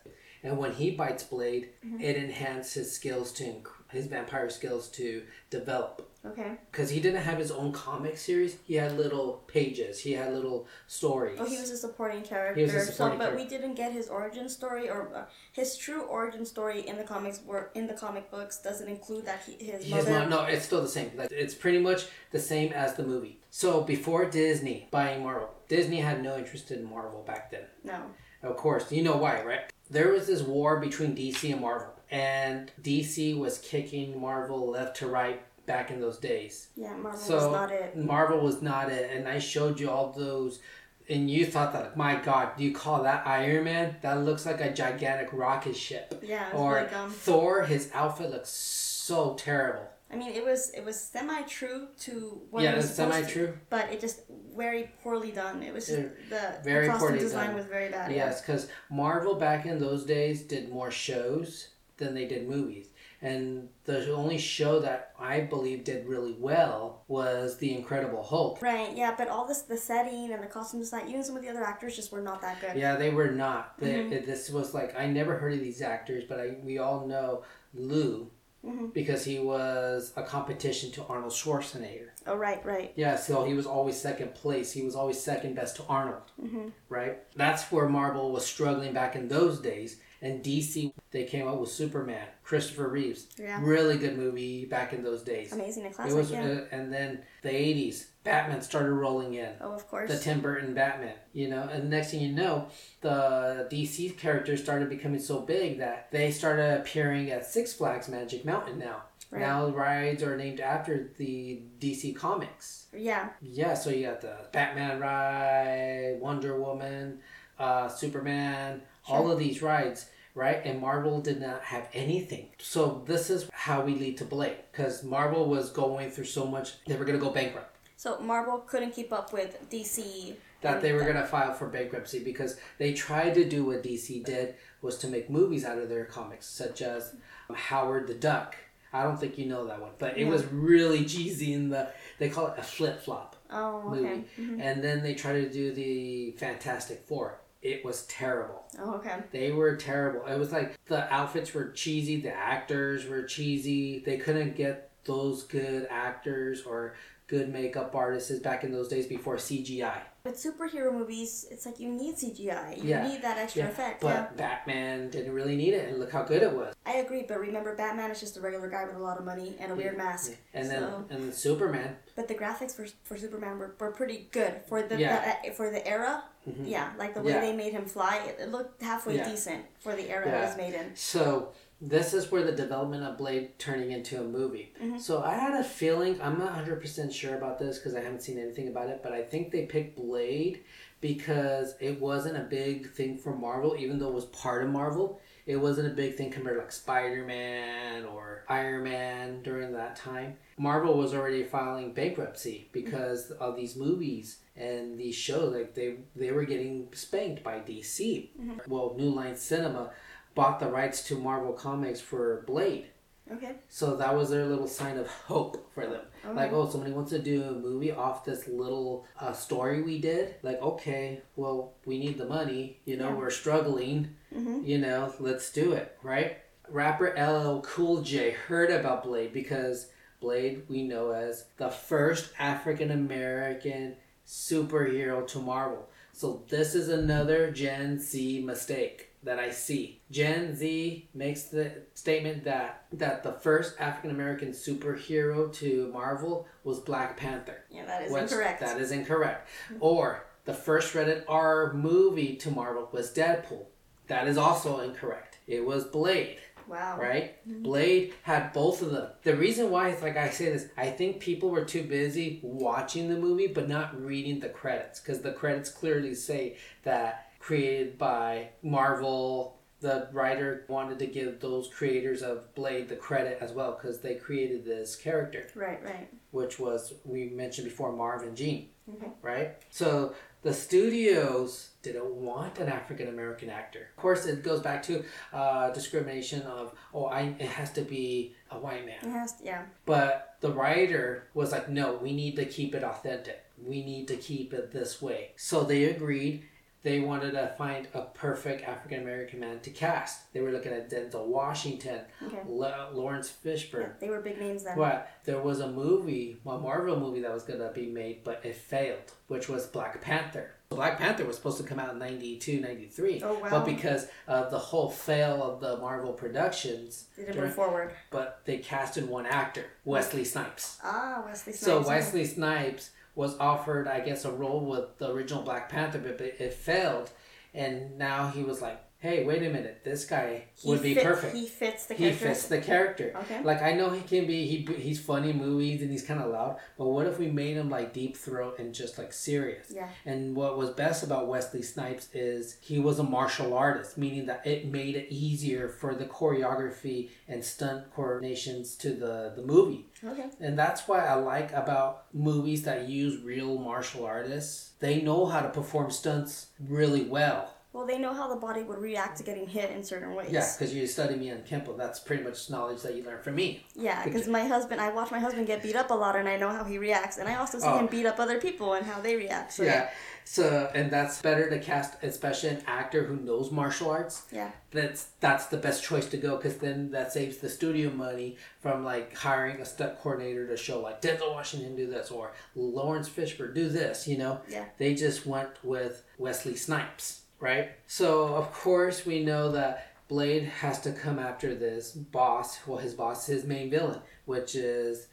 [0.45, 1.71] And when he bites Blade,
[2.01, 3.57] it enhances his skills to
[3.91, 6.09] his vampire skills to develop.
[6.25, 6.53] Okay.
[6.71, 10.69] Because he didn't have his own comic series, he had little pages, he had little
[10.87, 11.39] stories.
[11.41, 12.61] Oh, he was a supporting character.
[12.61, 15.77] He was a supporting so, but we didn't get his origin story or uh, his
[15.77, 17.41] true origin story in the comics.
[17.45, 20.21] Were in the comic books doesn't include that he, his His mother.
[20.21, 21.11] mom, no, it's still the same.
[21.31, 23.41] It's pretty much the same as the movie.
[23.51, 27.65] So before Disney buying Marvel, Disney had no interest in Marvel back then.
[27.83, 28.01] No.
[28.45, 29.73] Of course, you know why, right?
[29.91, 35.07] There was this war between DC and Marvel, and DC was kicking Marvel left to
[35.09, 36.69] right back in those days.
[36.77, 37.97] Yeah, Marvel So was not it.
[37.97, 40.61] Marvel was not it, and I showed you all those,
[41.09, 43.97] and you thought that, my God, do you call that Iron Man?
[44.03, 46.23] That looks like a gigantic rocket ship.
[46.27, 47.11] Yeah, Or really dumb.
[47.11, 49.89] Thor, his outfit looks so terrible.
[50.11, 53.57] I mean, it was it was semi true to what yeah, it was semi true.
[53.71, 54.21] but it just
[54.55, 55.63] very poorly done.
[55.63, 57.57] It was just the, very the poorly design done.
[57.57, 58.13] was very bad.
[58.13, 62.89] Yes, because Marvel back in those days did more shows than they did movies.
[63.23, 68.61] And the only show that I believe did really well was The Incredible Hulk.
[68.61, 71.49] Right, yeah, but all this, the setting and the costume design, even some of the
[71.49, 72.77] other actors just were not that good.
[72.77, 73.79] Yeah, they were not.
[73.79, 74.13] They, mm-hmm.
[74.13, 77.45] it- this was like I never heard of these actors, but I we all know
[77.75, 78.31] Lou
[78.65, 78.87] mm-hmm.
[78.87, 82.09] because he was a competition to Arnold Schwarzenegger.
[82.27, 82.93] Oh, right, right.
[82.97, 84.73] Yeah, so he was always second place.
[84.73, 86.31] He was always second best to Arnold.
[86.43, 86.69] Mm-hmm.
[86.89, 87.19] Right?
[87.37, 90.01] That's where Marvel was struggling back in those days.
[90.23, 93.27] And DC, they came up with Superman, Christopher Reeves.
[93.37, 93.61] Yeah.
[93.61, 95.53] Really good movie back in those days.
[95.53, 96.43] Amazing and It classic, was, yeah.
[96.43, 100.09] uh, and then the 80s, Batman started rolling in oh, of course.
[100.09, 102.69] the Tim Burton Batman, you know, and next thing you know,
[103.01, 108.45] the DC characters started becoming so big that they started appearing at Six Flags Magic
[108.45, 109.03] Mountain now.
[109.33, 109.41] Right.
[109.41, 112.87] Now rides are named after the DC comics.
[112.95, 117.19] yeah, Yeah, so you got the Batman ride, Wonder Woman,
[117.59, 120.61] uh, Superman, all of these rides, right?
[120.65, 122.49] And Marvel did not have anything.
[122.59, 126.73] So this is how we lead to Blade, because Marvel was going through so much,
[126.87, 130.35] they were going to go bankrupt so Marvel couldn't keep up with DC.
[130.61, 134.25] that they were going to file for bankruptcy because they tried to do what DC
[134.25, 137.15] did was to make movies out of their comics, such as
[137.55, 138.57] Howard the Duck.
[138.93, 142.29] I don't think you know that one, but it was really cheesy in the they
[142.29, 144.09] call it a flip flop Oh, movie.
[144.09, 144.25] okay.
[144.59, 147.39] And then they tried to do the Fantastic Four.
[147.63, 148.65] It was terrible.
[148.79, 149.23] Oh, okay.
[149.31, 150.27] They were terrible.
[150.27, 154.01] It was like the outfits were cheesy, the actors were cheesy.
[154.01, 156.95] They couldn't get those good actors or
[157.29, 160.01] good makeup artists back in those days before CGI.
[160.25, 162.77] With superhero movies, it's like you need CGI.
[162.77, 163.09] You Yeah.
[163.09, 164.01] need that extra Yeah, effect.
[164.01, 164.27] but yeah.
[164.37, 166.75] Batman didn't really need it, and look how good it was.
[166.87, 169.57] I agree, but remember, Batman is just a regular guy with a lot of money
[169.59, 170.37] and a weird mask.
[170.55, 174.61] And then and then Superman, But the graphics for, for Superman were, were pretty good
[174.69, 174.95] for the.
[174.97, 175.47] Mm-hmm.
[175.49, 176.23] the- for the era.
[176.65, 180.09] Yeah, like the way they made him fly, it, it looked halfway decent for the
[180.11, 180.95] era it was made in.
[180.97, 184.73] So this is where the development of Blade turning into a movie.
[184.81, 184.99] Mm-hmm.
[184.99, 188.39] So I had a feeling I'm not 100% sure about this because I haven't seen
[188.39, 190.63] anything about it, but I think they picked Blade
[191.01, 195.21] because it wasn't a big thing for Marvel, even though it was part of Marvel.
[195.45, 199.97] It wasn't a big thing compared to like Spider Man or Iron Man during that
[199.97, 200.37] time.
[200.57, 202.73] Marvel was already filing bankruptcy mm-hmm.
[202.73, 205.53] because of these movies and these shows.
[205.53, 208.29] Like they they were getting spanked by DC.
[208.41, 208.71] Mm-hmm.
[208.71, 209.91] Well, New Line Cinema
[210.35, 212.87] bought the rights to Marvel Comics for Blade.
[213.31, 213.53] Okay.
[213.69, 216.03] So that was their little sign of hope for them.
[216.35, 220.35] Like, oh, somebody wants to do a movie off this little uh, story we did.
[220.43, 222.79] Like, okay, well, we need the money.
[222.85, 223.15] You know, Yeah.
[223.17, 224.15] we're struggling.
[224.31, 226.39] You know, let's do it, right?
[226.69, 229.89] Rapper LL Cool J heard about Blade because
[230.21, 233.97] Blade we know as the first African American
[234.27, 235.89] superhero to Marvel.
[236.13, 240.03] So this is another Gen Z mistake that I see.
[240.11, 246.81] Gen Z makes the statement that that the first African American superhero to Marvel was
[246.81, 247.65] Black Panther.
[247.71, 248.61] Yeah, that is incorrect.
[248.61, 249.49] That is incorrect.
[249.81, 253.67] Or the first rated R movie to Marvel was Deadpool.
[254.09, 255.39] That is also incorrect.
[255.47, 256.39] It was Blade
[256.73, 256.99] wow.
[256.99, 257.37] right?
[257.49, 257.63] Mm-hmm.
[257.63, 259.11] Blade had both of them.
[259.23, 263.09] The reason why it's like I say this, I think people were too busy watching
[263.09, 268.49] the movie but not reading the credits because the credits clearly say that created by
[268.63, 269.59] Marvel.
[269.81, 274.15] The writer wanted to give those creators of Blade the credit as well because they
[274.15, 276.09] created this character, Right, right.
[276.31, 279.11] which was we mentioned before Marv and Gene, Okay.
[279.23, 279.57] right?
[279.71, 283.89] So the studios didn't want an African American actor.
[283.97, 285.03] Of course, it goes back to
[285.33, 288.99] uh, discrimination of oh, I it has to be a white man.
[289.03, 289.63] It has, yeah.
[289.85, 293.43] But the writer was like, no, we need to keep it authentic.
[293.61, 295.33] We need to keep it this way.
[295.35, 296.45] So they agreed.
[296.83, 300.33] They wanted to find a perfect African American man to cast.
[300.33, 302.41] They were looking at Denzel Washington, Okay.
[302.47, 303.99] La- Laurence Fishburne.
[304.01, 304.77] They were big names then.
[304.77, 308.57] But there was a movie, a Marvel movie that was gonna be made, but it
[308.57, 310.51] failed, which was Black Panther.
[310.71, 313.21] Black Panther was supposed to come out in 92, 93.
[313.23, 313.49] Oh, wow.
[313.51, 317.93] But because of the whole fail of the Marvel productions, They didn't during- move forward.
[318.11, 320.79] but they casted one actor, Wesley Snipes.
[320.83, 321.65] Ah, Wesley Snipes.
[321.85, 321.87] So.
[321.87, 326.55] Wesley Snipes was offered, I guess, a role with the original Black Panther, but it
[326.55, 327.11] failed.
[327.55, 331.05] And now he was like, hey, wait a minute, this guy He would be fit-
[331.05, 332.27] perfect He fits the he character.
[332.29, 333.13] fits the character.
[333.23, 333.43] Okay.
[333.43, 334.57] Like I know he can be he
[334.87, 337.93] he's funny movies and he's kind of loud, but what if we made him like
[337.93, 339.67] deep throat and just like serious?
[339.75, 339.89] Yeah.
[340.07, 344.47] And what was best about Wesley Snipes is he was a martial artist, meaning that
[344.47, 349.87] it made it easier for the choreography and stunt coordinations to the the movie.
[350.05, 350.27] Okay.
[350.41, 354.71] And that's why I like about movies that use real martial artists.
[354.81, 357.52] They know how to perform stunts really well.
[357.73, 360.31] Well, they know how the body would react to getting hit in certain ways.
[360.31, 361.75] Yeah, because you study me on Kempo.
[361.77, 363.65] That's pretty much knowledge that you learn from me.
[363.75, 366.37] Yeah, because my husband, I watch my husband get beat up a lot, and I
[366.37, 367.79] know how he reacts, and I also see Oh.
[367.79, 369.55] him beat up other people and how they react.
[369.55, 369.89] So, Yeah.
[370.25, 374.23] So, and that's better to cast, especially an actor who knows martial arts.
[374.31, 378.37] yeah, That's that's the best choice to go because then that saves the studio money
[378.61, 383.09] from like hiring a stunt coordinator to show like Denzel Washington do this or Laurence
[383.09, 384.07] Fishburne do this.
[384.07, 384.41] You know.
[384.49, 384.67] Yeah.
[384.79, 387.73] They just went with Wesley Snipes, right?
[387.87, 392.59] So of course we know that Blade has to come after this boss.
[392.67, 395.09] Well, his boss, his main villain, which is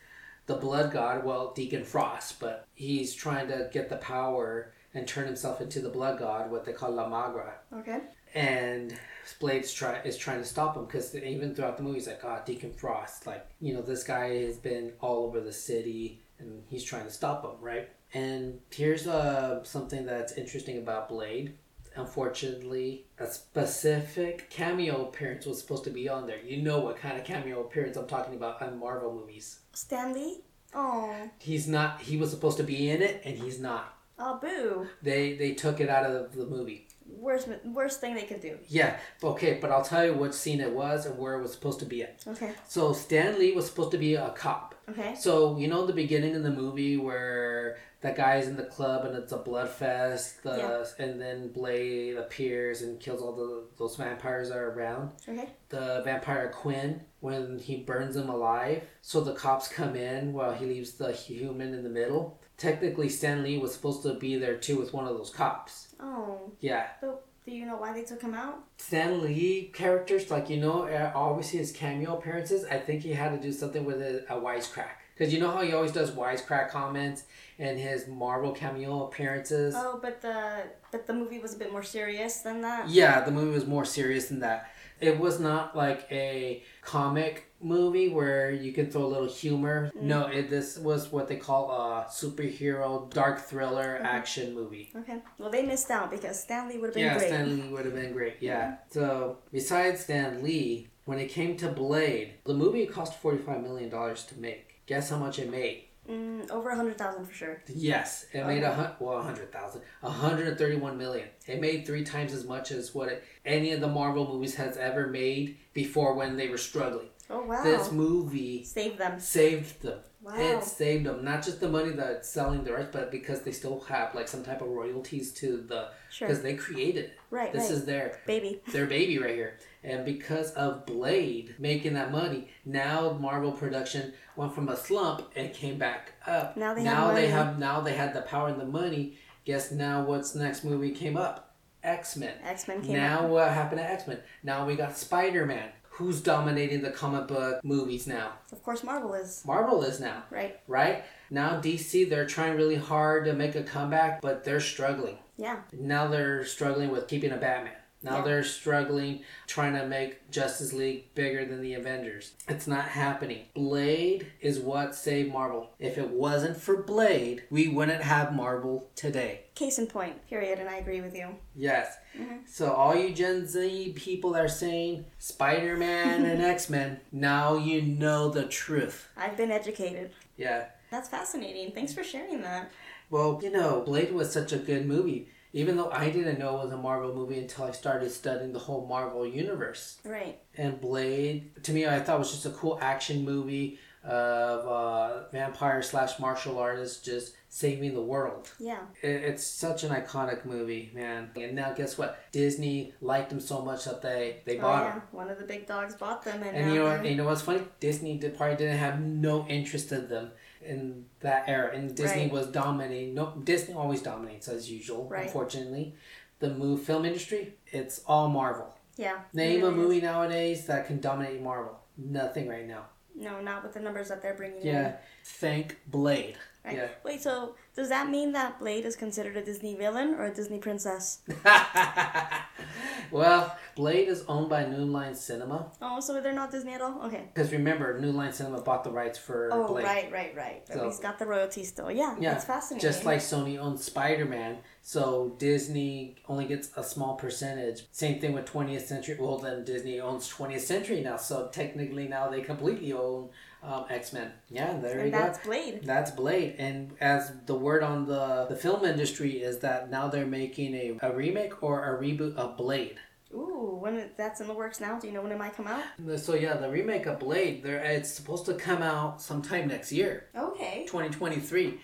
[0.45, 1.23] the Blood God.
[1.23, 5.89] Well, Deacon Frost, but he's trying to get the power and turn himself into the
[5.89, 8.01] Blood God, what they call La Magra okay.
[8.34, 8.97] and
[9.39, 12.41] Blade's try is trying to stop him because even throughout the movie, he's like, "Oh,
[12.45, 16.84] Deacon Frost, like you know, this guy has been all over the city, and he's
[16.84, 21.53] trying to stop him, right?" And here's uh, something that's interesting about Blade.
[21.95, 26.40] Unfortunately, a specific cameo appearance was supposed to be on there.
[26.44, 29.60] You know what kind of cameo appearance I'm talking about on Marvel movies.
[29.74, 30.41] Stan Lee.
[30.74, 32.02] Oh, He's not.
[32.02, 33.94] He was supposed to be in it, and he's not.
[34.20, 34.88] oh, boo.
[35.02, 36.88] They they took it out of the movie.
[37.07, 38.60] Worst, worst thing they could do.
[38.68, 41.80] Yeah, okay, but I'll tell you what scene it was and where it was supposed
[41.80, 42.24] to be at.
[42.28, 42.52] Okay.
[42.68, 44.76] So Stan Lee was supposed to be a cop.
[44.90, 45.16] Okay.
[45.16, 49.15] So you know the beginning of the movie where that guy's in the club and
[49.15, 51.05] it's a blood fest, the, Yeah.
[51.05, 55.11] and then Blade appears and kills all the those vampires that are around.
[55.27, 55.49] Okay.
[55.69, 58.84] The vampire Quinn when he burns them alive.
[59.01, 62.39] So the cops come in while he leaves the human in the middle.
[62.57, 65.95] Technically, Stan Lee was supposed to be there too with one of those cops.
[65.99, 68.63] Oh, Yeah, but do you know why they took him out?
[68.77, 72.63] Stan Lee characters, like you know, uh, obviously his cameo appearances.
[72.65, 75.61] I think he had to do something with a, a wisecrack because you know how
[75.61, 77.23] he always does wisecrack comments
[77.57, 79.75] in his Marvel cameo appearances.
[79.77, 82.87] Oh, but the but the movie was a bit more serious than that.
[82.87, 84.71] Yeah, the movie was more serious than that.
[85.01, 89.91] It was not like a comic movie where you can throw a little humor.
[89.95, 90.07] Mm-hmm.
[90.07, 94.05] No, it, this was what they call a superhero dark thriller mm-hmm.
[94.05, 94.91] action movie.
[94.95, 95.21] Okay.
[95.37, 97.27] Well, they missed out because Stan Lee would have been Yeah, great.
[97.27, 98.37] Stan Lee would have been great.
[98.39, 98.67] Yeah.
[98.67, 98.75] Mm-hmm.
[98.91, 103.89] So besides Stan Lee, when it came to Blade, the movie cost forty five million
[103.89, 104.68] dollars to make.
[104.90, 105.84] Guess how much it made?
[106.10, 107.61] Mm, over a hundred thousand for sure.
[107.68, 111.28] Yes, it made a hun- well a hundred thousand, a hundred and thirty one million.
[111.45, 114.78] It made three times as much as what it, any of the Marvel movies has
[114.78, 117.10] ever made before when they were struggling.
[117.30, 117.61] Oh wow.
[117.64, 119.20] This movie saved them.
[119.20, 119.99] saved them.
[120.24, 120.34] Wow.
[120.38, 121.24] It saved them.
[121.24, 124.41] Not just the money that's selling the rights, but because they still have like some
[124.44, 126.28] type of royalties to the Sure.
[126.28, 127.20] because they created it.
[127.30, 127.53] Right.
[127.53, 127.72] This right.
[127.72, 128.64] is their Baby.
[128.72, 129.60] their baby right here.
[129.84, 135.53] And because of Blade making that money, now Marvel production went from a slump and
[135.53, 136.57] came back up.
[136.57, 139.18] Now they have now they have now they had the power and the money.
[139.45, 141.56] Guess now what's next movie came up?
[141.81, 142.34] X Men.
[142.43, 143.30] X Men came Now out.
[143.30, 144.19] what happened to X Men?
[144.43, 145.69] Now we got Spider Man.
[145.91, 148.34] Who's dominating the comic book movies now?
[148.53, 150.60] Of course, Marvel is Marvel is now, right.
[150.68, 151.03] right?
[151.30, 155.18] Now DC they're trying really hard to make a comeback, but they're struggling.
[155.38, 155.60] Yeah.
[155.73, 157.73] Now they're struggling with keeping a Batman.
[158.01, 158.23] Now Yeah.
[158.23, 162.34] they're struggling trying to make Justice League bigger than the Avengers.
[162.47, 163.45] It's not happening.
[163.53, 165.71] Blade is what saved Marvel.
[165.80, 169.41] If it wasn't for Blade, we wouldn't have Marvel today.
[169.55, 170.26] Case in point.
[170.30, 170.59] Period.
[170.59, 171.35] And I agree with you.
[171.55, 171.97] Yes.
[172.17, 172.38] Mm-hmm.
[172.47, 178.30] So all you Gen Z people that are saying Spider-Man and X-Men, now you know
[178.30, 179.09] the truth.
[179.17, 180.11] I've been educated.
[180.38, 180.65] Yeah.
[180.91, 181.71] That's fascinating.
[181.73, 182.71] Thanks for sharing that.
[183.09, 185.30] Well, you know, Blade was such a good movie.
[185.53, 188.59] Even though I didn't know it was a Marvel movie until I started studying the
[188.59, 189.97] whole Marvel universe.
[190.05, 190.39] Right.
[190.57, 195.81] And Blade, to me, I thought was just a cool action movie of uh, vampire
[195.81, 198.49] slash martial artist just saving the world.
[198.59, 198.80] Yeah.
[199.01, 201.31] It, it's such an iconic movie, man.
[201.35, 202.19] And now, guess what?
[202.31, 204.91] Disney liked them so much that they they Oh, bought yeah.
[204.93, 205.01] them.
[205.11, 207.41] One of the big dogs bought them, and, And you know, what, you know what's
[207.41, 207.63] funny?
[207.80, 210.31] Disney did, probably didn't have no interest in them
[210.61, 212.31] in that era, and Disney Right.
[212.31, 213.14] was dominating.
[213.14, 215.06] No, Disney always dominates as usual.
[215.07, 215.26] Right.
[215.26, 215.95] Unfortunately,
[216.40, 218.76] the move film industry, it's all Marvel.
[218.98, 219.19] yeah.
[219.34, 219.76] Name a is.
[219.76, 221.80] movie nowadays that can dominate Marvel.
[221.98, 222.86] Nothing right now.
[223.15, 224.68] No, not with the numbers that they're bringing in.
[224.68, 224.94] Yeah, in.
[225.26, 226.38] thank Blade.
[226.65, 226.76] Right.
[226.77, 226.88] Yeah.
[227.03, 230.60] Wait, so does that mean that Blade is considered a Disney villain or a Disney
[230.60, 231.19] princess?
[233.11, 235.72] well, Blade is owned by New Line Cinema.
[235.81, 237.01] Oh, so they're not Disney at all?
[237.06, 237.30] Okay.
[237.34, 239.85] Because remember, New Line Cinema bought the rights for Oh, Blade.
[239.85, 240.64] right, right, right.
[240.68, 241.89] But So- he's got the royalty still.
[241.89, 242.88] Yeah, Yeah, that's fascinating.
[242.88, 244.57] Just like Sony owns Spider Man,
[244.90, 247.84] so Disney only gets a small percentage.
[247.91, 249.16] Same thing with 20th Century.
[249.20, 253.30] Well, then Disney owns 20th Century now, so technically now they completely own
[253.61, 254.32] um, X Men.
[254.49, 255.44] Yeah, there And you that's go.
[255.45, 255.82] Blade.
[255.84, 260.26] That's Blade, and as the word on the the film industry is that now they're
[260.26, 262.98] making a, a remake or a reboot of Blade.
[263.32, 264.98] Ooh, when that's in the works now.
[264.98, 265.84] Do you know when it might come out?
[266.20, 270.26] So yeah, the remake of Blade, there it's supposed to come out sometime next year,
[270.36, 270.86] Okay.
[270.88, 271.80] 2023.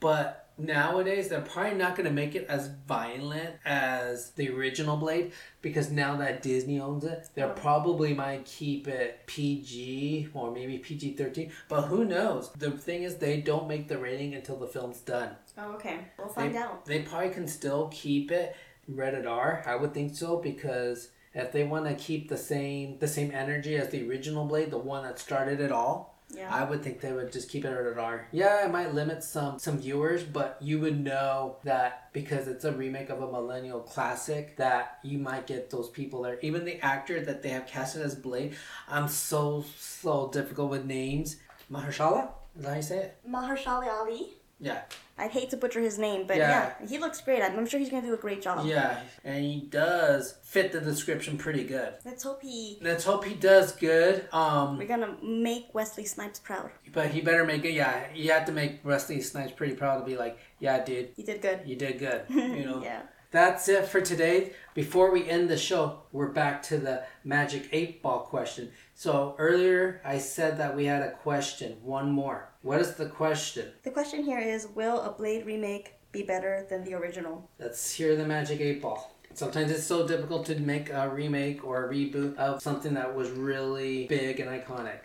[0.00, 5.32] But nowadays they're probably not going to make it as violent as the original Blade
[5.60, 11.50] because now that Disney owns it, they probably might keep it PG or maybe PG-13.
[11.68, 12.50] But who knows?
[12.50, 15.30] The thing is they don't make the rating until the film's done.
[15.58, 16.00] Oh, okay.
[16.18, 16.84] We'll find they, out.
[16.84, 18.56] They probably can still keep it
[18.88, 19.62] rated R.
[19.66, 23.76] I would think so because if they want to keep the same the same energy
[23.76, 26.54] as the original Blade, the one that started it all, Yeah.
[26.54, 28.26] I would think they would just keep it rated R.
[28.32, 32.72] Yeah, it might limit some some viewers, but you would know that because it's a
[32.72, 36.38] remake of a millennial classic that you might get those people there.
[36.40, 38.56] Even the actor that they have casted as Blade,
[38.88, 41.36] I'm so so difficult with names.
[41.70, 43.18] Mahershala, is that how you say it?
[43.28, 44.28] Mahershala Ali.
[44.60, 44.82] Yeah.
[45.22, 46.72] I'd hate to butcher his name, but Yeah.
[46.80, 47.42] yeah, he looks great.
[47.42, 48.66] I'm I'm sure he's gonna do a great job.
[48.66, 51.94] Yeah, and he does fit the description pretty good.
[52.04, 52.78] Let's hope he.
[52.82, 54.26] Let's hope he does good.
[54.32, 56.70] Um, We're gonna make Wesley Snipes proud.
[56.92, 57.72] but he better make it.
[57.72, 61.24] Yeah, you have to make Wesley Snipes pretty proud to be like, yeah, dude, you
[61.24, 61.60] did good.
[61.66, 62.22] you did good.
[62.28, 62.82] You know.
[62.82, 63.02] Yeah.
[63.30, 64.52] That's it for today.
[64.74, 68.70] Before we end the show, we're back to the magic eight ball question.
[68.94, 71.78] So earlier I said that we had a question.
[71.82, 72.51] One more.
[72.62, 73.72] What is the question?
[73.82, 77.50] The question here is: Will a Blade remake be better than the original?
[77.58, 79.16] Let's hear the magic eight ball.
[79.34, 83.30] Sometimes it's so difficult to make a remake or a reboot of something that was
[83.30, 85.00] really big and iconic.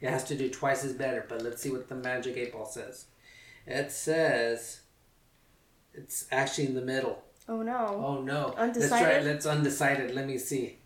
[0.00, 2.66] It has to do twice as better, but let's see what the magic eight ball
[2.66, 3.06] says.
[3.66, 4.80] It says
[5.92, 7.22] it's actually in the middle.
[7.48, 8.02] Oh no.
[8.04, 8.54] Oh no.
[8.56, 8.90] Undecided?
[8.90, 10.14] Let's try let's undecided.
[10.14, 10.78] Let me see.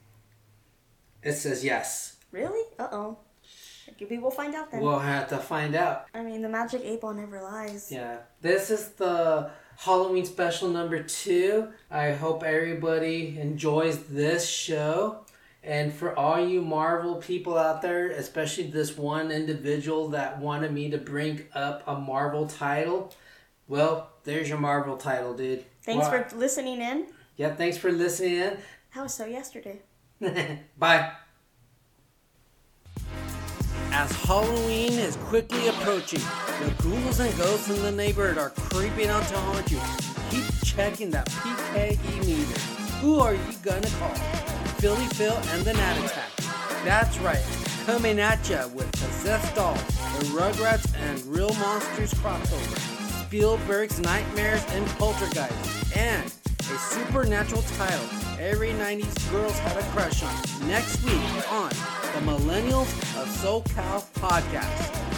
[1.22, 2.16] It says yes.
[2.32, 2.64] Really?
[2.78, 3.18] Uh oh.
[4.08, 4.80] We will find out then.
[4.80, 6.06] We'll have to find out.
[6.14, 7.90] I mean, the magic eight ball never lies.
[7.90, 8.18] Yeah.
[8.40, 11.68] This is the Halloween special number two.
[11.90, 15.24] I hope everybody enjoys this show.
[15.64, 20.90] And for all you Marvel people out there, especially this one individual that wanted me
[20.90, 23.14] to bring up a Marvel title,
[23.68, 25.64] well, there's your Marvel title, dude.
[25.82, 27.06] Thanks Well, for listening in.
[27.36, 28.56] Yeah, thanks for listening
[28.94, 29.80] That was so yesterday.
[30.78, 31.12] Bye.
[33.94, 36.22] As Halloween is quickly approaching,
[36.64, 39.78] the ghouls and ghosts in the neighborhood are creeping out to haunt you.
[40.30, 42.60] Keep checking that PKE meter.
[43.02, 44.14] Who are you gonna call?
[44.80, 46.30] Philly Phil and the Nat Attack.
[46.84, 47.44] That's right,
[47.84, 49.78] coming at ya with Possessed Dolls,
[50.18, 56.32] the Rugrats and Real Monsters crossover, Spielberg's Nightmares and Poltergeist, and
[56.72, 58.06] a supernatural title
[58.40, 60.68] every 90s girls had a crush on.
[60.68, 62.90] Next week on the Millennials
[63.20, 65.11] of SoCal podcast.